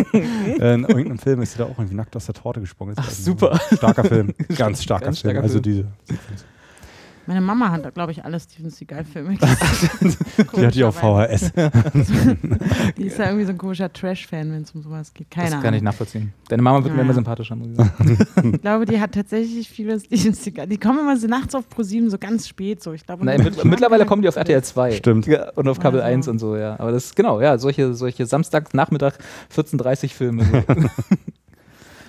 [0.74, 2.94] in irgendeinem Film ist er da auch irgendwie nackt aus der Torte gesprungen.
[2.94, 3.52] Ist Ach, also super.
[3.52, 4.34] ein Starker Film.
[4.58, 5.32] Ganz starker Ganz Film.
[5.32, 5.64] starker also Film.
[6.08, 6.18] diese.
[7.26, 9.38] Meine Mama hat, glaube ich, alle Steven Seagal-Filme
[10.58, 11.54] Die hat die auf VHS.
[12.98, 15.32] Die ist ja irgendwie so ein komischer Trash-Fan, wenn es um sowas geht.
[15.32, 15.64] Keine das Ahnung.
[15.64, 16.34] kann ich nachvollziehen.
[16.50, 17.16] Deine Mama wird mir Ja, immer ja.
[17.16, 18.18] sympathischer, muss ich sagen.
[18.54, 20.68] Ich glaube, die hat tatsächlich viele Steven Seagal.
[20.68, 22.84] Die kommen immer so nachts auf ProSieben so ganz spät.
[22.84, 22.92] So.
[22.94, 24.92] Ich glaube, Nein, mit, mittlerweile kommen die auf RTL 2.
[24.92, 25.26] Stimmt.
[25.28, 26.14] Ja, und auf Kabel Also.
[26.14, 26.78] 1 und so, ja.
[26.80, 29.14] Aber das, genau, ja, solche, solche Samstagnachmittag
[29.56, 30.44] 14.30 Filme.
[30.46, 30.62] So.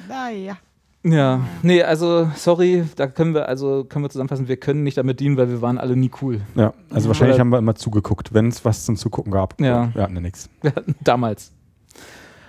[0.09, 0.59] Naja.
[1.05, 5.21] Ja, nee, also, sorry, da können wir, also, können wir zusammenfassen, wir können nicht damit
[5.21, 6.41] dienen, weil wir waren alle nie cool.
[6.55, 9.61] Ja, also wahrscheinlich Oder- haben wir immer zugeguckt, wenn es was zum Zugucken gab.
[9.61, 9.95] Ja.
[9.95, 10.49] Wir hatten ja nichts.
[10.63, 11.53] Wir hatten damals.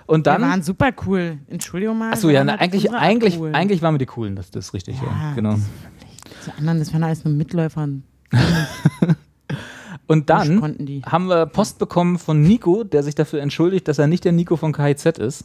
[0.06, 1.38] Und Wir waren dann, super cool.
[1.48, 2.12] Entschuldigung mal.
[2.12, 3.50] achso, ja, na, halt eigentlich, eigentlich, cool.
[3.52, 5.56] eigentlich waren wir die Coolen, das, das ist richtig, ja, Ja, genau.
[6.46, 7.88] Die anderen, das waren alles nur Mitläufer.
[10.08, 10.62] Und dann
[11.06, 14.56] haben wir Post bekommen von Nico, der sich dafür entschuldigt, dass er nicht der Nico
[14.56, 15.44] von KIZ ist.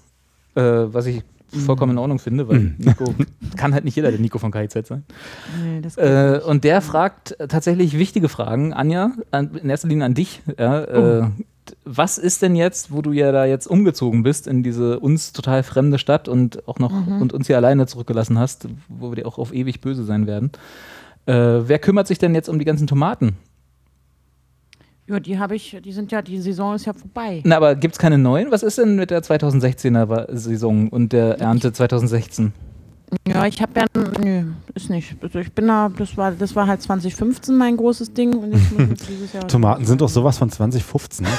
[0.53, 1.23] Äh, was ich
[1.59, 3.13] vollkommen in Ordnung finde, weil Nico
[3.57, 5.03] kann halt nicht jeder der Nico von KIZ sein.
[5.61, 10.41] Nee, Äh, und der fragt tatsächlich wichtige Fragen, Anja, an, in erster Linie an dich.
[10.57, 10.83] Ja,
[11.21, 11.27] äh,
[11.85, 15.63] was ist denn jetzt, wo du ja da jetzt umgezogen bist in diese uns total
[15.63, 19.37] fremde Stadt und auch noch und uns hier alleine zurückgelassen hast, wo wir dir auch
[19.37, 20.51] auf ewig böse sein werden?
[21.27, 23.37] Äh, wer kümmert sich denn jetzt um die ganzen Tomaten?
[25.11, 27.41] Ja, die habe ich, die sind ja, die Saison ist ja vorbei.
[27.43, 28.49] Na, aber gibt es keine neuen?
[28.51, 32.53] Was ist denn mit der 2016er Wa- Saison und der Ernte 2016?
[33.27, 33.85] Ja, ich habe ja,
[34.23, 34.43] nö,
[34.73, 35.17] ist nicht.
[35.21, 38.71] Also ich bin da, das war, das war halt 2015 mein großes Ding und jetzt
[38.71, 39.45] muss ich jetzt dieses Jahr.
[39.49, 41.25] Tomaten sind doch sowas von 2015.
[41.25, 41.31] Ne?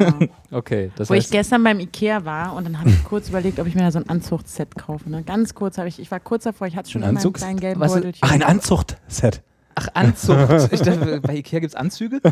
[0.00, 0.14] Ja.
[0.50, 3.66] Okay, das Wo ich gestern beim Ikea war und dann habe ich kurz überlegt, ob
[3.68, 5.08] ich mir da so ein Anzuchtset kaufe.
[5.08, 5.22] Ne?
[5.22, 7.60] Ganz kurz habe ich, ich war kurz davor, ich hatte schon Ein in meinem kleinen
[7.60, 8.20] gelben Was- Beutelchen.
[8.22, 9.42] Ach, ein Anzuchtset.
[9.74, 10.72] Ach, Anzucht.
[10.72, 12.20] ich dachte, bei Ikea gibt es Anzüge?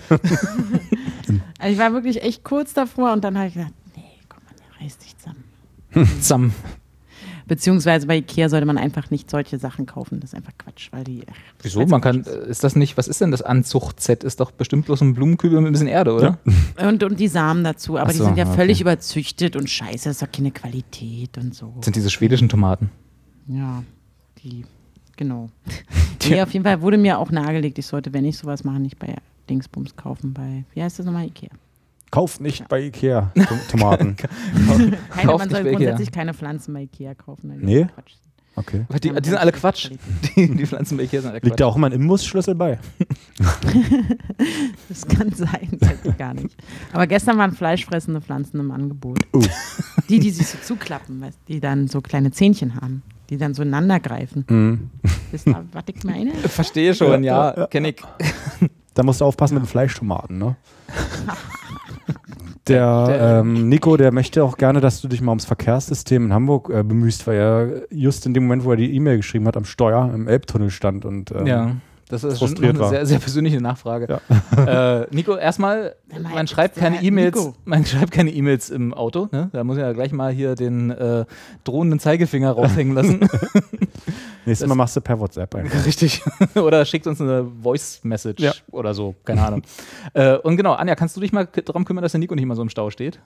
[1.64, 4.84] Ich war wirklich echt kurz davor und dann habe ich gedacht, nee, komm mal, der
[4.84, 5.44] reißt dich zusammen.
[6.20, 6.52] Sam.
[7.46, 10.20] Beziehungsweise bei Ikea sollte man einfach nicht solche Sachen kaufen.
[10.20, 11.24] Das ist einfach Quatsch, weil die.
[11.28, 11.84] Ach, Wieso?
[11.84, 14.22] Man kann, äh, ist das nicht, was ist denn das Anzuchtset?
[14.22, 16.38] Ist doch bestimmt bloß ein Blumenkübel mit ein bisschen Erde, oder?
[16.44, 16.82] ist.
[16.82, 18.56] Und, und die Samen dazu, aber Ach die so, sind ja okay.
[18.56, 21.72] völlig überzüchtet und scheiße, das ist doch keine Qualität und so.
[21.76, 22.90] Das sind diese schwedischen Tomaten.
[23.48, 23.82] Ja,
[24.42, 24.64] die,
[25.20, 25.48] genau.
[26.28, 28.98] Nee, auf jeden Fall wurde mir auch nahegelegt, ich sollte, wenn ich sowas mache, nicht
[28.98, 29.16] bei
[29.48, 31.48] Dingsbums kaufen, bei, wie heißt das nochmal, Ikea.
[32.10, 34.16] Kauft nicht bei Ikea Tom- Tomaten.
[34.16, 35.78] Keine, Kauf man soll bei Ikea.
[35.78, 37.55] grundsätzlich keine Pflanzen bei Ikea kaufen.
[37.60, 37.86] Nee?
[37.94, 38.12] Quatsch.
[38.55, 38.84] Okay.
[39.02, 39.90] Die, Ja, die sind alle Quatsch.
[40.36, 41.60] Die, die Pflanzen bei Ikea sind alle Liegt Quatsch.
[41.60, 42.78] da auch immer ein Imbusschlüssel bei?
[44.88, 46.55] Das kann sein, das weiß ich gar nicht.
[46.92, 49.18] Aber gestern waren fleischfressende Pflanzen im Angebot.
[49.34, 49.42] Uh.
[50.09, 54.01] Die, die sich so zuklappen, die dann so kleine Zähnchen haben, die dann so ineinander
[54.01, 54.44] greifen.
[54.48, 54.90] Mhm.
[55.31, 56.32] Wisst ihr, was ich meine?
[56.48, 57.66] Verstehe schon, ja, Ja, ja.
[57.66, 57.97] kenne ich.
[58.93, 60.57] Da musst du aufpassen mit den Fleischtomaten, ne?
[62.66, 66.32] Der Der- ähm, Nico, der möchte auch gerne, dass du dich mal ums Verkehrssystem in
[66.32, 69.57] Hamburg äh, bemühst, weil er just in dem Moment, wo er die E-Mail geschrieben hat,
[69.57, 71.70] am Steuer im Elbtunnel stand und ähm, Ja.
[72.10, 72.90] Das ist schon eine war.
[72.90, 74.20] sehr, sehr persönliche Nachfrage.
[74.56, 75.94] Äh, Nico, erstmal,
[76.34, 79.48] man schreibt keine E-Mails, man schreibt keine E-Mails im Auto, ne?
[79.52, 81.24] Da muss ich ja gleich mal hier den äh,
[81.64, 83.20] drohenden Zeigefinger raushängen lassen.
[84.44, 85.86] nächstes Das- Mal machst du per WhatsApp einfach.
[85.86, 86.22] Richtig.
[86.56, 88.52] oder schickt uns eine Voice-Message Ja.
[88.72, 89.62] oder so, keine Ahnung.
[90.14, 92.54] äh, und genau, Anja, kannst du dich mal darum kümmern, dass der Nico nicht mal
[92.56, 93.20] so im Stau steht?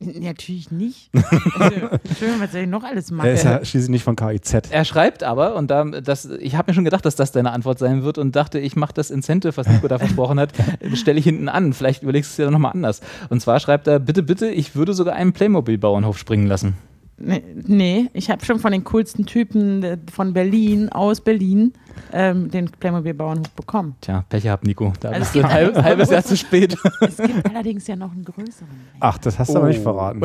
[0.00, 1.10] Natürlich nicht.
[1.58, 3.26] Also, Entschuldigung, was soll ich noch alles machen?
[3.26, 4.70] Er ist ja schließlich nicht von KIZ.
[4.70, 7.78] Er schreibt aber, und da, das, ich habe mir schon gedacht, dass das deine Antwort
[7.78, 10.52] sein wird und dachte, ich mache das Incentive, was Nico da versprochen hat,
[10.94, 11.72] stelle ich hinten an.
[11.72, 13.00] Vielleicht überlegst du es ja nochmal anders.
[13.30, 16.74] Und zwar schreibt er, bitte, bitte, ich würde sogar einen Playmobil-Bauernhof springen lassen.
[17.24, 21.72] Nee, nee, ich habe schon von den coolsten Typen äh, von Berlin, aus Berlin,
[22.12, 23.94] ähm, den Playmobil-Bauernhof bekommen.
[24.00, 24.92] Tja, Pech gehabt, Nico.
[25.00, 26.76] Da Also bist du ein halb, halbes Jahr zu spät.
[27.00, 28.68] Es gibt allerdings ja noch einen größeren.
[29.00, 29.84] Ach, das hast du aber nicht Oh.
[29.84, 30.22] verraten.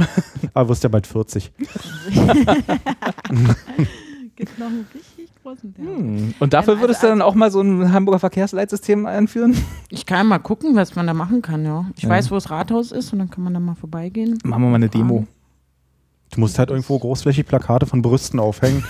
[0.53, 1.51] Aber du wirst ja bald 40.
[1.59, 1.67] Es
[4.35, 5.73] gibt noch einen richtig großen.
[5.77, 6.33] Hm.
[6.39, 9.55] Und dafür Ähm, würdest also- du dann auch mal so ein Hamburger Verkehrsleitsystem einführen?
[9.89, 11.85] Ich kann mal gucken, was man da machen kann, ja.
[11.95, 12.09] Ich Ja.
[12.09, 14.37] weiß, wo das Rathaus ist und dann kann man da mal vorbeigehen.
[14.43, 15.25] Machen wir mal eine Demo.
[16.31, 18.83] Du musst halt irgendwo großflächig Plakate von Brüsten aufhängen.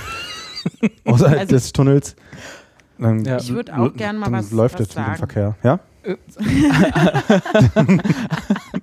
[1.06, 2.16] außerhalb Also- des Tunnels.
[2.98, 3.38] Dann, Ja.
[3.38, 5.18] Ich würd auch gern mal dann was- läuft was es mit dem sagen.
[5.18, 5.56] Verkehr.
[5.64, 5.80] Ja?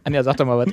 [0.05, 0.73] Anja, sag doch mal was.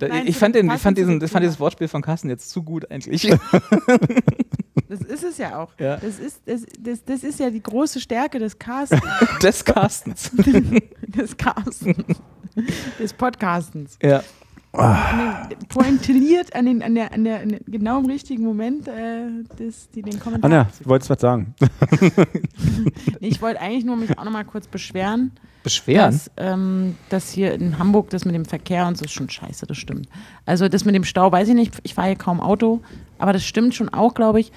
[0.00, 2.62] Nein, ich fand, den, ich, fand diesen, ich fand dieses Wortspiel von Carsten jetzt zu
[2.62, 3.30] gut eigentlich.
[4.88, 5.72] Das ist es ja auch.
[5.78, 5.96] Ja.
[5.96, 8.94] Das, ist, das, das, das ist ja die große Stärke des Casts.
[9.42, 10.30] Des Carstens.
[11.06, 11.96] des Castens.
[12.98, 13.96] des Podcastens.
[14.02, 14.22] Ja.
[14.74, 19.26] Den, pointilliert an, den, an, der, an, der, an der genau im richtigen Moment äh,
[19.58, 20.50] des, die, den Kommentar.
[20.50, 21.54] Anja, du wolltest was sagen.
[23.20, 25.32] Ich wollte eigentlich nur mich auch noch mal kurz beschweren,
[25.62, 26.12] Beschweren?
[26.12, 29.66] dass, ähm, dass hier in Hamburg das mit dem Verkehr und so ist schon scheiße,
[29.66, 30.08] das stimmt.
[30.46, 32.80] Also das mit dem Stau weiß ich nicht, ich fahre hier kaum Auto,
[33.18, 34.52] aber das stimmt schon auch, glaube ich.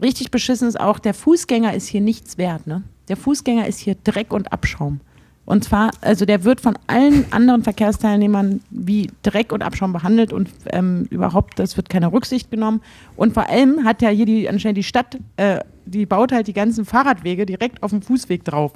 [0.00, 2.66] Richtig beschissen ist auch, der Fußgänger ist hier nichts wert.
[2.66, 2.82] Ne?
[3.08, 5.00] Der Fußgänger ist hier Dreck und Abschaum.
[5.46, 10.48] Und zwar, also der wird von allen anderen Verkehrsteilnehmern wie Dreck und Abschaum behandelt und
[10.66, 12.82] ähm, überhaupt, das wird keine Rücksicht genommen.
[13.16, 16.52] Und vor allem hat ja hier die, anscheinend die Stadt, äh, die baut halt die
[16.52, 18.72] ganzen Fahrradwege direkt auf dem Fußweg drauf.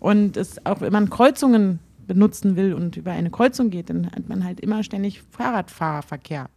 [0.00, 4.28] Und es, auch wenn man Kreuzungen benutzen will und über eine Kreuzung geht, dann hat
[4.28, 6.48] man halt immer ständig Fahrradfahrerverkehr.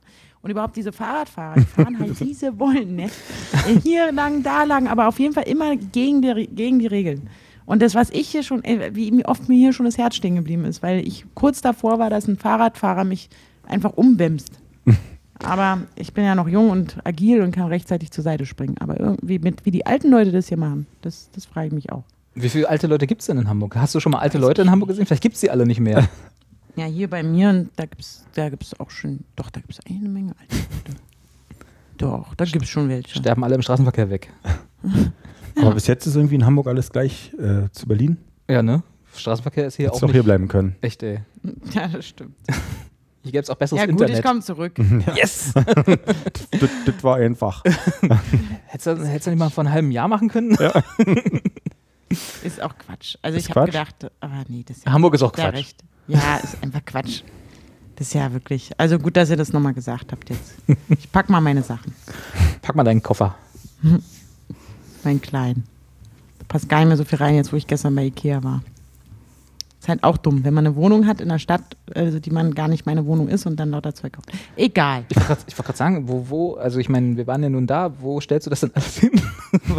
[0.42, 2.96] Und überhaupt diese Fahrradfahrer, die fahren halt, wie sie wollen.
[2.96, 3.10] Ne?
[3.84, 7.30] Hier lang, da lang, aber auf jeden Fall immer gegen die, gegen die Regeln.
[7.66, 10.36] Und das, was ich hier schon, äh, wie oft mir hier schon das Herz stehen
[10.36, 13.30] geblieben ist, weil ich kurz davor war, dass ein Fahrradfahrer mich
[13.68, 14.52] einfach umwemst.
[15.44, 18.76] Aber ich bin ja noch jung und agil und kann rechtzeitig zur Seite springen.
[18.80, 21.92] Aber irgendwie, mit, wie die alten Leute das hier machen, das, das frage ich mich
[21.92, 22.04] auch.
[22.34, 23.76] Wie viele alte Leute gibt es denn in Hamburg?
[23.76, 25.06] Hast du schon mal alte Leute in Hamburg gesehen?
[25.06, 26.08] Vielleicht gibt es sie alle nicht mehr.
[26.78, 29.74] Ja, hier bei mir, und da gibt es da gibt's auch schon, doch, da gibt
[29.74, 31.02] es eine Menge alte Leute.
[31.98, 33.20] Doch, da gibt es schon welche.
[33.20, 34.32] Sterben alle im Straßenverkehr weg.
[35.58, 38.18] Aber bis jetzt ist irgendwie in Hamburg alles gleich äh, zu Berlin.
[38.50, 38.84] Ja, ne?
[39.16, 40.76] Straßenverkehr ist hier Hättest auch nicht hier bleiben können.
[40.82, 41.20] echt, ey.
[41.74, 42.36] Ja, das stimmt.
[43.24, 44.26] Hier gäbe es auch besseres Ja, gut, ich Internet.
[44.26, 44.74] komme zurück.
[45.16, 45.54] yes!
[45.54, 47.64] das, das war einfach.
[48.66, 50.58] Hättest du, hättest du nicht mal vor einem halben Jahr machen können?
[52.44, 53.18] Ist auch Quatsch.
[53.22, 55.56] Also Ist ich habe gedacht, aber nee, das ist ja, Hamburg ist auch ja Quatsch.
[55.60, 55.84] recht.
[56.08, 57.22] Ja, ist einfach Quatsch.
[57.96, 58.72] Das ist ja wirklich.
[58.80, 60.56] Also gut, dass ihr das nochmal gesagt habt jetzt.
[60.90, 61.94] Ich pack mal meine Sachen.
[62.64, 63.36] Pack mal deinen Koffer.
[65.04, 65.64] Mein Klein.
[66.40, 68.62] Da passt gar nicht mehr so viel rein, jetzt wo ich gestern bei Ikea war.
[69.80, 72.54] Ist halt auch dumm, wenn man eine Wohnung hat in der Stadt, also die man
[72.54, 74.30] gar nicht meine Wohnung ist und dann lauter Zeug kauft.
[74.56, 75.06] Egal.
[75.10, 77.92] Ich wollte gerade wollt sagen, wo, wo, also ich meine, wir waren ja nun da,
[78.00, 79.10] wo stellst du das denn alles hin?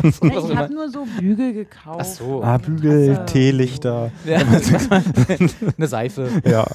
[0.02, 2.00] was, Ja, was ich habe nur so Bügel gekauft.
[2.00, 2.42] Ach so.
[2.42, 3.26] Ah, Bügel, Tasse.
[3.26, 4.10] Teelichter.
[4.24, 4.38] Ja,
[5.78, 6.28] eine Seife.
[6.44, 6.66] Ja.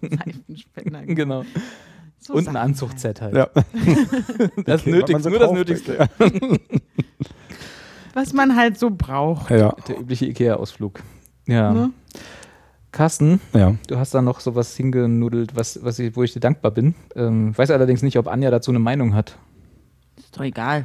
[0.00, 1.02] Seifenspender.
[1.06, 1.44] Genau.
[2.18, 3.36] So Und ein Sachen Anzuchtset halt.
[3.36, 3.48] ja.
[4.64, 5.52] Das Okay, Nötigste, nur das.
[5.52, 6.08] Nötigste.
[8.14, 9.50] Was man halt so braucht.
[9.50, 9.74] Ja.
[9.88, 11.00] Der übliche Ikea-Ausflug.
[11.46, 11.72] Ja.
[11.72, 11.90] Ne?
[12.92, 13.74] Carsten, Ja.
[13.88, 16.94] du hast da noch sowas hingenudelt, was, was ich, wo ich dir dankbar bin.
[17.16, 19.38] Ähm, weiß allerdings nicht, ob Anja dazu eine Meinung hat.
[20.18, 20.84] Ist doch egal.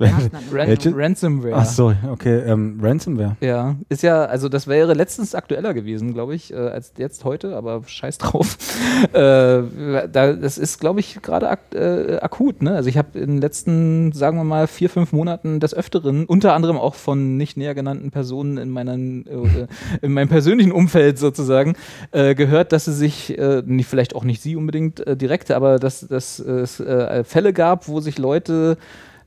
[0.00, 0.28] Ran?
[0.52, 1.54] Ransomware.
[1.54, 2.40] Ach so, okay.
[2.40, 3.36] Ähm, Ransomware.
[3.40, 7.56] Ja, ist ja, also das wäre letztens aktueller gewesen, glaube ich, äh, als jetzt heute,
[7.56, 8.58] aber scheiß drauf.
[9.12, 12.60] äh, da, das ist, glaube ich, gerade ak äh, akut.
[12.60, 12.74] Ne?
[12.74, 16.54] Also ich habe in den letzten, sagen wir mal, vier, fünf Monaten des Öfteren, unter
[16.54, 19.68] anderem auch von nicht näher genannten Personen in, meinen, äh,
[20.02, 21.74] in meinem persönlichen Umfeld sozusagen,
[22.10, 26.00] äh, gehört, dass sie sich, äh, nicht, vielleicht auch nicht sie unbedingt direkt, aber dass,
[26.00, 26.82] dass es
[27.24, 28.76] Fälle gab, wo sich Leute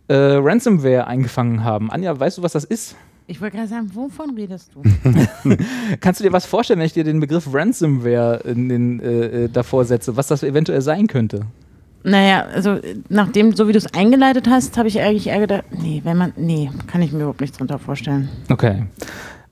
[0.07, 1.91] äh, Ransomware eingefangen haben.
[1.91, 2.95] Anja, weißt du, was das ist?
[3.29, 4.81] Ich wollte gerade sagen, wovon redest du?
[5.99, 9.49] Kannst du dir was vorstellen, wenn ich dir den Begriff Ransomware in den, äh, äh,
[9.49, 11.41] davor setze, was das eventuell sein könnte?
[12.03, 15.65] Naja, also äh, nachdem, so wie du es eingeleitet hast, habe ich eigentlich eher gedacht,
[15.71, 18.29] nee, wenn man, nee, kann ich mir überhaupt nichts drunter vorstellen.
[18.49, 18.83] Okay.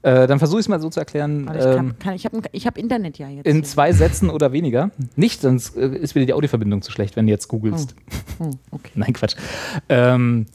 [0.05, 1.49] Äh, dann versuche ich es mal so zu erklären.
[1.57, 3.47] Ich Ähm, kann, kann, ich habe hab Internet ja jetzt.
[3.47, 3.63] in hier.
[3.63, 4.91] zwei Sätzen oder weniger.
[5.15, 7.95] Nicht, sonst äh, ist wieder die Audioverbindung zu schlecht, wenn du jetzt googelst.
[8.37, 8.91] Oh, okay.
[8.95, 9.35] Nein, Quatsch.
[9.89, 10.45] Ähm,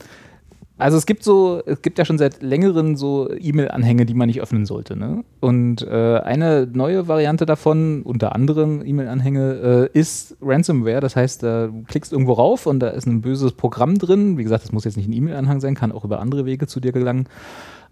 [0.79, 4.41] also es gibt so, es gibt ja schon seit längeren so E-Mail-Anhänge, die man nicht
[4.41, 4.97] öffnen sollte.
[4.97, 5.25] Ne?
[5.41, 11.01] Und äh, eine neue Variante davon, unter anderem E-Mail-Anhänge, äh, ist Ransomware.
[11.01, 14.39] Das heißt, da du klickst irgendwo rauf und da ist ein böses Programm drin.
[14.39, 16.79] Wie gesagt, das muss jetzt nicht ein E-Mail-Anhang sein, kann auch über andere Wege zu
[16.79, 17.27] dir gelangen.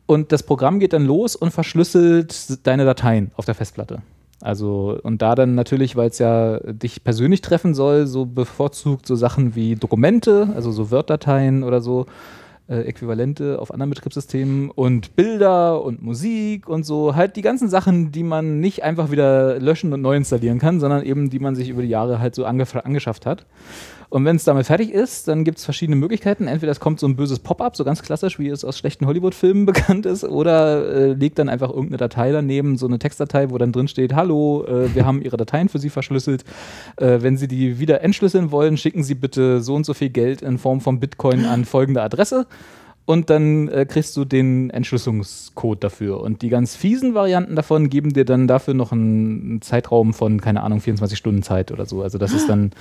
[0.09, 4.01] Und das Programm geht dann los und verschlüsselt deine Dateien auf der Festplatte.
[4.40, 9.16] Also, und da dann natürlich, weil es ja dich persönlich treffen soll, so bevorzugt so
[9.16, 12.06] Sachen wie Dokumente, also so Word-Dateien oder so,
[12.68, 17.14] äh, Äquivalente auf anderen Betriebssystemen und Bilder und Musik und so.
[17.14, 21.05] Halt die ganzen Sachen, die man nicht einfach wieder löschen und neu installieren kann, sondern
[21.05, 23.44] eben die man sich über die Jahre halt so angeschafft hat.
[24.10, 26.47] Und wenn es damit fertig ist, dann gibt es verschiedene Möglichkeiten.
[26.47, 29.66] Entweder es kommt so ein böses Pop-up, so ganz klassisch, wie es aus schlechten Hollywood-Filmen
[29.66, 33.72] bekannt ist, oder äh, legt dann einfach irgendeine Datei daneben, so eine Textdatei, wo dann
[33.72, 36.44] drin steht, hallo, äh, wir haben Ihre Dateien für Sie verschlüsselt.
[36.97, 40.40] Äh, wenn Sie die wieder entschlüsseln wollen, schicken Sie bitte so und so viel Geld
[40.40, 42.47] in Form von Bitcoin an folgende Adresse.
[43.09, 46.20] Und dann äh, kriegst du den Entschlüsselungscode dafür.
[46.20, 50.62] Und die ganz fiesen Varianten davon geben dir dann dafür noch einen Zeitraum von, keine
[50.62, 52.02] Ahnung, 24 Stunden Zeit oder so.
[52.02, 52.72] Also das ist dann,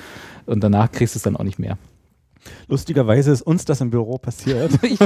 [0.46, 1.78] und danach kriegst du es dann auch nicht mehr.
[2.68, 4.72] Lustigerweise ist uns das im Büro passiert.
[4.84, 5.00] Ich,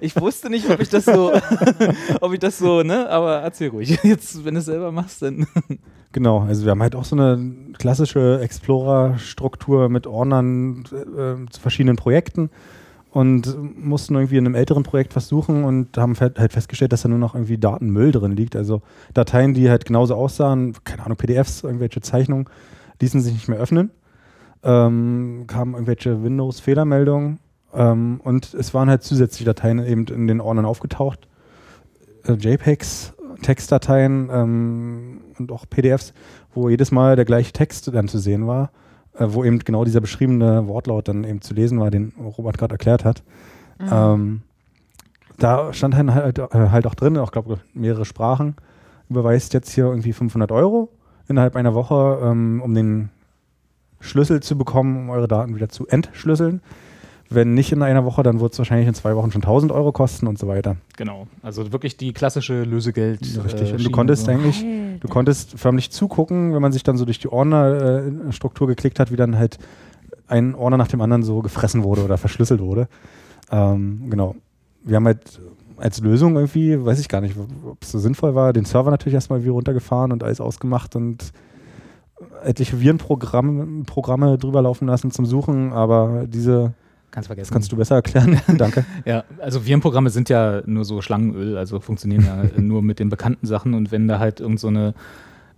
[0.00, 1.34] ich wusste nicht, ob ich das so,
[2.22, 3.10] ob ich das so, ne?
[3.10, 3.98] Aber erzähl ruhig.
[4.02, 5.46] Jetzt, wenn du es selber machst, dann.
[6.12, 11.96] Genau, also wir haben halt auch so eine klassische Explorer-Struktur mit Ordnern äh, zu verschiedenen
[11.96, 12.48] Projekten.
[13.12, 17.10] Und mussten irgendwie in einem älteren Projekt was suchen und haben halt festgestellt, dass da
[17.10, 18.56] nur noch irgendwie Datenmüll drin liegt.
[18.56, 18.80] Also
[19.12, 22.46] Dateien, die halt genauso aussahen, keine Ahnung, PDFs, irgendwelche Zeichnungen,
[23.00, 23.90] ließen sich nicht mehr öffnen.
[24.62, 27.38] Ähm, kamen irgendwelche Windows-Fehlermeldungen
[27.74, 31.28] ähm, und es waren halt zusätzliche Dateien eben in den Ordnern aufgetaucht.
[32.24, 33.12] Äh, JPEGs,
[33.42, 36.14] Textdateien ähm, und auch PDFs,
[36.54, 38.70] wo jedes Mal der gleiche Text dann zu sehen war,
[39.14, 42.74] äh, wo eben genau dieser beschriebene Wortlaut dann eben zu lesen war, den Robert gerade
[42.74, 43.22] erklärt hat.
[43.90, 44.42] Ähm,
[45.38, 48.54] da stand dann halt, äh, halt auch drin, auch glaube mehrere Sprachen,
[49.08, 50.88] überweist jetzt hier irgendwie 500 Euro
[51.28, 53.10] innerhalb einer Woche, ähm, um den
[54.00, 56.60] Schlüssel zu bekommen, um eure Daten wieder zu entschlüsseln.
[57.30, 59.90] Wenn nicht in einer Woche, dann wird es wahrscheinlich in zwei Wochen schon 1000 Euro
[59.92, 60.76] kosten und so weiter.
[60.96, 61.26] Genau.
[61.42, 63.22] Also wirklich die klassische Lösegeld.
[63.44, 63.70] Richtig.
[63.70, 64.32] äh, und du konntest so.
[64.32, 64.64] eigentlich,
[65.00, 69.16] du konntest förmlich zugucken, wenn man sich dann so durch die Ordnerstruktur geklickt hat, wie
[69.16, 69.58] dann halt
[70.28, 72.88] ein Ordner nach dem anderen so gefressen wurde oder verschlüsselt wurde.
[73.50, 74.34] Ähm, genau.
[74.82, 75.40] Wir haben halt
[75.76, 79.14] als Lösung irgendwie, weiß ich gar nicht, ob es so sinnvoll war, den Server natürlich
[79.14, 81.32] erstmal wieder runtergefahren und alles ausgemacht und
[82.44, 86.74] etliche Virenprogramme Programme drüber laufen lassen zum Suchen, aber diese,
[87.12, 87.52] Kannst das vergessen.
[87.52, 88.40] kannst du besser erklären.
[88.56, 88.86] Danke.
[89.04, 93.46] Ja, also Virenprogramme sind ja nur so Schlangenöl, also funktionieren ja nur mit den bekannten
[93.46, 94.94] Sachen und wenn da halt irgend so eine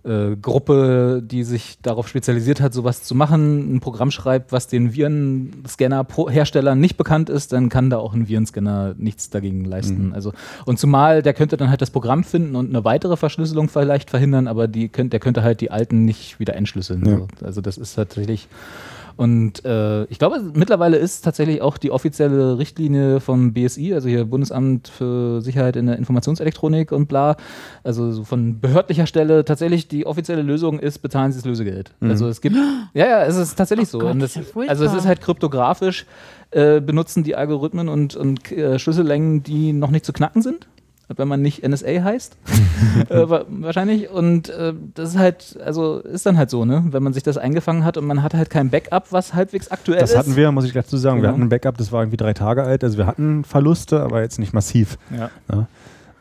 [0.03, 4.93] äh, Gruppe, die sich darauf spezialisiert hat, sowas zu machen, ein Programm schreibt, was den
[4.93, 10.09] Virenscanner-Herstellern nicht bekannt ist, dann kann da auch ein Virenscanner nichts dagegen leisten.
[10.09, 10.13] Mhm.
[10.13, 10.33] Also,
[10.65, 14.47] und zumal der könnte dann halt das Programm finden und eine weitere Verschlüsselung vielleicht verhindern,
[14.47, 17.05] aber die könnt, der könnte halt die alten nicht wieder entschlüsseln.
[17.05, 17.17] Ja.
[17.17, 17.27] So.
[17.43, 18.47] Also das ist tatsächlich
[19.17, 24.25] und äh, ich glaube, mittlerweile ist tatsächlich auch die offizielle Richtlinie vom BSI, also hier
[24.25, 27.37] Bundesamt für Sicherheit in der Informationselektronik und bla,
[27.83, 31.93] also so von behördlicher Stelle tatsächlich die offizielle Lösung ist, bezahlen Sie das Lösegeld.
[31.99, 32.09] Mhm.
[32.09, 32.55] Also es gibt,
[32.93, 33.99] ja, ja, es ist tatsächlich so.
[33.99, 36.05] Gott, und das ist ja also es ist halt kryptografisch,
[36.51, 40.67] äh, benutzen die Algorithmen und, und äh, Schlüssellängen, die noch nicht zu knacken sind.
[41.15, 42.37] Wenn man nicht NSA heißt,
[43.09, 44.09] äh, wa- wahrscheinlich.
[44.09, 46.83] Und äh, das ist halt, also ist dann halt so, ne?
[46.89, 49.99] Wenn man sich das eingefangen hat und man hat halt kein Backup, was halbwegs aktuell
[49.99, 50.17] Das ist.
[50.17, 51.17] hatten wir, muss ich gleich zu sagen.
[51.17, 51.33] Wir Genau.
[51.33, 52.83] hatten ein Backup, das war irgendwie drei Tage alt.
[52.83, 54.97] Also wir hatten Verluste, aber jetzt nicht massiv.
[55.15, 55.29] Ja.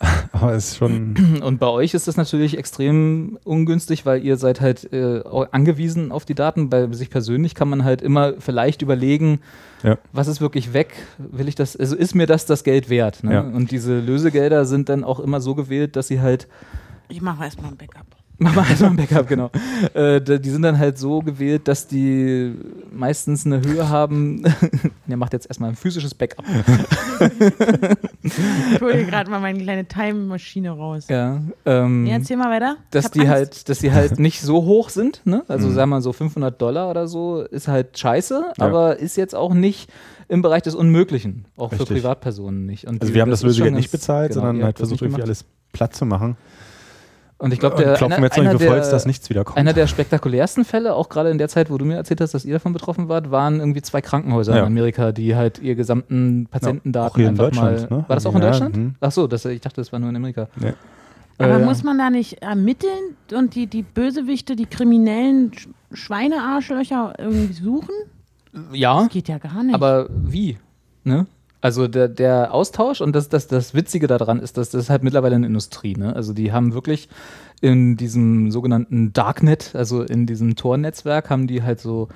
[0.33, 1.41] Aber es ist schon.
[1.43, 6.13] Und bei euch ist das natürlich extrem ungünstig, weil ihr seid halt äh, auch angewiesen
[6.13, 6.69] auf die Daten.
[6.69, 9.41] Bei sich persönlich kann man halt immer vielleicht überlegen,
[9.83, 9.97] Ja.
[10.13, 10.95] was ist wirklich weg?
[11.19, 13.23] Will ich das, also ist mir das das Geld wert?
[13.25, 13.33] Ne?
[13.35, 13.41] Ja.
[13.41, 16.49] Und diese Lösegelder sind dann auch immer so gewählt, dass sie halt
[17.09, 18.07] Ich mache erstmal ein Backup.
[18.39, 19.51] Mach mal erstmal ein Backup, genau.
[19.95, 22.53] Äh, die sind dann halt so gewählt, dass die
[22.93, 24.43] meistens eine Höhe haben.
[25.07, 26.45] Der macht jetzt erstmal ein physisches Backup.
[28.25, 31.05] Ich hole hier gerade mal meine kleine Time-Maschine raus.
[31.09, 32.77] Ja, ähm, Nee, erzähl mal weiter.
[32.91, 33.33] Dass die Angst.
[33.33, 35.21] halt, dass die halt nicht so hoch sind.
[35.27, 35.45] Ne?
[35.47, 35.75] Also Mhm.
[35.75, 38.65] sagen wir mal so 500 Dollar oder so ist halt scheiße, Ja.
[38.65, 39.91] aber ist jetzt auch nicht
[40.29, 41.99] im Bereich des Unmöglichen, auch für Richtig.
[41.99, 42.87] Privatpersonen nicht.
[42.87, 45.29] Und Also die- wir haben das, Lösegeld nicht bezahlt, genau, sondern halt versucht irgendwie gemacht.
[45.29, 46.37] alles platt zu machen.
[47.39, 49.59] Und ich glaube, der klopfen einer, wir jetzt noch einer, der, dass nichts wiederkommt.
[49.59, 52.45] einer der spektakulärsten Fälle, auch gerade in der Zeit, wo du mir erzählt hast, dass
[52.45, 54.65] ihr davon betroffen wart, waren irgendwie zwei Krankenhäuser in Ja.
[54.65, 57.99] Amerika, die halt ihr gesamten auch Patientendaten hier in einfach Deutschland, mal.
[57.99, 58.05] ne?
[58.09, 58.77] War das auch in Ja, Deutschland?
[58.77, 58.95] mhm.
[59.01, 60.49] Ach so, das, ich dachte, das war nur in Amerika.
[60.61, 60.73] Nee.
[61.39, 67.15] Aber Äh, muss man da nicht ermitteln und die, die Bösewichte, die kriminellen Sch Schweinearschlöcher
[67.19, 67.95] irgendwie suchen?
[68.73, 69.75] ja, Das geht ja gar nicht.
[69.75, 70.57] aber wie?
[71.03, 71.27] Ne?
[71.65, 75.37] Also der, der Austausch und das, das, das Witzige daran ist, dass das halt mittlerweile
[75.37, 76.15] eine Industrie, ne?
[76.15, 77.09] Also die haben wirklich
[77.63, 82.09] in diesem sogenannten Darknet, also in diesem Tor-Netzwerk, haben die halt so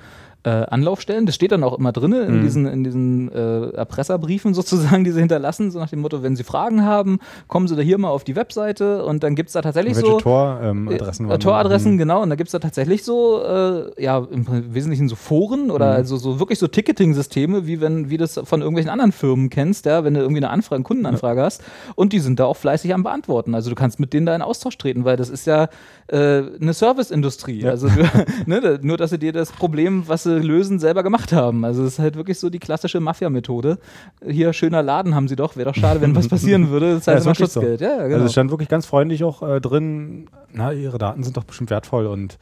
[0.43, 1.25] äh, Anlaufstellen.
[1.25, 2.41] Das steht dann auch immer drin in Mhm.
[2.43, 6.43] diesen, in diesen äh, Erpresserbriefen sozusagen, die sie hinterlassen, so nach dem Motto, wenn sie
[6.43, 9.61] Fragen haben, kommen sie da hier mal auf die Webseite und dann gibt es da
[9.61, 10.17] tatsächlich Welche so.
[10.19, 12.21] Toradressen Äh, waren Toradressen, genau.
[12.21, 15.95] Und da gibt es da tatsächlich so, äh, ja, im Wesentlichen so Foren oder Mhm.
[15.97, 19.85] also so wirklich so Ticketing-Systeme, wie wenn, wie du das von irgendwelchen anderen Firmen kennst,
[19.85, 21.61] ja, wenn du irgendwie eine Anfrage, eine Kundenanfrage hast.
[21.95, 23.55] Und die sind da auch fleißig am Beantworten.
[23.55, 25.67] Also du kannst mit denen da in Austausch treten, weil das ist ja
[26.07, 27.61] äh, eine Serviceindustrie.
[27.61, 27.71] Ja.
[27.71, 28.03] Also du,
[28.45, 31.65] ne, nur, dass sie dir das Problem, was lösen, selber gemacht haben.
[31.65, 33.79] Also es ist halt wirklich so die klassische Mafia-Methode.
[34.25, 35.55] Hier, schöner Laden haben sie doch.
[35.55, 36.91] Wäre doch schade, wenn was passieren würde.
[36.93, 37.61] Das ist Ja, halt ist immer wirklich so.
[37.61, 37.81] Schutzgeld.
[37.81, 38.13] Ja, genau.
[38.15, 41.69] Also es stand wirklich ganz freundlich auch äh, drin, na, ihre Daten sind doch bestimmt
[41.69, 42.37] wertvoll und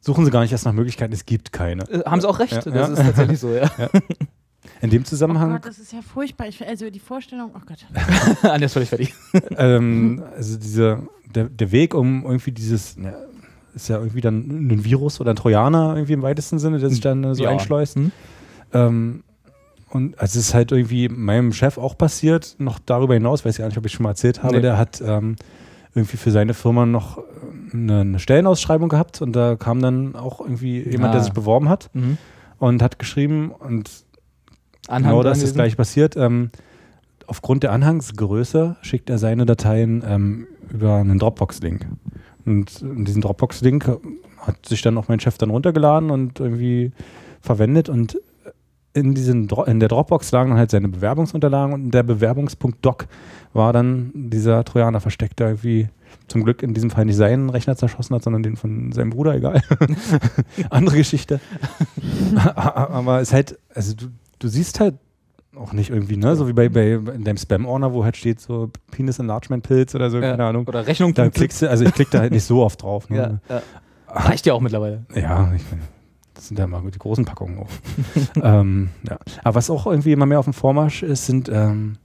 [0.00, 1.82] suchen sie gar nicht erst nach Möglichkeiten, es gibt keine.
[1.90, 2.52] Äh, haben sie auch recht.
[2.52, 2.94] Ja, das ja.
[2.94, 3.70] ist tatsächlich so, ja.
[4.82, 6.46] In dem oh Zusammenhang, Gott, das ist ja furchtbar.
[6.48, 7.86] Ich, also die Vorstellung, oh Gott.
[8.42, 9.14] Anja ist völlig fertig.
[9.56, 11.02] ähm, also diese,
[11.34, 13.12] der, der Weg, um irgendwie dieses, ja,
[13.74, 17.00] ist ja irgendwie dann ein Virus oder ein Trojaner irgendwie im weitesten Sinne, der sich
[17.00, 17.50] dann äh, so Ja.
[17.50, 17.96] einschleust.
[17.96, 18.12] Hm?
[18.72, 19.22] Ähm,
[19.90, 23.58] und also es ist halt irgendwie meinem Chef auch passiert, noch darüber hinaus, weiß ich
[23.58, 24.62] gar nicht, ob ich schon mal erzählt habe, Nee.
[24.62, 25.36] der hat ähm,
[25.94, 27.22] irgendwie für seine Firma noch äh,
[27.72, 31.24] eine, eine Stellenausschreibung gehabt und da kam dann auch irgendwie jemand, der Ah.
[31.24, 32.18] sich beworben hat Mhm.
[32.58, 33.90] und hat geschrieben und
[34.88, 36.16] Anhang genau das ist gleich passiert.
[36.16, 36.50] Ähm,
[37.26, 41.86] aufgrund der Anhangsgröße schickt er seine Dateien ähm, über einen Dropbox-Link.
[42.50, 43.98] Und diesen Dropbox-Link
[44.38, 46.92] hat sich dann auch mein Chef dann runtergeladen und irgendwie
[47.40, 48.18] verwendet und
[48.92, 53.06] in, diesen, in der Dropbox lagen dann halt seine Bewerbungsunterlagen und in der Bewerbungspunkt.doc
[53.52, 55.88] war dann dieser Trojaner versteckt, der irgendwie
[56.26, 59.34] zum Glück in diesem Fall nicht seinen Rechner zerschossen hat, sondern den von seinem Bruder,
[59.34, 59.62] egal.
[60.70, 61.40] Andere Geschichte.
[62.56, 64.06] Aber es ist halt, also du,
[64.38, 64.94] du siehst halt
[65.56, 66.36] auch nicht irgendwie, ne?
[66.36, 70.08] So wie bei, bei in deinem Spam-Ordner, wo halt steht so Penis Enlargement Pilz oder
[70.10, 70.30] so, Ja.
[70.30, 70.66] keine Ahnung.
[70.66, 71.12] Oder Rechnung.
[71.14, 73.06] Da klickst du, also ich klicke da halt nicht so oft drauf.
[73.10, 73.40] ja, Ne?
[73.48, 73.62] ja.
[74.08, 75.04] Reicht ja auch mittlerweile.
[75.14, 75.62] Ja, ich,
[76.34, 77.68] das sind ja mal die großen Packungen auch.
[78.42, 79.18] ähm, ja.
[79.44, 81.96] Aber was auch irgendwie immer mehr auf dem Vormarsch ist, sind, ähm,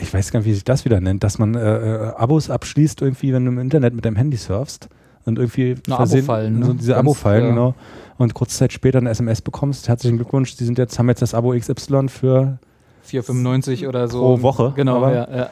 [0.00, 3.02] ich weiß gar nicht, wie sich das wieder nennt, dass man äh, äh, Abos abschließt,
[3.02, 4.88] irgendwie, wenn du im Internet mit deinem Handy surfst
[5.24, 6.66] und irgendwie versehen- Abo-Fallen, ne?
[6.66, 7.50] so diese Abo-Fallen, ja.
[7.50, 7.74] genau.
[8.22, 11.34] Und kurze Zeit später eine SMS bekommst, herzlichen Glückwunsch, die sind jetzt, haben jetzt das
[11.34, 12.58] Abo XY für
[13.04, 14.20] 4,95 oder so.
[14.20, 15.50] Pro Woche, Genau, aber- ja,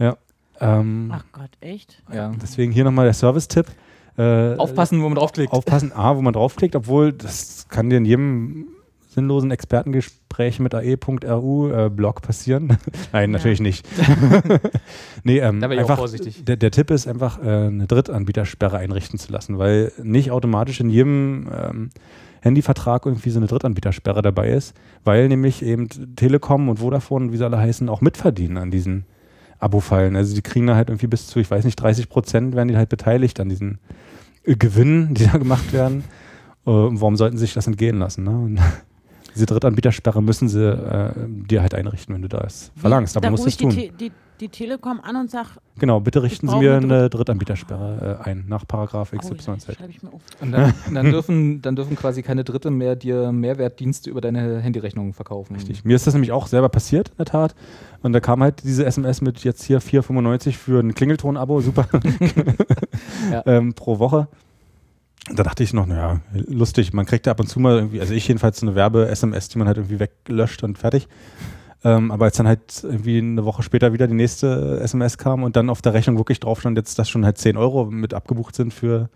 [0.00, 0.16] ja.
[0.60, 2.02] ähm, Ach Gott, echt?
[2.12, 2.32] ja.
[2.42, 3.66] deswegen hier nochmal der Service-Tipp.
[4.16, 5.52] Äh, Aufpassen, wo man draufklickt.
[5.52, 8.66] aufpassen, A, wo man draufklickt, obwohl das kann dir in jedem
[9.18, 12.78] sinnlosen Expertengespräch mit ae.ru äh, Blog passieren.
[13.12, 13.84] Nein, natürlich nicht.
[15.24, 16.44] nee, ähm, Da wär ich auch einfach, vorsichtig.
[16.44, 20.88] Der, der Tipp ist einfach, äh, eine Drittanbietersperre einrichten zu lassen, weil nicht automatisch in
[20.88, 21.90] jedem ähm,
[22.42, 27.36] Handyvertrag irgendwie so eine Drittanbietersperre dabei ist, weil nämlich eben Telekom und Vodafone und wie
[27.36, 29.04] sie alle heißen, auch mitverdienen an diesen
[29.58, 30.14] Abo-Fallen.
[30.14, 32.76] Also die kriegen da halt irgendwie bis zu, ich weiß nicht, 30 Prozent werden die
[32.76, 33.78] halt beteiligt an diesen
[34.44, 36.04] äh, Gewinnen, die da gemacht werden.
[36.64, 38.24] Äh, warum sollten sie sich das entgehen lassen?
[38.24, 38.60] Ne?
[39.38, 41.12] Diese Drittanbietersperre müssen sie äh,
[41.48, 43.16] dir halt einrichten, wenn du das verlangst.
[43.16, 43.98] Aber da du musst rufe es ich die, tun.
[43.98, 48.28] Te- die, die Telekom an und sag, Genau, bitte richten Sie mir eine Drittanbietersperre äh,
[48.28, 49.76] ein, nach Paragraph oh, ja, XYZ.
[49.76, 50.22] schreibe ich mir auf.
[50.40, 55.12] Und dann, dann, dürfen, dann dürfen quasi keine Dritte mehr dir Mehrwertdienste über deine Handyrechnung
[55.12, 55.54] verkaufen.
[55.54, 55.84] Richtig.
[55.84, 57.54] Mir ist das nämlich auch selber passiert, in der Tat.
[58.02, 61.86] Und da kam halt diese SMS mit jetzt hier 4,95 für ein Klingelton-Abo, super,
[63.30, 63.42] Ja.
[63.46, 64.26] ähm, pro Woche.
[65.30, 68.14] Da dachte ich noch, naja, lustig, man kriegt da ab und zu mal irgendwie, also
[68.14, 71.08] ich jedenfalls so eine Werbe-SMS, die man halt irgendwie weglöscht und fertig.
[71.84, 75.54] Ähm, aber als dann halt irgendwie eine Woche später wieder die nächste SMS kam und
[75.54, 78.54] dann auf der Rechnung wirklich drauf stand, jetzt dass schon halt 10 Euro mit abgebucht
[78.54, 79.10] sind für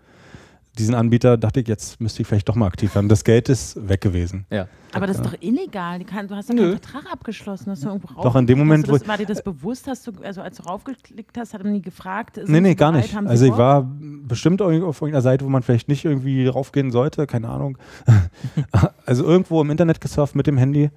[0.77, 3.07] diesen Anbieter, dachte ich, jetzt müsste ich vielleicht doch mal aktiv werden.
[3.09, 4.45] Das Geld ist weg gewesen.
[4.49, 4.67] Ja.
[4.91, 5.99] Aber das ist doch illegal.
[5.99, 6.61] Du hast ja Nö.
[6.61, 7.71] keinen Vertrag abgeschlossen.
[7.71, 9.87] Hast du irgendwo Doch, in dem Moment, hast du das, wo- War dir das bewusst?
[9.87, 12.39] Hast du, also als du raufgeklickt hast, hat man nie gefragt?
[12.45, 13.05] Nee, nee, gar bereit?
[13.05, 13.27] nicht.
[13.27, 13.83] Also ich war
[14.27, 17.77] bestimmt auf irgendeiner Seite, wo man vielleicht nicht irgendwie raufgehen sollte, keine Ahnung.
[19.05, 20.89] also irgendwo im Internet gesurft mit dem Handy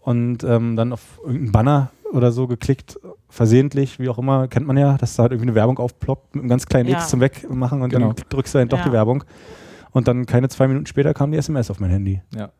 [0.00, 4.76] und ähm, dann auf irgendeinen Banner oder so geklickt, versehentlich, wie auch immer, kennt man
[4.76, 6.98] ja, dass da halt irgendwie eine Werbung aufploppt mit einem ganz kleinen Ja.
[6.98, 8.12] X zum Wegmachen und Genau.
[8.12, 8.84] dann drückst du dann doch Ja.
[8.84, 9.24] die Werbung.
[9.92, 12.20] Und dann keine zwei Minuten später kam die SMS auf mein Handy.
[12.34, 12.50] ja.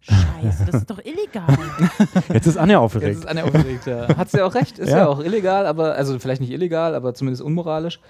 [0.00, 1.44] Scheiße, das ist doch illegal.
[2.32, 3.18] Jetzt ist Anja Jetzt aufgeregt.
[3.18, 3.84] ist Anne aufgeregt.
[3.86, 4.16] Ja.
[4.16, 4.78] Hat sie auch recht.
[4.78, 4.98] Ist ja.
[4.98, 5.06] Ja.
[5.08, 8.00] auch illegal, aber, also vielleicht nicht illegal, aber zumindest unmoralisch.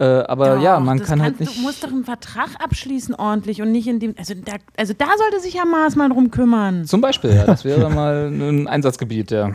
[0.00, 1.58] Äh, aber Doch, ja, man kann halt nicht.
[1.58, 4.14] Du musst doch einen Vertrag abschließen ordentlich und nicht in dem.
[4.18, 6.86] Also da, also da sollte sich ja Maß mal drum kümmern.
[6.86, 9.52] Zum Beispiel, ja, das wäre mal ein Einsatzgebiet, ja.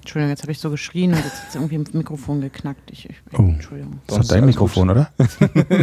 [0.00, 2.90] Entschuldigung, jetzt habe ich so geschrien und jetzt ist irgendwie im Mikrofon geknackt.
[2.90, 3.42] Ich, ich, Oh.
[3.42, 4.00] Entschuldigung.
[4.06, 5.10] Das ist dein Mikrofon, oder?
[5.18, 5.36] das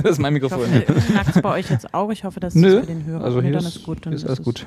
[0.06, 0.60] ist mein Ich Mikrofon.
[0.68, 0.82] hoffe,
[1.12, 2.10] knackt es bei euch jetzt auch.
[2.12, 4.06] Ich hoffe, dass es für den Hörer also nee, hier dann ist, ist gut.
[4.06, 4.66] Dann ist alles es- gut.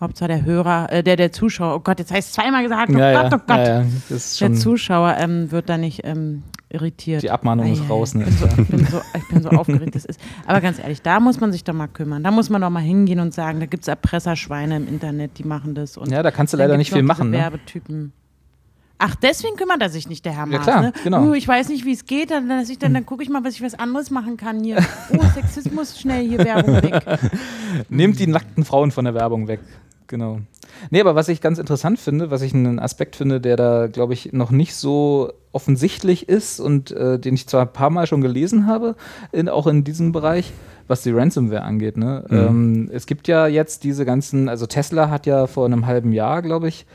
[0.00, 2.98] Hauptsache der Hörer, äh, der, der Zuschauer, oh Gott, jetzt heißt es zweimal gesagt, oh
[2.98, 3.58] ja, Gott, ja, oh Gott.
[3.58, 7.22] ja, ja, ist Der Zuschauer ähm, wird da nicht ähm, irritiert.
[7.22, 8.14] die Abmahnung ist Ei, ei, raus.
[8.14, 8.24] Ne?
[8.28, 10.20] Ich bin, so, ich, bin so, ich bin so aufgeregt, das ist.
[10.46, 12.24] Aber ganz ehrlich, da muss man sich doch mal kümmern.
[12.24, 15.44] Da muss man doch mal hingehen und sagen, da gibt es Erpresserschweine im Internet, die
[15.44, 15.98] machen das.
[16.06, 17.30] Ja, da kannst du leider nicht viel machen.
[17.30, 17.38] Ne?
[17.38, 18.12] Werbetypen.
[18.98, 20.62] Ach, deswegen kümmert er sich nicht, der Herr Ja, Maas.
[20.62, 20.92] klar, ne?
[21.02, 21.24] genau.
[21.24, 23.54] Uh, ich weiß nicht, wie es geht, dann, dann, dann, dann gucke ich mal, was
[23.54, 24.78] ich was anderes machen kann hier.
[25.12, 27.02] Oh, Sexismus, schnell hier Werbung weg.
[27.88, 29.60] Nehmt die nackten Frauen von der Werbung weg.
[30.06, 30.40] Genau.
[30.90, 34.12] Nee, aber was ich ganz interessant finde, was ich einen Aspekt finde, der da, glaube
[34.12, 38.20] ich, noch nicht so offensichtlich ist und äh, den ich zwar ein paar Mal schon
[38.20, 38.96] gelesen habe,
[39.32, 40.52] in, auch in diesem Bereich,
[40.88, 41.96] was die Ransomware angeht.
[41.96, 42.24] Ne?
[42.28, 42.36] Mhm.
[42.36, 46.42] Ähm, es gibt ja jetzt diese ganzen, also Tesla hat ja vor einem halben Jahr,
[46.42, 46.86] glaube ich,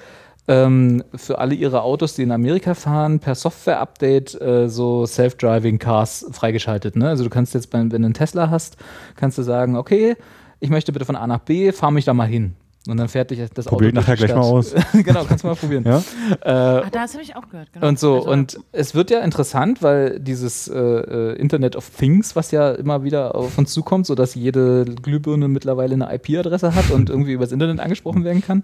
[0.48, 6.26] ähm, für alle ihre Autos, die in Amerika fahren, per Software-Update äh, so Self-Driving Cars
[6.31, 6.95] freigeschaltet.
[6.95, 7.07] Ne?
[7.07, 8.77] Also du kannst jetzt, wenn, wenn du einen Tesla hast,
[9.15, 10.15] kannst du sagen, okay,
[10.60, 12.56] ich möchte bitte von A nach B, fahr mich da mal hin.
[12.88, 13.96] Und dann fährt dich das Probier Auto.
[13.98, 14.74] nachher gleich mal aus.
[14.94, 15.84] Genau, kannst du mal probieren.
[15.86, 15.98] Ja?
[16.42, 17.74] Äh, Ach, das habe ich auch gehört.
[17.74, 17.88] Genau.
[17.88, 22.36] und so, Also, und es wird ja interessant, weil dieses äh, äh, Internet of Things,
[22.38, 27.10] was ja immer wieder auf uns zukommt, sodass jede Glühbirne mittlerweile eine IP-Adresse hat und
[27.10, 28.64] irgendwie übers Internet angesprochen werden kann,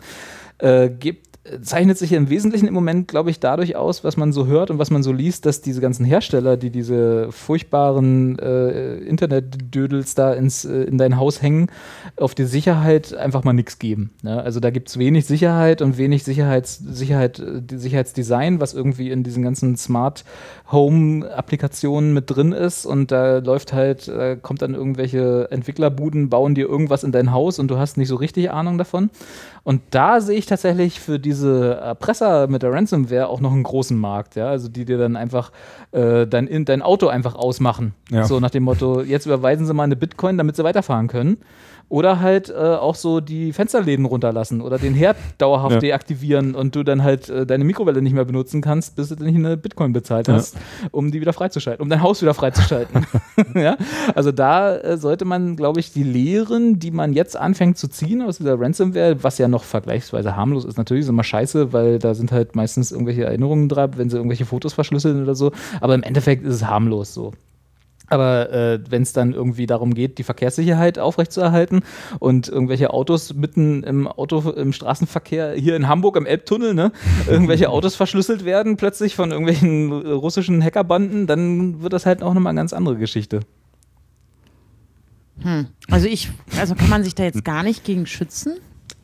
[0.59, 4.47] äh, gibt zeichnet sich im Wesentlichen im Moment, glaube ich, dadurch aus, was man so
[4.47, 10.15] hört und was man so liest, dass diese ganzen Hersteller, die diese furchtbaren äh, Internetdödels
[10.15, 11.67] da ins, äh, in dein Haus hängen,
[12.17, 14.11] auf die Sicherheit einfach mal nichts geben.
[14.23, 14.41] Ne?
[14.41, 19.23] Also da gibt es wenig Sicherheit und wenig Sicherheits, Sicherheit, äh, Sicherheitsdesign, was irgendwie in
[19.23, 20.25] diesen ganzen Smart
[20.71, 26.67] Home-Applikationen mit drin ist und da läuft halt, äh, kommt dann irgendwelche Entwicklerbuden, bauen dir
[26.67, 29.11] irgendwas in dein Haus und du hast nicht so richtig Ahnung davon.
[29.65, 33.97] Und da sehe ich tatsächlich für diese Erpresser mit der Ransomware auch noch einen großen
[33.97, 35.51] Markt, ja, also die dir dann einfach
[35.91, 37.95] äh, dein, dein Auto einfach ausmachen.
[38.11, 38.25] Ja.
[38.25, 41.37] So nach dem Motto, jetzt überweisen sie mal eine Bitcoin, damit sie weiterfahren können.
[41.87, 45.79] Oder halt äh, auch so die Fensterläden runterlassen oder den Herd dauerhaft Ja.
[45.79, 49.35] deaktivieren und du dann halt äh, deine Mikrowelle nicht mehr benutzen kannst, bis du nicht
[49.35, 50.57] eine Bitcoin bezahlt hast,
[50.91, 53.05] um die wieder freizuschalten, um dein Haus wieder freizuschalten.
[53.55, 53.77] ja?
[54.15, 58.21] Also da äh, sollte man, glaube ich, die Lehren, die man jetzt anfängt zu ziehen
[58.21, 62.13] aus dieser Ransomware, was ja noch vergleichsweise harmlos ist, natürlich ist immer scheiße, weil da
[62.15, 65.51] sind halt meistens irgendwelche Erinnerungen dran, wenn sie irgendwelche Fotos verschlüsseln oder so.
[65.81, 67.33] Aber im Endeffekt ist es harmlos so.
[68.07, 71.81] Aber äh, wenn es dann irgendwie darum geht, die Verkehrssicherheit aufrechtzuerhalten
[72.19, 76.91] und irgendwelche Autos mitten im Auto im Straßenverkehr hier in Hamburg im Elbtunnel, ne,
[77.27, 82.51] irgendwelche Autos verschlüsselt werden plötzlich von irgendwelchen russischen Hackerbanden, dann wird das halt auch nochmal
[82.51, 83.41] eine ganz andere Geschichte.
[85.89, 88.57] Also ich, also kann man sich da jetzt gar nicht gegen schützen?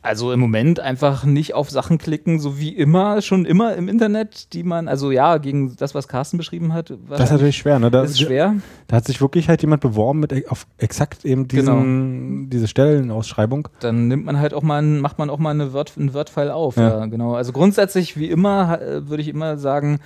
[0.04, 4.52] Also im Moment einfach nicht auf Sachen klicken, so wie immer, schon immer im Internet,
[4.52, 6.92] die man, also ja, gegen das, was Carsten beschrieben hat.
[7.08, 7.88] Das ist natürlich schwer, ne?
[7.88, 8.56] Da, ist schwer.
[8.88, 13.68] da hat sich wirklich halt jemand beworben mit e- auf exakt eben diesen, diese Stellenausschreibung.
[13.78, 16.76] dann nimmt man halt auch mal, macht man auch mal eine Word, einen Word-File auf.
[16.76, 16.98] Ja.
[16.98, 17.06] Ja.
[17.06, 17.34] genau.
[17.34, 20.00] Also grundsätzlich, wie immer, äh, würde ich immer sagen,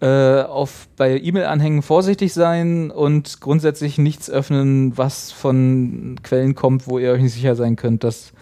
[0.00, 6.98] äh, auf, bei E-Mail-Anhängen vorsichtig sein und grundsätzlich nichts öffnen, was von Quellen kommt, wo
[6.98, 8.32] ihr euch nicht sicher sein könnt, dass,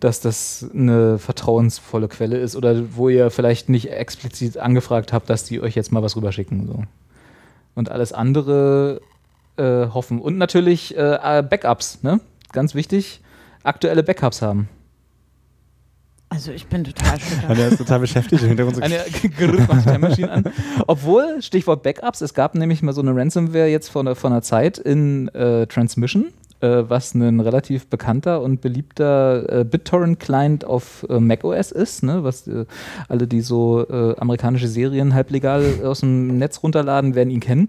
[0.00, 5.44] dass das eine vertrauensvolle Quelle ist oder wo ihr vielleicht nicht explizit angefragt habt, dass
[5.44, 6.66] die euch jetzt mal was rüberschicken.
[6.66, 6.84] So.
[7.74, 9.00] Und alles andere
[9.56, 10.20] äh, hoffen.
[10.20, 12.20] Und natürlich äh, Backups, ne?
[12.52, 13.20] Ganz wichtig,
[13.62, 14.68] aktuelle Backups haben.
[16.30, 17.56] Also ich bin total schüchtern.
[17.56, 18.80] der ist total beschäftigt im Hintergrund.
[19.38, 20.44] Gerütt macht Time Machine an.
[20.86, 24.42] Obwohl, Stichwort Backups, es gab nämlich mal so eine Ransomware jetzt vor einer, vor einer
[24.42, 26.26] Zeit in äh, Transmission,
[26.60, 32.24] äh, was ein relativ bekannter und beliebter äh, BitTorrent-Client auf äh, macOS ist, ne?
[32.24, 32.64] was äh,
[33.08, 37.68] alle, die so äh, amerikanische Serien halblegal aus dem Netz runterladen, werden ihn kennen.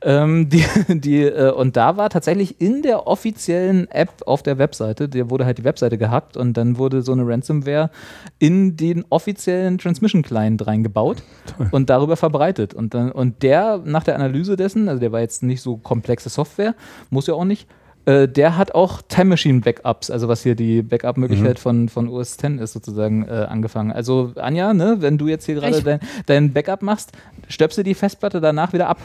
[0.00, 5.08] Ähm, die, die, äh, und da war tatsächlich in der offiziellen App auf der Webseite,
[5.08, 7.90] der wurde halt die Webseite gehackt und dann wurde so eine Ransomware
[8.38, 11.22] in den offiziellen Transmission Client reingebaut
[11.72, 12.74] und darüber verbreitet.
[12.74, 16.28] Und, dann, und der, nach der Analyse dessen, also der war jetzt nicht so komplexe
[16.28, 16.74] Software,
[17.10, 17.66] muss ja auch nicht,
[18.08, 22.36] äh, der hat auch Time Machine Backups, also was hier die Backup-Möglichkeit von, von OS
[22.42, 23.92] X ist, sozusagen äh, angefangen.
[23.92, 27.12] Also Anja, ne, wenn du jetzt hier gerade dein, dein Backup machst,
[27.48, 28.98] stöpsel die Festplatte danach wieder ab.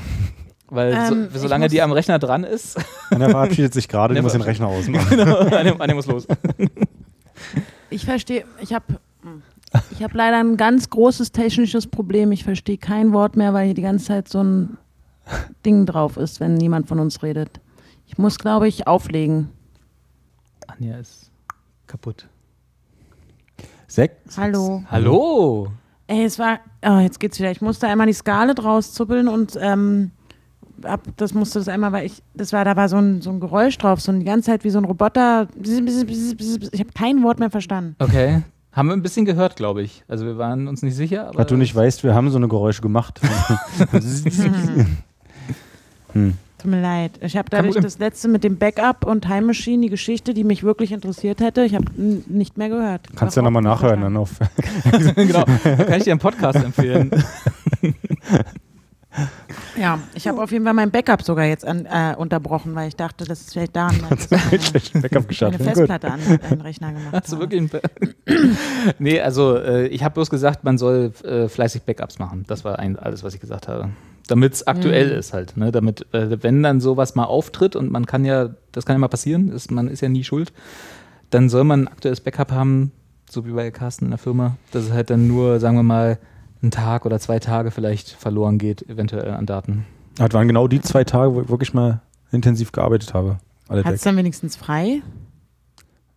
[0.69, 2.77] Weil Ähm, so, solange muss- die am Rechner dran ist,
[3.11, 5.05] Und er verabschiedet sich gerade, Der du musst den Rechner ausmachen.
[5.17, 6.25] genau, eine, eine muss los.
[7.89, 8.85] Ich verstehe, ich habe
[9.91, 12.31] ich hab leider ein ganz großes technisches Problem.
[12.31, 14.77] Ich verstehe kein Wort mehr, weil hier die ganze Zeit so ein
[15.65, 17.59] Ding drauf ist, wenn niemand von uns redet.
[18.13, 19.49] Ich muss, glaube ich, auflegen.
[20.67, 21.31] Anja ist
[21.87, 22.27] kaputt.
[23.87, 24.37] Sechs.
[24.37, 24.83] Hallo.
[24.91, 25.71] Hallo!
[26.05, 27.49] Ey, es war, oh, jetzt geht's wieder.
[27.49, 30.11] Ich musste einmal die Skala draus zuppeln und ähm,
[30.83, 33.39] ab, das musste das einmal, weil ich, das war, da war so ein, so ein
[33.39, 35.47] Geräusch drauf, so die ganze Zeit wie so ein Roboter.
[35.59, 37.95] Ich habe kein Wort mehr verstanden.
[37.97, 38.43] Okay.
[38.73, 40.03] Haben wir ein bisschen gehört, glaube ich.
[40.07, 41.29] Also wir waren uns nicht sicher.
[41.29, 43.19] Aber Was du nicht weißt, wir haben so eine Geräusche gemacht.
[46.13, 46.37] hm.
[46.63, 47.11] Tut mir leid.
[47.19, 50.63] Ich habe dadurch das letzte mit dem Backup und Time Machine, die Geschichte, die mich
[50.63, 53.01] wirklich interessiert hätte, ich habe nicht mehr gehört.
[53.17, 54.31] Kannst ja Hab nochmal nachhören dann auf.
[55.15, 55.43] genau.
[55.63, 57.11] Da kann ich dir einen Podcast empfehlen.
[59.79, 62.95] Ja, ich habe auf jeden Fall mein Backup sogar jetzt an, äh, unterbrochen, weil ich
[62.95, 65.59] dachte, das ist vielleicht daran, dass ich meine, Backup meine gestartet.
[65.59, 65.67] Gut.
[65.67, 66.19] Festplatte an
[66.49, 67.79] den Rechner gemacht Hast du wirklich ein Ba-
[68.99, 72.43] Nee, also äh, ich habe bloß gesagt, man soll äh, fleißig Backups machen.
[72.47, 73.89] Das war ein, alles, was ich gesagt habe.
[74.27, 75.19] Damit es aktuell Mhm.
[75.19, 75.57] ist halt.
[75.57, 75.71] Ne?
[75.71, 79.07] Damit, äh, wenn dann sowas mal auftritt und man kann ja, das kann ja mal
[79.09, 80.53] passieren, ist, man ist ja nie schuld,
[81.29, 82.91] dann soll man ein aktuelles Backup haben,
[83.29, 86.19] so wie bei Carsten in der Firma, dass es halt dann nur, sagen wir mal,
[86.61, 89.85] einen Tag oder zwei Tage vielleicht verloren geht, eventuell an Daten.
[90.15, 92.01] Das waren genau die zwei Tage, wo ich wirklich mal
[92.31, 93.39] intensiv gearbeitet habe.
[93.67, 95.01] Alle Hat es dann wenigstens frei?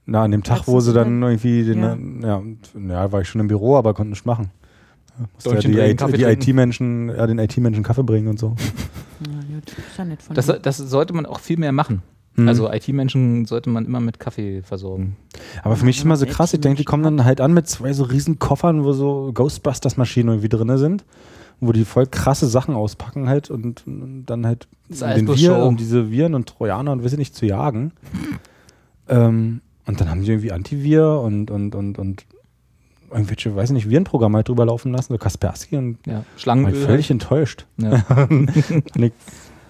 [0.04, 2.38] Na, an dem Tag, wo sie dann irgendwie, den, ja.
[2.38, 2.42] Ja.
[2.88, 4.50] Ja, war ich schon im Büro, aber konnte nichts machen.
[5.44, 6.24] Ja, die Kaffee die.
[6.24, 8.54] IT-Menschen, ja, den IT-Menschen Kaffee bringen und so.
[10.34, 12.02] Das, das sollte man auch viel mehr machen.
[12.36, 12.48] Mhm.
[12.48, 15.16] Also IT-Menschen sollte man immer mit Kaffee versorgen.
[15.62, 17.66] Aber für mich ist immer so krass, ich denke, die kommen dann halt an mit
[17.66, 21.04] zwei so riesen Koffern, wo so Ghostbusters-Maschinen irgendwie drin sind,
[21.60, 25.76] wo die voll krasse Sachen auspacken halt und, und dann halt um den Viren, um
[25.76, 27.92] diese Viren und Trojaner und ich nicht zu jagen.
[29.08, 32.26] ähm, und dann haben die irgendwie Antivir und, und, und, und
[33.10, 36.74] irgendwelche, weiß ich nicht, Virenprogramme halt drüber laufen lassen, so Kaspersky und Ja, war Schlangenöl.
[36.74, 37.66] ich völlig enttäuscht.
[37.78, 38.04] Ja,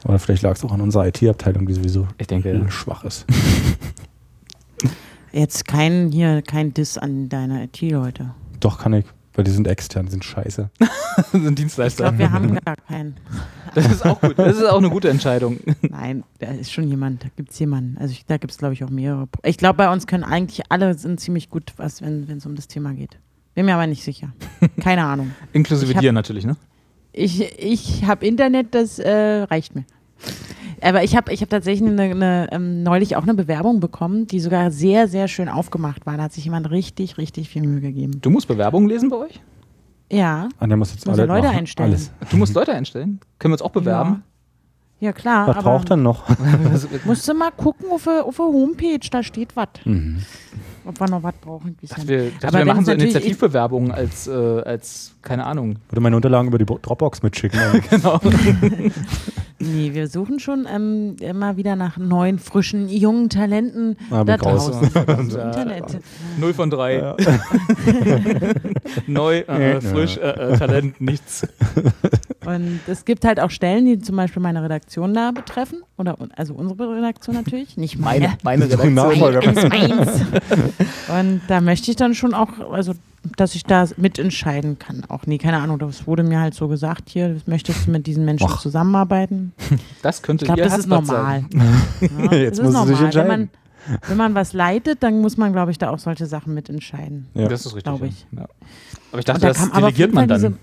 [0.05, 2.71] Oder vielleicht lag es auch an unserer IT-Abteilung, die sowieso ich denke, ja.
[2.71, 3.27] schwach ist.
[5.33, 8.31] Jetzt kein hier, kein Diss an deine IT-Leute.
[8.61, 9.05] Doch, kann ich,
[9.35, 10.71] weil die sind extern, die sind scheiße.
[11.33, 12.05] sind Ich Dienstleister.
[12.05, 13.17] glaube, wir haben gar keinen.
[13.75, 14.39] Das ist auch gut.
[14.39, 15.59] Das ist auch eine gute Entscheidung.
[15.83, 17.99] Nein, da ist schon jemand, da gibt es jemanden.
[17.99, 19.29] Also ich, da gibt es, glaube ich, auch mehrere.
[19.45, 22.69] Ich glaube, bei uns können eigentlich alle sind ziemlich gut, was, wenn es um das
[22.69, 23.19] Thema geht.
[23.57, 24.29] Bin mir aber nicht sicher.
[24.81, 25.33] Keine Ahnung.
[25.53, 26.57] Inklusive Ich hab- dir natürlich, ne?
[27.13, 29.85] Ich, ich habe Internet, das äh, reicht mir.
[30.83, 34.39] Aber ich habe ich hab tatsächlich eine, eine, ähm, neulich auch eine Bewerbung bekommen, die
[34.41, 36.17] sogar sehr, sehr schön aufgemacht war.
[36.19, 38.21] Da hat sich jemand richtig, richtig viel Mühe gegeben.
[38.21, 39.41] Du musst Bewerbungen lesen bei euch?
[40.13, 41.59] Ja, Und der muss jetzt alle Leute machen.
[41.59, 41.89] einstellen.
[41.91, 42.13] Alles.
[42.31, 43.19] Du musst Leute einstellen.
[43.39, 44.23] Können wir uns auch bewerben?
[45.01, 45.49] ja klar.
[45.49, 46.25] Was braucht er noch?
[47.05, 49.69] Musst du mal gucken auf der, auf der Homepage, da steht was.
[49.85, 50.19] Mhm.
[50.87, 51.77] Ob wir noch was brauchen.
[51.83, 55.77] Dachte, wir, dachte, Aber wir machen so Initiativbewerbungen als, äh, als, keine Ahnung.
[55.91, 57.59] Würde meine Unterlagen über die Bo- Dropbox mitschicken.
[57.91, 58.21] Genau.
[59.59, 64.91] Nee, wir suchen schon ähm, immer wieder nach neuen, frischen, jungen Talenten Ah, da draußen.
[64.95, 65.01] Ja.
[65.47, 65.99] Internet.
[66.39, 67.15] Null von drei.
[69.07, 71.47] Neu, äh, frisch, äh, äh, Talent, nichts.
[72.45, 75.83] Und es gibt halt auch Stellen, die zum Beispiel meine Redaktion da betreffen.
[75.97, 78.37] Oder also unsere Redaktion natürlich, nicht meine.
[78.43, 78.95] Meine, meine Redaktion.
[78.95, 79.41] Nachfolger.
[79.41, 80.23] Eins, meins.
[81.09, 82.93] Und da möchte ich dann schon auch, also
[83.37, 85.03] dass ich da mitentscheiden kann.
[85.09, 88.25] Auch nee, keine Ahnung, das wurde mir halt so gesagt, hier möchtest du mit diesen
[88.25, 88.61] Menschen Ach.
[88.61, 89.53] zusammenarbeiten.
[90.03, 91.45] Das könnte Ich glaube, ihr das ist normal.
[91.51, 91.79] sein.
[92.01, 93.01] Ja, Jetzt das ist muss sie sich normal.
[93.01, 93.29] Wenn entscheiden.
[93.29, 93.49] man,
[94.09, 97.27] wenn man was leitet, dann muss man, glaube ich, da auch solche Sachen mitentscheiden.
[97.35, 97.49] Ja.
[97.49, 97.93] Das ist richtig.
[98.03, 98.27] Ich.
[98.37, 98.47] Ja.
[99.11, 100.57] Aber ich dachte, da das delegiert man dann.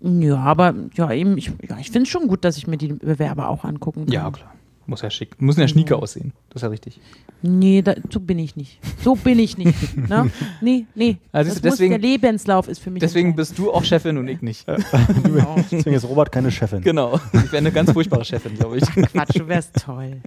[0.00, 2.76] diese- Ja, aber ja, eben, ich, ja, ich finde es schon gut, dass ich mir
[2.76, 4.12] die Bewerber auch angucken kann.
[4.12, 4.52] Ja, klar.
[4.86, 5.40] Muss ja schick.
[5.40, 6.32] Müssen ja schnieke aussehen.
[6.50, 7.00] Das ist ja richtig.
[7.40, 8.78] Nee, da, so bin ich nicht.
[9.02, 9.96] So bin ich nicht.
[10.08, 10.30] ne?
[10.60, 11.16] Nee, nee.
[11.32, 14.28] Also das deswegen- muss, der Lebenslauf ist für mich Deswegen bist du auch Chefin und
[14.28, 14.66] ich nicht.
[14.66, 15.56] Genau.
[15.70, 16.82] Deswegen ist Robert keine Chefin.
[16.82, 17.20] Genau.
[17.32, 18.84] Ich wäre eine ganz furchtbare Chefin, glaube ich.
[18.84, 20.20] Quatsch, du wärst toll.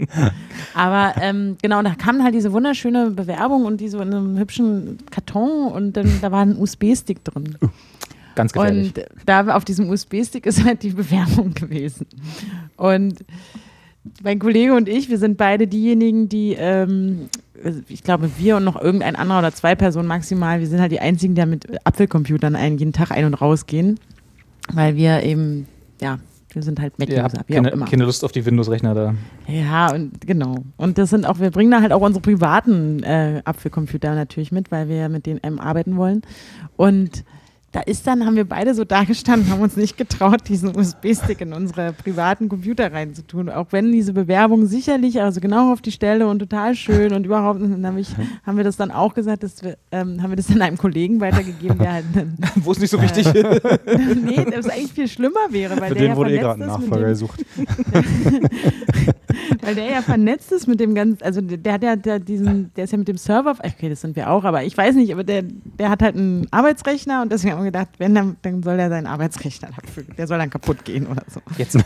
[0.74, 4.98] Aber ähm, genau, da kam halt diese wunderschöne Bewerbung und die so in einem hübschen
[5.12, 7.58] Karton und dann, da war ein USB-Stick drin.
[8.36, 8.94] Ganz gefährlich.
[8.96, 12.06] Und da auf diesem USB-Stick ist halt die Bewerbung gewesen.
[12.76, 13.26] Und
[14.24, 17.30] mein Kollege und ich, wir sind beide diejenigen, die, ähm,
[17.88, 21.00] ich glaube, wir und noch irgendein anderer oder zwei Personen maximal, wir sind halt die
[21.00, 24.00] einzigen, die mit Apfelcomputern ein, jeden Tag ein- und rausgehen,
[24.74, 25.68] weil wir eben,
[26.02, 26.20] ja,
[26.54, 27.86] wir sind halt Mac-User, wie keine, auch immer.
[27.86, 29.16] keine Lust auf die Windows-Rechner da.
[29.48, 30.56] Ja, und genau.
[30.78, 34.72] Und das sind auch, wir bringen da halt auch unsere privaten äh, Apfelcomputer natürlich mit,
[34.72, 36.22] weil wir ja mit denen ähm, arbeiten wollen.
[36.76, 37.24] Und
[37.74, 41.52] da ist dann, haben wir beide so dagestanden, haben uns nicht getraut, diesen USB-Stick in
[41.52, 43.50] unsere privaten Computer reinzutun.
[43.50, 47.62] Auch wenn diese Bewerbung sicherlich, also genau auf die Stelle und total schön und überhaupt,
[47.62, 48.10] und dann hab ich,
[48.46, 51.20] haben wir das dann auch gesagt, dass wir, ähm, haben wir das dann einem Kollegen
[51.20, 52.06] weitergegeben, der halt,
[52.56, 56.12] Wo es nicht so wichtig nee, das eigentlich viel schlimmer wäre, weil Für der den
[56.12, 57.46] ja wurde eh gerade ein ist Nachfolger gesucht.
[59.62, 62.86] Weil der ja vernetzt ist mit dem ganzen, also der, hat ja der diesen, der
[62.86, 65.24] ist ja mit dem Server, okay, das sind wir auch, aber ich weiß nicht, aber
[65.24, 68.80] der, der hat halt einen Arbeitsrechner und deswegen haben wir gedacht, wenn dann, dann soll
[68.80, 71.42] er seinen Arbeitsrechner dafür, der soll dann kaputt gehen oder so.
[71.58, 71.78] Jetzt,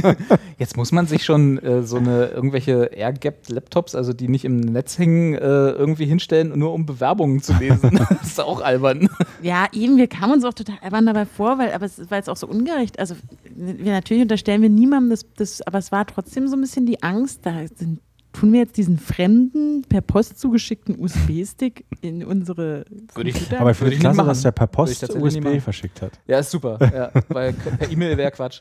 [0.58, 4.98] jetzt muss man sich schon äh, so eine irgendwelche Air-Gapped-Laptops, also die nicht im Netz
[4.98, 8.00] hängen, äh, irgendwie hinstellen, nur um Bewerbungen zu lesen.
[8.08, 9.08] das ist auch albern.
[9.42, 12.28] Ja, eben, wir kamen uns auch total albern dabei vor, weil, aber es war jetzt
[12.28, 12.98] auch so ungerecht.
[12.98, 13.14] Also,
[13.54, 16.89] wir natürlich unterstellen wir niemandem das, das, aber es war trotzdem so ein bisschen die
[17.02, 18.00] Angst, da sind,
[18.32, 22.84] tun wir jetzt diesen fremden, per Post zugeschickten USB-Stick in unsere
[23.14, 23.36] Würde ich-?
[23.58, 25.22] Aber ich Würde finde ich klasse, dass der per Post machen.
[25.22, 26.12] USB verschickt hat.
[26.26, 26.78] Ja, ist super.
[26.94, 28.60] Ja, weil per E-Mail wäre Quatsch.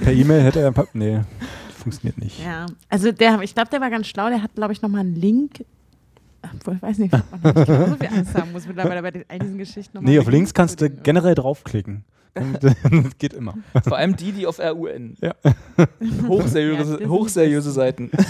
[0.00, 0.86] Per E-Mail hätte er ein paar.
[0.92, 1.20] Nee,
[1.78, 2.42] funktioniert nicht.
[2.44, 4.28] Ja, also der, ich glaube, der war ganz schlau.
[4.28, 5.64] Der hat, glaube ich, nochmal einen Link.
[6.54, 9.24] Obwohl, Ich weiß nicht, ob man nicht genauso viel Angst haben muss mittlerweile bei den,
[9.28, 9.98] all diesen Geschichten.
[10.02, 12.04] Nee, auf links kannst du den- generell draufklicken.
[12.60, 13.54] das geht immer.
[13.84, 15.16] Vor allem die, die auf RUN.
[15.20, 15.34] Ja.
[16.28, 18.10] Hochseriöse, Ja, hochseriöse Seiten.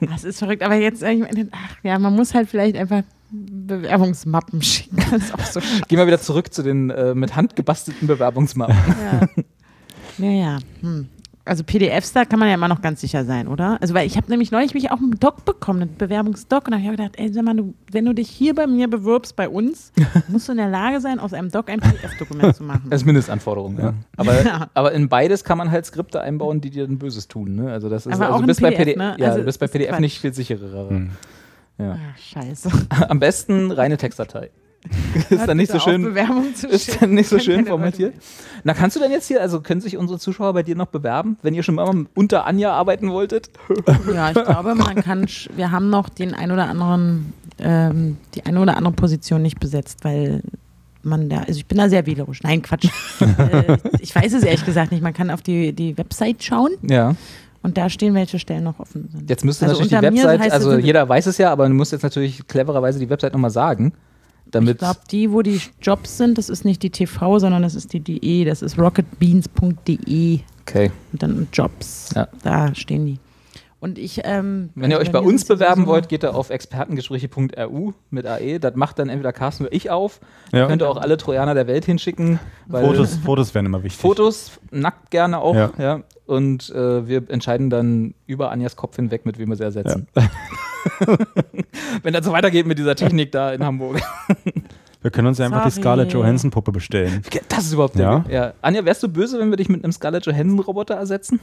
[0.00, 4.62] Das ist verrückt, aber jetzt, ich meine, ach ja, man muss halt vielleicht einfach Bewerbungsmappen
[4.62, 4.96] schicken.
[5.10, 5.60] Das ist auch so.
[5.88, 8.76] Gehen wir wieder zurück zu den äh, mit Hand gebastelten Bewerbungsmappen.
[10.18, 10.30] Ja, ja.
[10.30, 10.58] ja.
[10.80, 11.08] Hm.
[11.44, 13.76] Also PDFs, da kann man ja immer noch ganz sicher sein, oder?
[13.80, 16.76] Also weil ich habe nämlich neulich mich auch einen Doc bekommen, einen Bewerbungsdoc, und da
[16.76, 19.34] habe ich auch gedacht, ey, sag mal, du, wenn du dich hier bei mir bewirbst,
[19.34, 19.92] bei uns,
[20.28, 22.82] musst du in der Lage sein, aus einem Doc ein PDF-Dokument zu machen.
[22.90, 23.94] Das ist Mindestanforderung, ja.
[24.16, 24.68] Aber, Ja.
[24.74, 27.56] aber in beides kann man halt Skripte einbauen, die dir ein Böses tun.
[27.56, 27.72] Ne?
[27.72, 29.16] Also das ist Aber also auch du bist bei PDF, PDF, ne?
[29.18, 30.00] ja, Also du bist bei PDF Quatsch.
[30.00, 30.90] nicht viel sicherer.
[31.78, 31.96] Ja.
[32.12, 32.70] Ach, scheiße.
[33.08, 34.50] Am besten reine Textdatei.
[35.30, 36.14] ist dann nicht so schön.
[36.68, 38.14] Ist dann nicht so schön formatiert.
[38.64, 41.36] Na, kannst du denn jetzt hier, also können sich unsere Zuschauer bei dir noch bewerben,
[41.42, 43.50] wenn ihr schon mal unter Anja arbeiten wolltet?
[44.12, 45.26] Ja, ich glaube, man kann,
[45.56, 50.00] wir haben noch den ein oder anderen, ähm, die eine oder andere Position nicht besetzt,
[50.02, 50.42] weil
[51.02, 52.42] man da, also ich bin da sehr wählerisch.
[52.42, 52.88] Nein, Quatsch.
[53.20, 55.02] äh, ich weiß es ehrlich gesagt nicht.
[55.02, 57.14] Man kann auf die, die Website schauen Ja.
[57.62, 59.28] und da stehen, welche Stellen noch offen sind.
[59.30, 62.02] Jetzt müsste Also natürlich die Website, also jeder weiß es ja, aber du musst jetzt
[62.02, 63.92] natürlich clevererweise die Website nochmal sagen.
[64.52, 64.74] Damit.
[64.74, 67.92] Ich glaube, die, wo die Jobs sind, das ist nicht die TV, sondern das ist
[67.92, 70.90] die DE, das ist rocketbeans.de okay.
[71.12, 72.10] und dann Jobs.
[72.14, 72.28] Ja.
[72.42, 73.18] Da stehen die.
[73.82, 77.92] Und ich, ähm, Wenn ihr also euch bei uns bewerben wollt, geht ihr auf expertengespräche.ru
[78.10, 78.60] mit AE.
[78.60, 80.20] Das macht dann entweder Carsten oder ich auf.
[80.52, 80.60] Ja.
[80.60, 82.38] Da könnt ihr auch alle Trojaner der Welt hinschicken.
[82.68, 84.00] Weil Fotos, Fotos wären immer wichtig.
[84.00, 85.56] Fotos, nackt gerne auch.
[85.56, 85.72] Ja.
[85.78, 86.02] Ja.
[86.26, 90.06] Und äh, wir entscheiden dann über Anjas Kopf hinweg, mit wem wir sie ersetzen.
[92.04, 94.00] Wenn das so weitergeht mit dieser Technik da in Hamburg.
[95.00, 95.82] Wir können uns ja einfach die Sorry.
[95.82, 97.22] Scarlett Johansson-Puppe bestellen.
[97.48, 98.20] Das ist überhaupt Ja?
[98.20, 98.52] der ja.
[98.62, 101.40] Anja, wärst du böse, wenn wir dich mit einem Scarlett Johansson-Roboter ersetzen?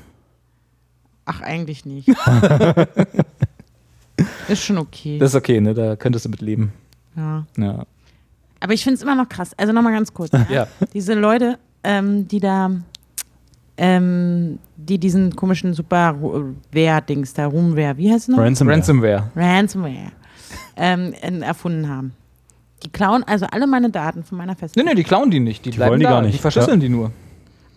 [1.25, 2.07] Ach, eigentlich nicht.
[4.47, 5.17] ist schon okay.
[5.19, 5.73] Das ist okay, ne?
[5.73, 6.73] Da könntest du mit leben.
[7.15, 7.45] ja.
[7.57, 7.83] Ja.
[8.61, 9.51] Aber ich finde es immer noch krass.
[9.57, 10.31] Also nochmal ganz kurz.
[10.33, 10.45] Ja.
[10.49, 10.67] Ja.
[10.93, 12.69] Diese Leute, ähm, die da,
[13.77, 18.43] ähm, die diesen komischen Super-Wehr-Dings da, Roomware, wie heißt es noch?
[18.43, 18.75] Ransomware.
[18.75, 19.31] Ransomware.
[19.35, 20.11] Ransomware.
[20.75, 22.11] Ähm, en- erfunden haben.
[22.83, 24.89] Die klauen also alle meine Daten von meiner Nee, Festplatte.
[24.89, 25.63] nee, die klauen die nicht.
[25.63, 26.09] Die, bleiben wollen die da.
[26.11, 27.11] gar nicht, Die verschlüsseln die nur.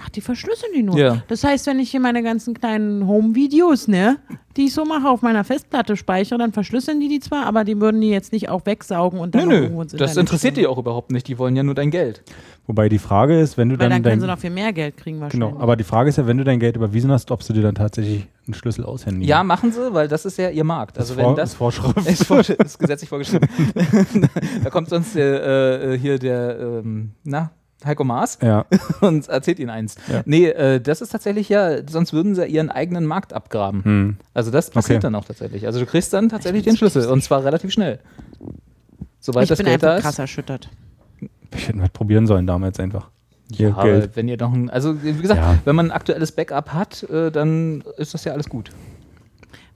[0.04, 0.98] Ach, die verschlüsseln die nur.
[0.98, 1.22] Ja.
[1.28, 4.18] Das heißt, wenn ich hier meine ganzen kleinen Home-Videos, ne,
[4.56, 7.80] die ich so mache, auf meiner Festplatte speichere, dann verschlüsseln die die zwar, aber die
[7.80, 9.62] würden die jetzt nicht auch wegsaugen und dann Nö, nö.
[9.62, 10.74] irgendwo ins Das Internet interessiert die stellen.
[10.74, 11.28] auch überhaupt nicht.
[11.28, 12.22] Die wollen ja nur dein Geld.
[12.66, 14.72] Wobei die Frage ist, wenn du Weil dann, dann können sie dein, noch viel mehr
[14.72, 15.48] Geld kriegen wahrscheinlich.
[15.50, 17.62] genau, aber die Frage ist ja, wenn du dein Geld überwiesen hast, ob du dir
[17.62, 19.26] dann tatsächlich einen Schlüssel aushändigen.
[19.28, 20.96] Ja, machen sie, weil das ist ja ihr Markt.
[20.96, 22.06] das Also ist, wenn vor, das ist Vorschrift.
[22.08, 23.48] ist, vor, ist gesetzlich vorgeschrieben.
[24.64, 27.50] da kommt sonst der, äh, hier der, ähm, na,
[27.86, 28.64] Heiko Maas ja,
[29.00, 29.96] und erzählt ihnen eins.
[30.10, 30.22] Ja.
[30.24, 33.84] Nee, äh, das ist tatsächlich ja, sonst würden sie ihren eigenen Markt abgraben.
[33.84, 34.16] hm.
[34.34, 35.02] Also das passiert Okay.
[35.02, 35.66] dann auch tatsächlich.
[35.66, 37.98] Also du kriegst dann tatsächlich den Schlüssel und zwar relativ schnell.
[39.20, 40.18] Sobald ich das bin Geld einfach da krass ist.
[40.18, 40.68] erschüttert.
[41.54, 43.10] ich hätte mal probieren sollen damals einfach.
[43.50, 44.16] Ja, Geld.
[44.16, 45.58] wenn ihr noch ein, also wie gesagt, Ja.
[45.64, 48.70] wenn man ein aktuelles Backup hat, äh, dann ist das ja alles gut.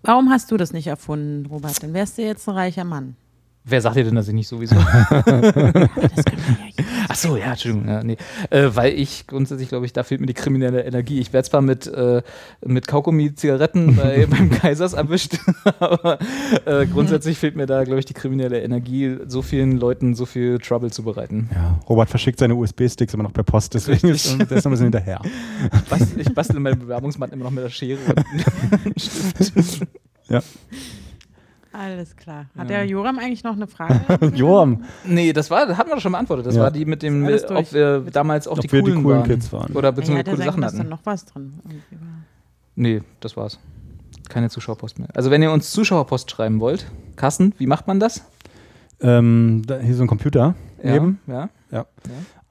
[0.02, 1.82] Warum hast du das nicht erfunden, Robert?
[1.82, 3.16] Dann wärst du jetzt ein reicher Mann.
[3.68, 4.76] Wer sagt dir denn, dass ich nicht sowieso?
[5.26, 7.88] Das kann man ja Ach so, ja, Entschuldigung.
[7.88, 8.16] Ja, nee.
[8.50, 11.18] äh, weil ich grundsätzlich glaube ich, da fehlt mir die kriminelle Energie.
[11.18, 12.22] Ich werde zwar mit, äh,
[12.64, 15.38] mit Kaugummi Zigaretten bei, beim Kaisers erwischt,
[15.80, 16.18] aber
[16.64, 20.58] äh, grundsätzlich fehlt mir da, glaube ich, die kriminelle Energie, so vielen Leuten so viel
[20.58, 21.50] Trouble zu bereiten.
[21.52, 24.48] Ja, Robert verschickt seine USB-Sticks immer noch per Post, deswegen ist Richtig.
[24.48, 25.20] der ist noch ein bisschen hinterher.
[25.72, 27.98] Ich bastel, ich bastel meine Bewerbungsmatten immer noch mit der Schere.
[28.84, 29.86] Und Stift.
[31.78, 32.46] Alles klar.
[32.56, 32.76] Hat Ja.
[32.78, 34.00] der Joram eigentlich noch eine Frage?
[34.34, 36.46] Joram, nee, das war, das hatten wir doch schon beantwortet.
[36.46, 36.62] Das Ja.
[36.62, 39.28] war die mit dem, ob wir damals auch ob die wir coolen, die coolen waren.
[39.28, 39.72] Kids waren.
[39.74, 40.88] Oder Ja, beziehungsweise hätte coole Sachen hatten.
[40.88, 41.52] noch was drin.
[42.76, 43.58] Nee, das war's.
[44.28, 45.08] Keine Zuschauerpost mehr.
[45.14, 48.22] Also wenn ihr uns Zuschauerpost schreiben wollt, Carsten, wie macht man das?
[49.00, 51.50] ähm, da, hier so ein Computer neben Ja,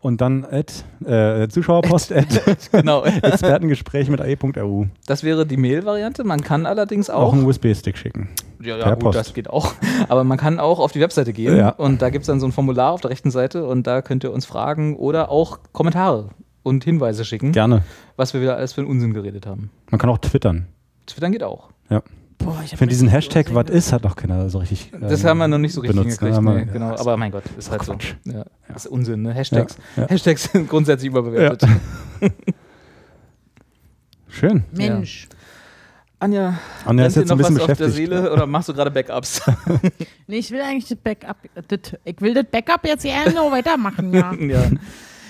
[0.05, 2.27] und dann at, äh, Zuschauerpost at
[2.71, 3.03] genau.
[3.23, 4.85] Expertengespräch mit ae.ru.
[5.07, 6.23] Das wäre die Mail-Variante.
[6.23, 7.33] Man kann allerdings Auch auch.
[7.33, 8.29] einen USB-Stick schicken.
[8.61, 9.17] ja, ja gut, Post.
[9.17, 9.73] das geht auch.
[10.07, 11.69] Aber man kann auch auf die Webseite gehen Ja.
[11.69, 14.23] und da gibt es dann so ein Formular auf der rechten Seite und da könnt
[14.23, 16.29] ihr uns Fragen oder auch Kommentare
[16.61, 17.81] und Hinweise schicken, Gerne.
[18.15, 19.71] was wir wieder alles für einen Unsinn geredet haben.
[19.89, 20.67] Man kann auch twittern.
[21.07, 21.69] Twittern geht auch.
[22.37, 24.91] Boah, finde diesen Hashtag, was ist, hat noch keiner so richtig.
[24.99, 26.31] Das ähm, haben wir noch nicht so richtig benutzt, ne?
[26.31, 26.89] wir- Nee, genau.
[26.91, 28.13] ja, Aber mein Gott, ist halt Quatsch.
[28.25, 28.31] so.
[28.31, 29.33] Ja, Das ist Unsinn, ne?
[29.33, 29.77] Hashtags.
[29.95, 30.09] Ja, ja.
[30.09, 31.69] Hashtags sind grundsätzlich überbewertet.
[34.27, 34.63] Schön.
[34.71, 35.27] Mensch.
[36.19, 38.09] Anja, Anja ist jetzt ein noch bisschen was auf der beschäftigt.
[38.11, 39.41] Seele oder machst du gerade Backups?
[40.27, 41.37] Nee, ich will eigentlich das Backup.
[41.67, 44.33] Das, ich will das Backup jetzt gerne noch weitermachen, ja.
[44.39, 44.63] ja.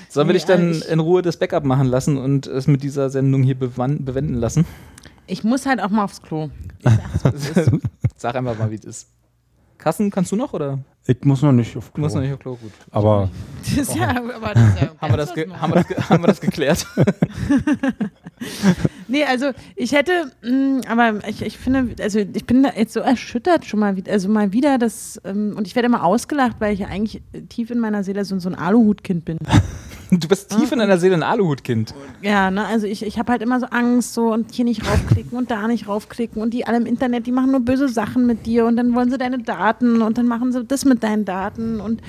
[0.09, 2.81] Sollen wir Nee, dich dann ich- in Ruhe das Backup machen lassen und es mit
[2.83, 4.65] dieser Sendung hier bewenden lassen?
[5.27, 6.49] Ich muss halt auch mal aufs Klo.
[6.79, 6.91] Ich
[7.21, 7.53] sag's.
[8.15, 9.07] Sag einfach mal, wie es ist.
[9.77, 10.79] Kassen, kannst du noch oder?
[11.07, 12.21] Ich muss noch nicht auf Du musst Klo.
[12.21, 12.71] noch nicht auf Klo, gut.
[12.91, 13.29] Aber
[13.63, 15.61] Das ist ja, aber das ist ja Haben wir, das ge- was Neues.
[15.61, 16.87] haben, wir das ge- haben wir das geklärt?
[19.07, 20.11] Nee, also ich hätte,
[20.43, 24.11] mh, aber ich, ich finde, also ich bin da jetzt so erschüttert schon mal wieder,
[24.11, 27.69] also mal wieder das, ähm, und ich werde immer ausgelacht, weil ich ja eigentlich tief
[27.69, 29.37] in meiner Seele so, so ein Aluhutkind bin.
[30.11, 31.93] Du bist tief in deiner Seele ein Aluhutkind.
[32.21, 35.37] Ja, ne, also ich, ich habe halt immer so Angst so und hier nicht raufklicken
[35.37, 38.45] und da nicht raufklicken und die alle im Internet, die machen nur böse Sachen mit
[38.45, 41.79] dir und dann wollen sie deine Daten und dann machen sie das mit deinen Daten
[41.79, 42.01] und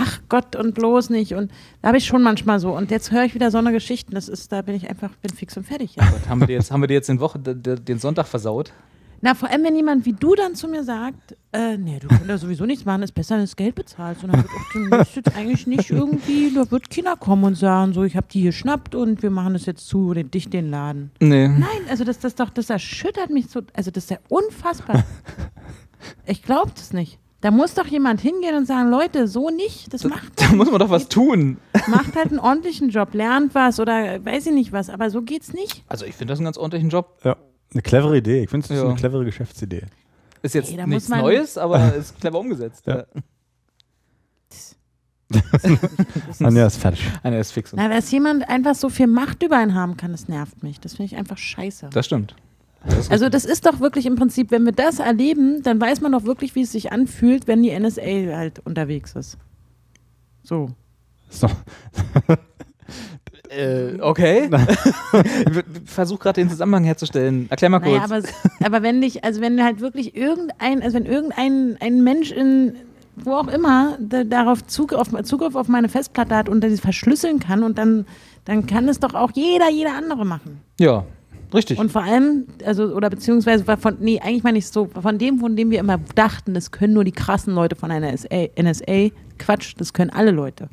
[0.00, 1.50] ach Gott und bloß nicht und
[1.82, 4.28] da habe ich schon manchmal so und jetzt höre ich wieder so eine Geschichten, das
[4.28, 5.96] ist, da bin ich einfach, bin fix und fertig.
[5.96, 6.08] Ja.
[6.10, 8.72] Gott, haben wir dir jetzt, haben wir dir jetzt den, Woche, den Sonntag versaut?
[9.24, 12.28] Na, vor allem, wenn jemand wie du dann zu mir sagt, äh, nee, du kannst
[12.28, 14.24] da sowieso nichts machen, ist besser, wenn du das Geld bezahlst.
[14.24, 17.92] Und dann wird auch demnächst jetzt eigentlich nicht irgendwie, da wird keiner kommen und sagen,
[17.92, 20.70] so, ich habe die hier geschnappt und wir machen das jetzt zu, den, dich den
[20.70, 21.12] Laden.
[21.20, 21.46] Nee.
[21.46, 25.04] Nein, also das, das doch, das erschüttert mich so, also das ist ja unfassbar.
[26.26, 27.20] Ich glaube das nicht.
[27.42, 30.80] Da muss doch jemand hingehen und sagen, Leute, so nicht, das macht, Da muss man
[30.80, 31.58] doch was tun.
[31.86, 35.52] macht halt einen ordentlichen Job, lernt was oder weiß ich nicht was, aber so geht's
[35.52, 35.84] nicht.
[35.88, 37.20] Also ich finde das einen ganz ordentlichen Job.
[37.22, 37.36] Ja.
[37.72, 38.42] Eine clevere Idee.
[38.44, 38.84] Ich finde, es Ja.
[38.86, 39.82] eine clevere Geschäftsidee.
[40.42, 42.86] Ist jetzt da nichts Neues, aber ist clever umgesetzt.
[42.86, 42.96] Ja.
[42.98, 43.04] Ja.
[46.46, 47.06] Anja ist fertig.
[47.22, 47.72] Einer ist fix.
[47.74, 50.78] Na, dass jemand einfach so viel Macht über einen haben kann, das nervt mich.
[50.80, 51.88] Das finde ich einfach scheiße.
[51.92, 52.34] Das stimmt.
[53.08, 56.24] Also das ist doch wirklich im Prinzip, wenn wir das erleben, dann weiß man doch
[56.24, 59.38] wirklich, wie es sich anfühlt, wenn die NSA halt unterwegs ist.
[60.42, 60.70] So.
[61.30, 61.46] So.
[63.56, 64.48] Äh, okay.
[65.12, 67.46] Ich Versuch gerade den Zusammenhang herzustellen.
[67.50, 68.08] Erklär mal kurz.
[68.08, 68.22] Naja,
[68.60, 72.74] aber, aber wenn dich, also wenn halt wirklich irgendein, also wenn irgendein ein Mensch in
[73.16, 77.62] wo auch immer da, darauf Zugriff, Zugriff auf meine Festplatte hat und das verschlüsseln kann
[77.62, 78.06] und dann,
[78.44, 80.60] dann kann es doch auch jeder, jeder andere machen.
[80.80, 81.04] ja,
[81.52, 81.78] richtig.
[81.78, 85.56] Und vor allem, also, oder beziehungsweise von, nee, eigentlich meine ich so, von dem, von
[85.56, 89.74] dem wir immer dachten, das können nur die krassen Leute von einer NSA, NSA Quatsch,
[89.76, 90.68] das können alle Leute.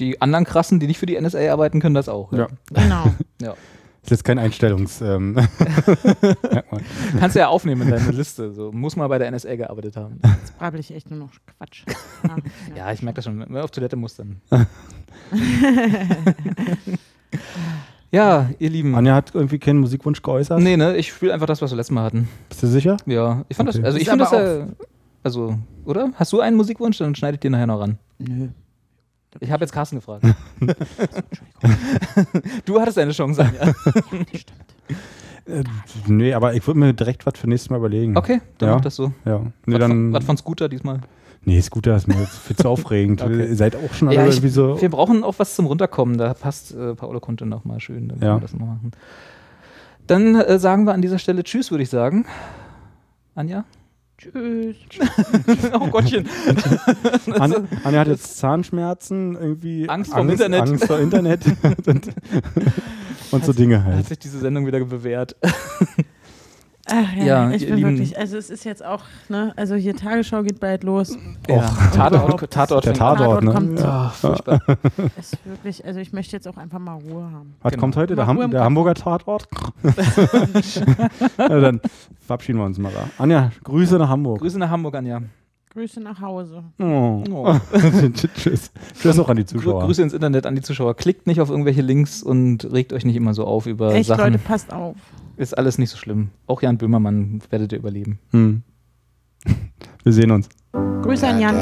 [0.00, 2.32] Die anderen krassen, die nicht für die NSA arbeiten, können das auch.
[2.32, 2.48] Ja.
[2.72, 3.04] Genau.
[3.42, 3.54] ja.
[4.02, 5.02] Das ist jetzt kein Einstellungs.
[5.02, 5.36] Ähm.
[7.18, 8.50] Kannst du ja aufnehmen in deine Liste.
[8.52, 10.20] So, muss mal bei der NSA gearbeitet haben.
[10.40, 11.84] Jetzt brabbel ich echt nur noch Quatsch.
[12.26, 12.36] Ja,
[12.76, 13.38] Ja, ich merke das schon.
[13.40, 14.40] Wenn man auf Toilette muss, dann.
[18.10, 18.94] ja, ihr Lieben.
[18.94, 20.60] Anja hat irgendwie keinen Musikwunsch geäußert.
[20.60, 20.96] Nee, ne?
[20.96, 22.28] Ich spiele einfach das, was wir letztes Mal hatten.
[22.48, 22.96] Bist du sicher?
[23.06, 23.78] Ja, ich fand Okay.
[23.78, 23.84] das.
[23.84, 24.66] Also, Ist ich finde das ja.
[25.22, 26.10] Also, oder?
[26.14, 26.96] Hast du einen Musikwunsch?
[26.98, 27.98] Dann schneide ich dir nachher noch ran.
[28.18, 28.48] Nö.
[29.38, 30.24] Ich habe jetzt Carsten gefragt.
[32.64, 33.66] du hattest eine Chance, Anja.
[33.66, 33.74] Das
[34.40, 34.64] stimmt.
[35.46, 35.64] Äh,
[36.08, 38.16] nee, aber ich würde mir direkt was für nächstes Mal überlegen.
[38.16, 38.74] Okay, dann Ja.
[38.74, 39.12] mach das so.
[39.24, 39.38] Ja.
[39.66, 41.00] Nee, was, dann, von, was von Scooter diesmal?
[41.44, 43.22] nee, Scooter ist mir jetzt viel zu aufregend.
[43.24, 43.46] Okay.
[43.48, 44.80] Ihr seid auch schon alle Ja, ich, irgendwie so.
[44.80, 46.18] wir brauchen auch was zum Runterkommen.
[46.18, 48.08] Da passt äh, Paolo Conte noch mal schön.
[48.08, 48.36] Dann können Ja.
[48.36, 48.90] wir das noch machen.
[50.06, 52.26] Dann äh, sagen wir an dieser Stelle Tschüss, würde ich sagen.
[53.34, 53.64] Anja?
[54.90, 55.70] Tschüss.
[55.72, 56.28] oh Gottchen.
[57.38, 60.60] Anja, Anja hat jetzt Zahnschmerzen, irgendwie Angst vorm Internet.
[60.60, 61.40] Angst vor Internet
[61.86, 62.08] und,
[63.30, 64.08] und so Dinge Hat halt.
[64.08, 65.36] sich diese Sendung wieder bewährt.
[66.92, 67.90] Ach, ja, Ja, ich bin Lieben.
[67.90, 71.16] wirklich, also es ist jetzt auch, ne, also hier Tagesschau geht bald los.
[71.48, 71.60] Ja.
[71.94, 73.52] Tatort, Tatort, Der Tatort, Tatort ne?
[73.52, 73.80] kommt.
[73.80, 74.08] Ja.
[74.10, 74.60] Furchtbar.
[75.18, 77.54] Ist wirklich, also ich möchte jetzt auch einfach mal Ruhe haben.
[77.62, 77.80] Was Genau.
[77.80, 78.16] kommt heute?
[78.16, 78.58] Der, Ham der Kopf.
[78.60, 79.48] Hamburger Tatort?
[81.38, 81.80] ja, dann
[82.26, 83.04] verabschieden wir uns mal da.
[83.22, 84.40] Anja, Grüße nach Hamburg.
[84.40, 85.22] Grüße nach Hamburg, Anja.
[85.72, 86.64] Grüße nach Hause.
[86.80, 87.22] Oh.
[87.30, 87.54] Oh.
[88.34, 88.72] Tschüss.
[89.00, 89.84] Tschüss auch an die Zuschauer.
[89.84, 90.96] Grüße ins Internet an die Zuschauer.
[90.96, 94.24] Klickt nicht auf irgendwelche Links und regt euch nicht immer so auf über Echt, Sachen.
[94.24, 94.96] Leute, passt auf.
[95.40, 96.28] Ist alles nicht so schlimm.
[96.46, 98.18] Auch Jan Böhmermann werdet ihr überleben.
[98.32, 98.60] Hm.
[100.04, 100.50] Wir sehen uns.
[100.72, 101.56] Grüße an Jan.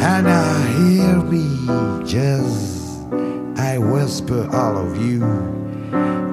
[0.00, 3.02] Hannah, hear me just.
[3.58, 5.24] I whisper all of you.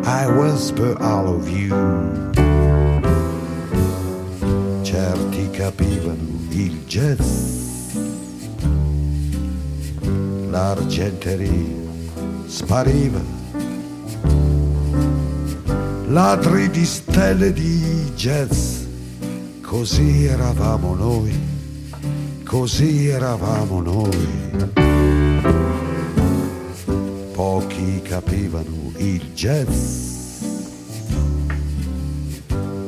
[0.06, 1.74] I whisper all of you.
[4.84, 7.19] Certi capivano il jazz.
[10.49, 11.49] L'argenteria
[12.45, 13.22] spariva.
[16.07, 18.84] Ladri di stelle di jazz,
[19.61, 21.34] così eravamo noi,
[22.44, 24.40] così eravamo noi.
[27.32, 30.49] Pochi capivano il jazz,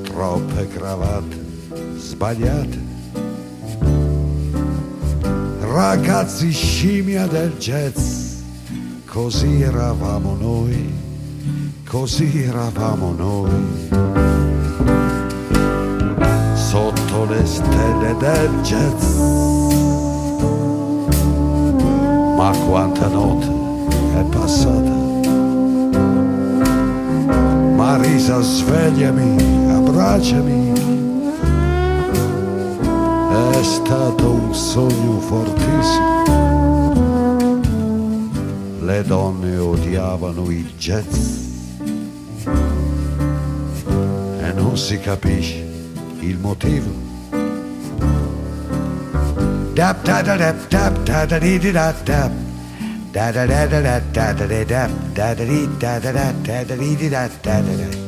[0.04, 1.40] troppe cravatte
[1.96, 2.83] sbagliate.
[5.74, 8.42] Ragazzi scimmia del jazz,
[9.08, 10.94] così eravamo noi,
[11.84, 13.90] così eravamo noi.
[16.54, 19.18] Sotto le stelle del jazz,
[22.38, 23.48] ma quanta notte
[24.16, 24.94] è passata.
[27.76, 30.63] Marisa, svegliami, abbracciami.
[33.64, 36.92] È stato un sogno fortissimo.
[38.82, 41.16] Le donne odiavano il jazz.
[44.42, 45.66] E non si capisce
[46.20, 46.92] il motivo.
[49.74, 52.32] Dap da da dap dap da da dee da dap.
[53.14, 55.46] Da da da da da da da da da da da
[55.80, 58.03] da da da da da da da.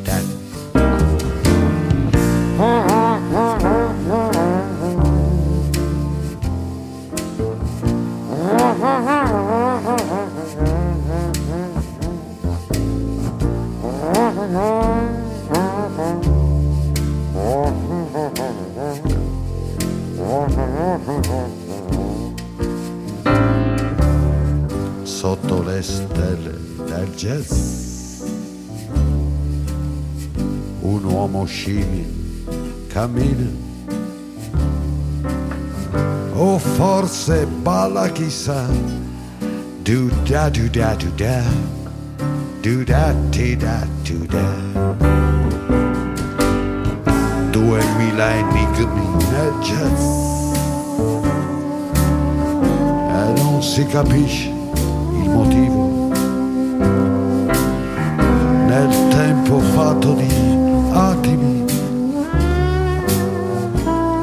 [38.16, 38.66] Balla chissà
[39.84, 41.44] do da do da do da.
[42.62, 44.48] Do da ti da do da.
[47.52, 50.04] Duemila enigmi nel jazz
[53.12, 56.10] e non si capisce il motivo
[58.68, 60.28] nel tempo fatto di
[60.92, 61.66] attimi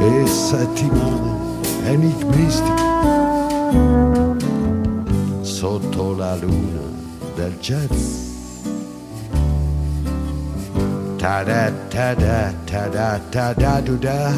[0.01, 1.31] e settimane
[1.85, 2.92] enigmistiche
[6.15, 6.85] la luna
[7.37, 8.31] del jazz.
[11.19, 14.33] Ta da ta da ta da ta da do da.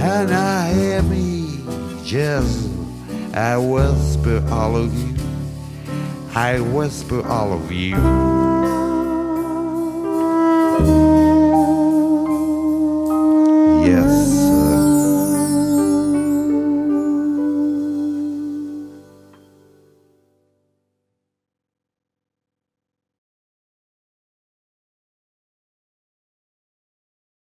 [0.00, 1.60] And I hear me
[2.04, 2.68] jazz.
[3.34, 5.14] I whisper all of you.
[6.34, 8.37] I whisper all of you.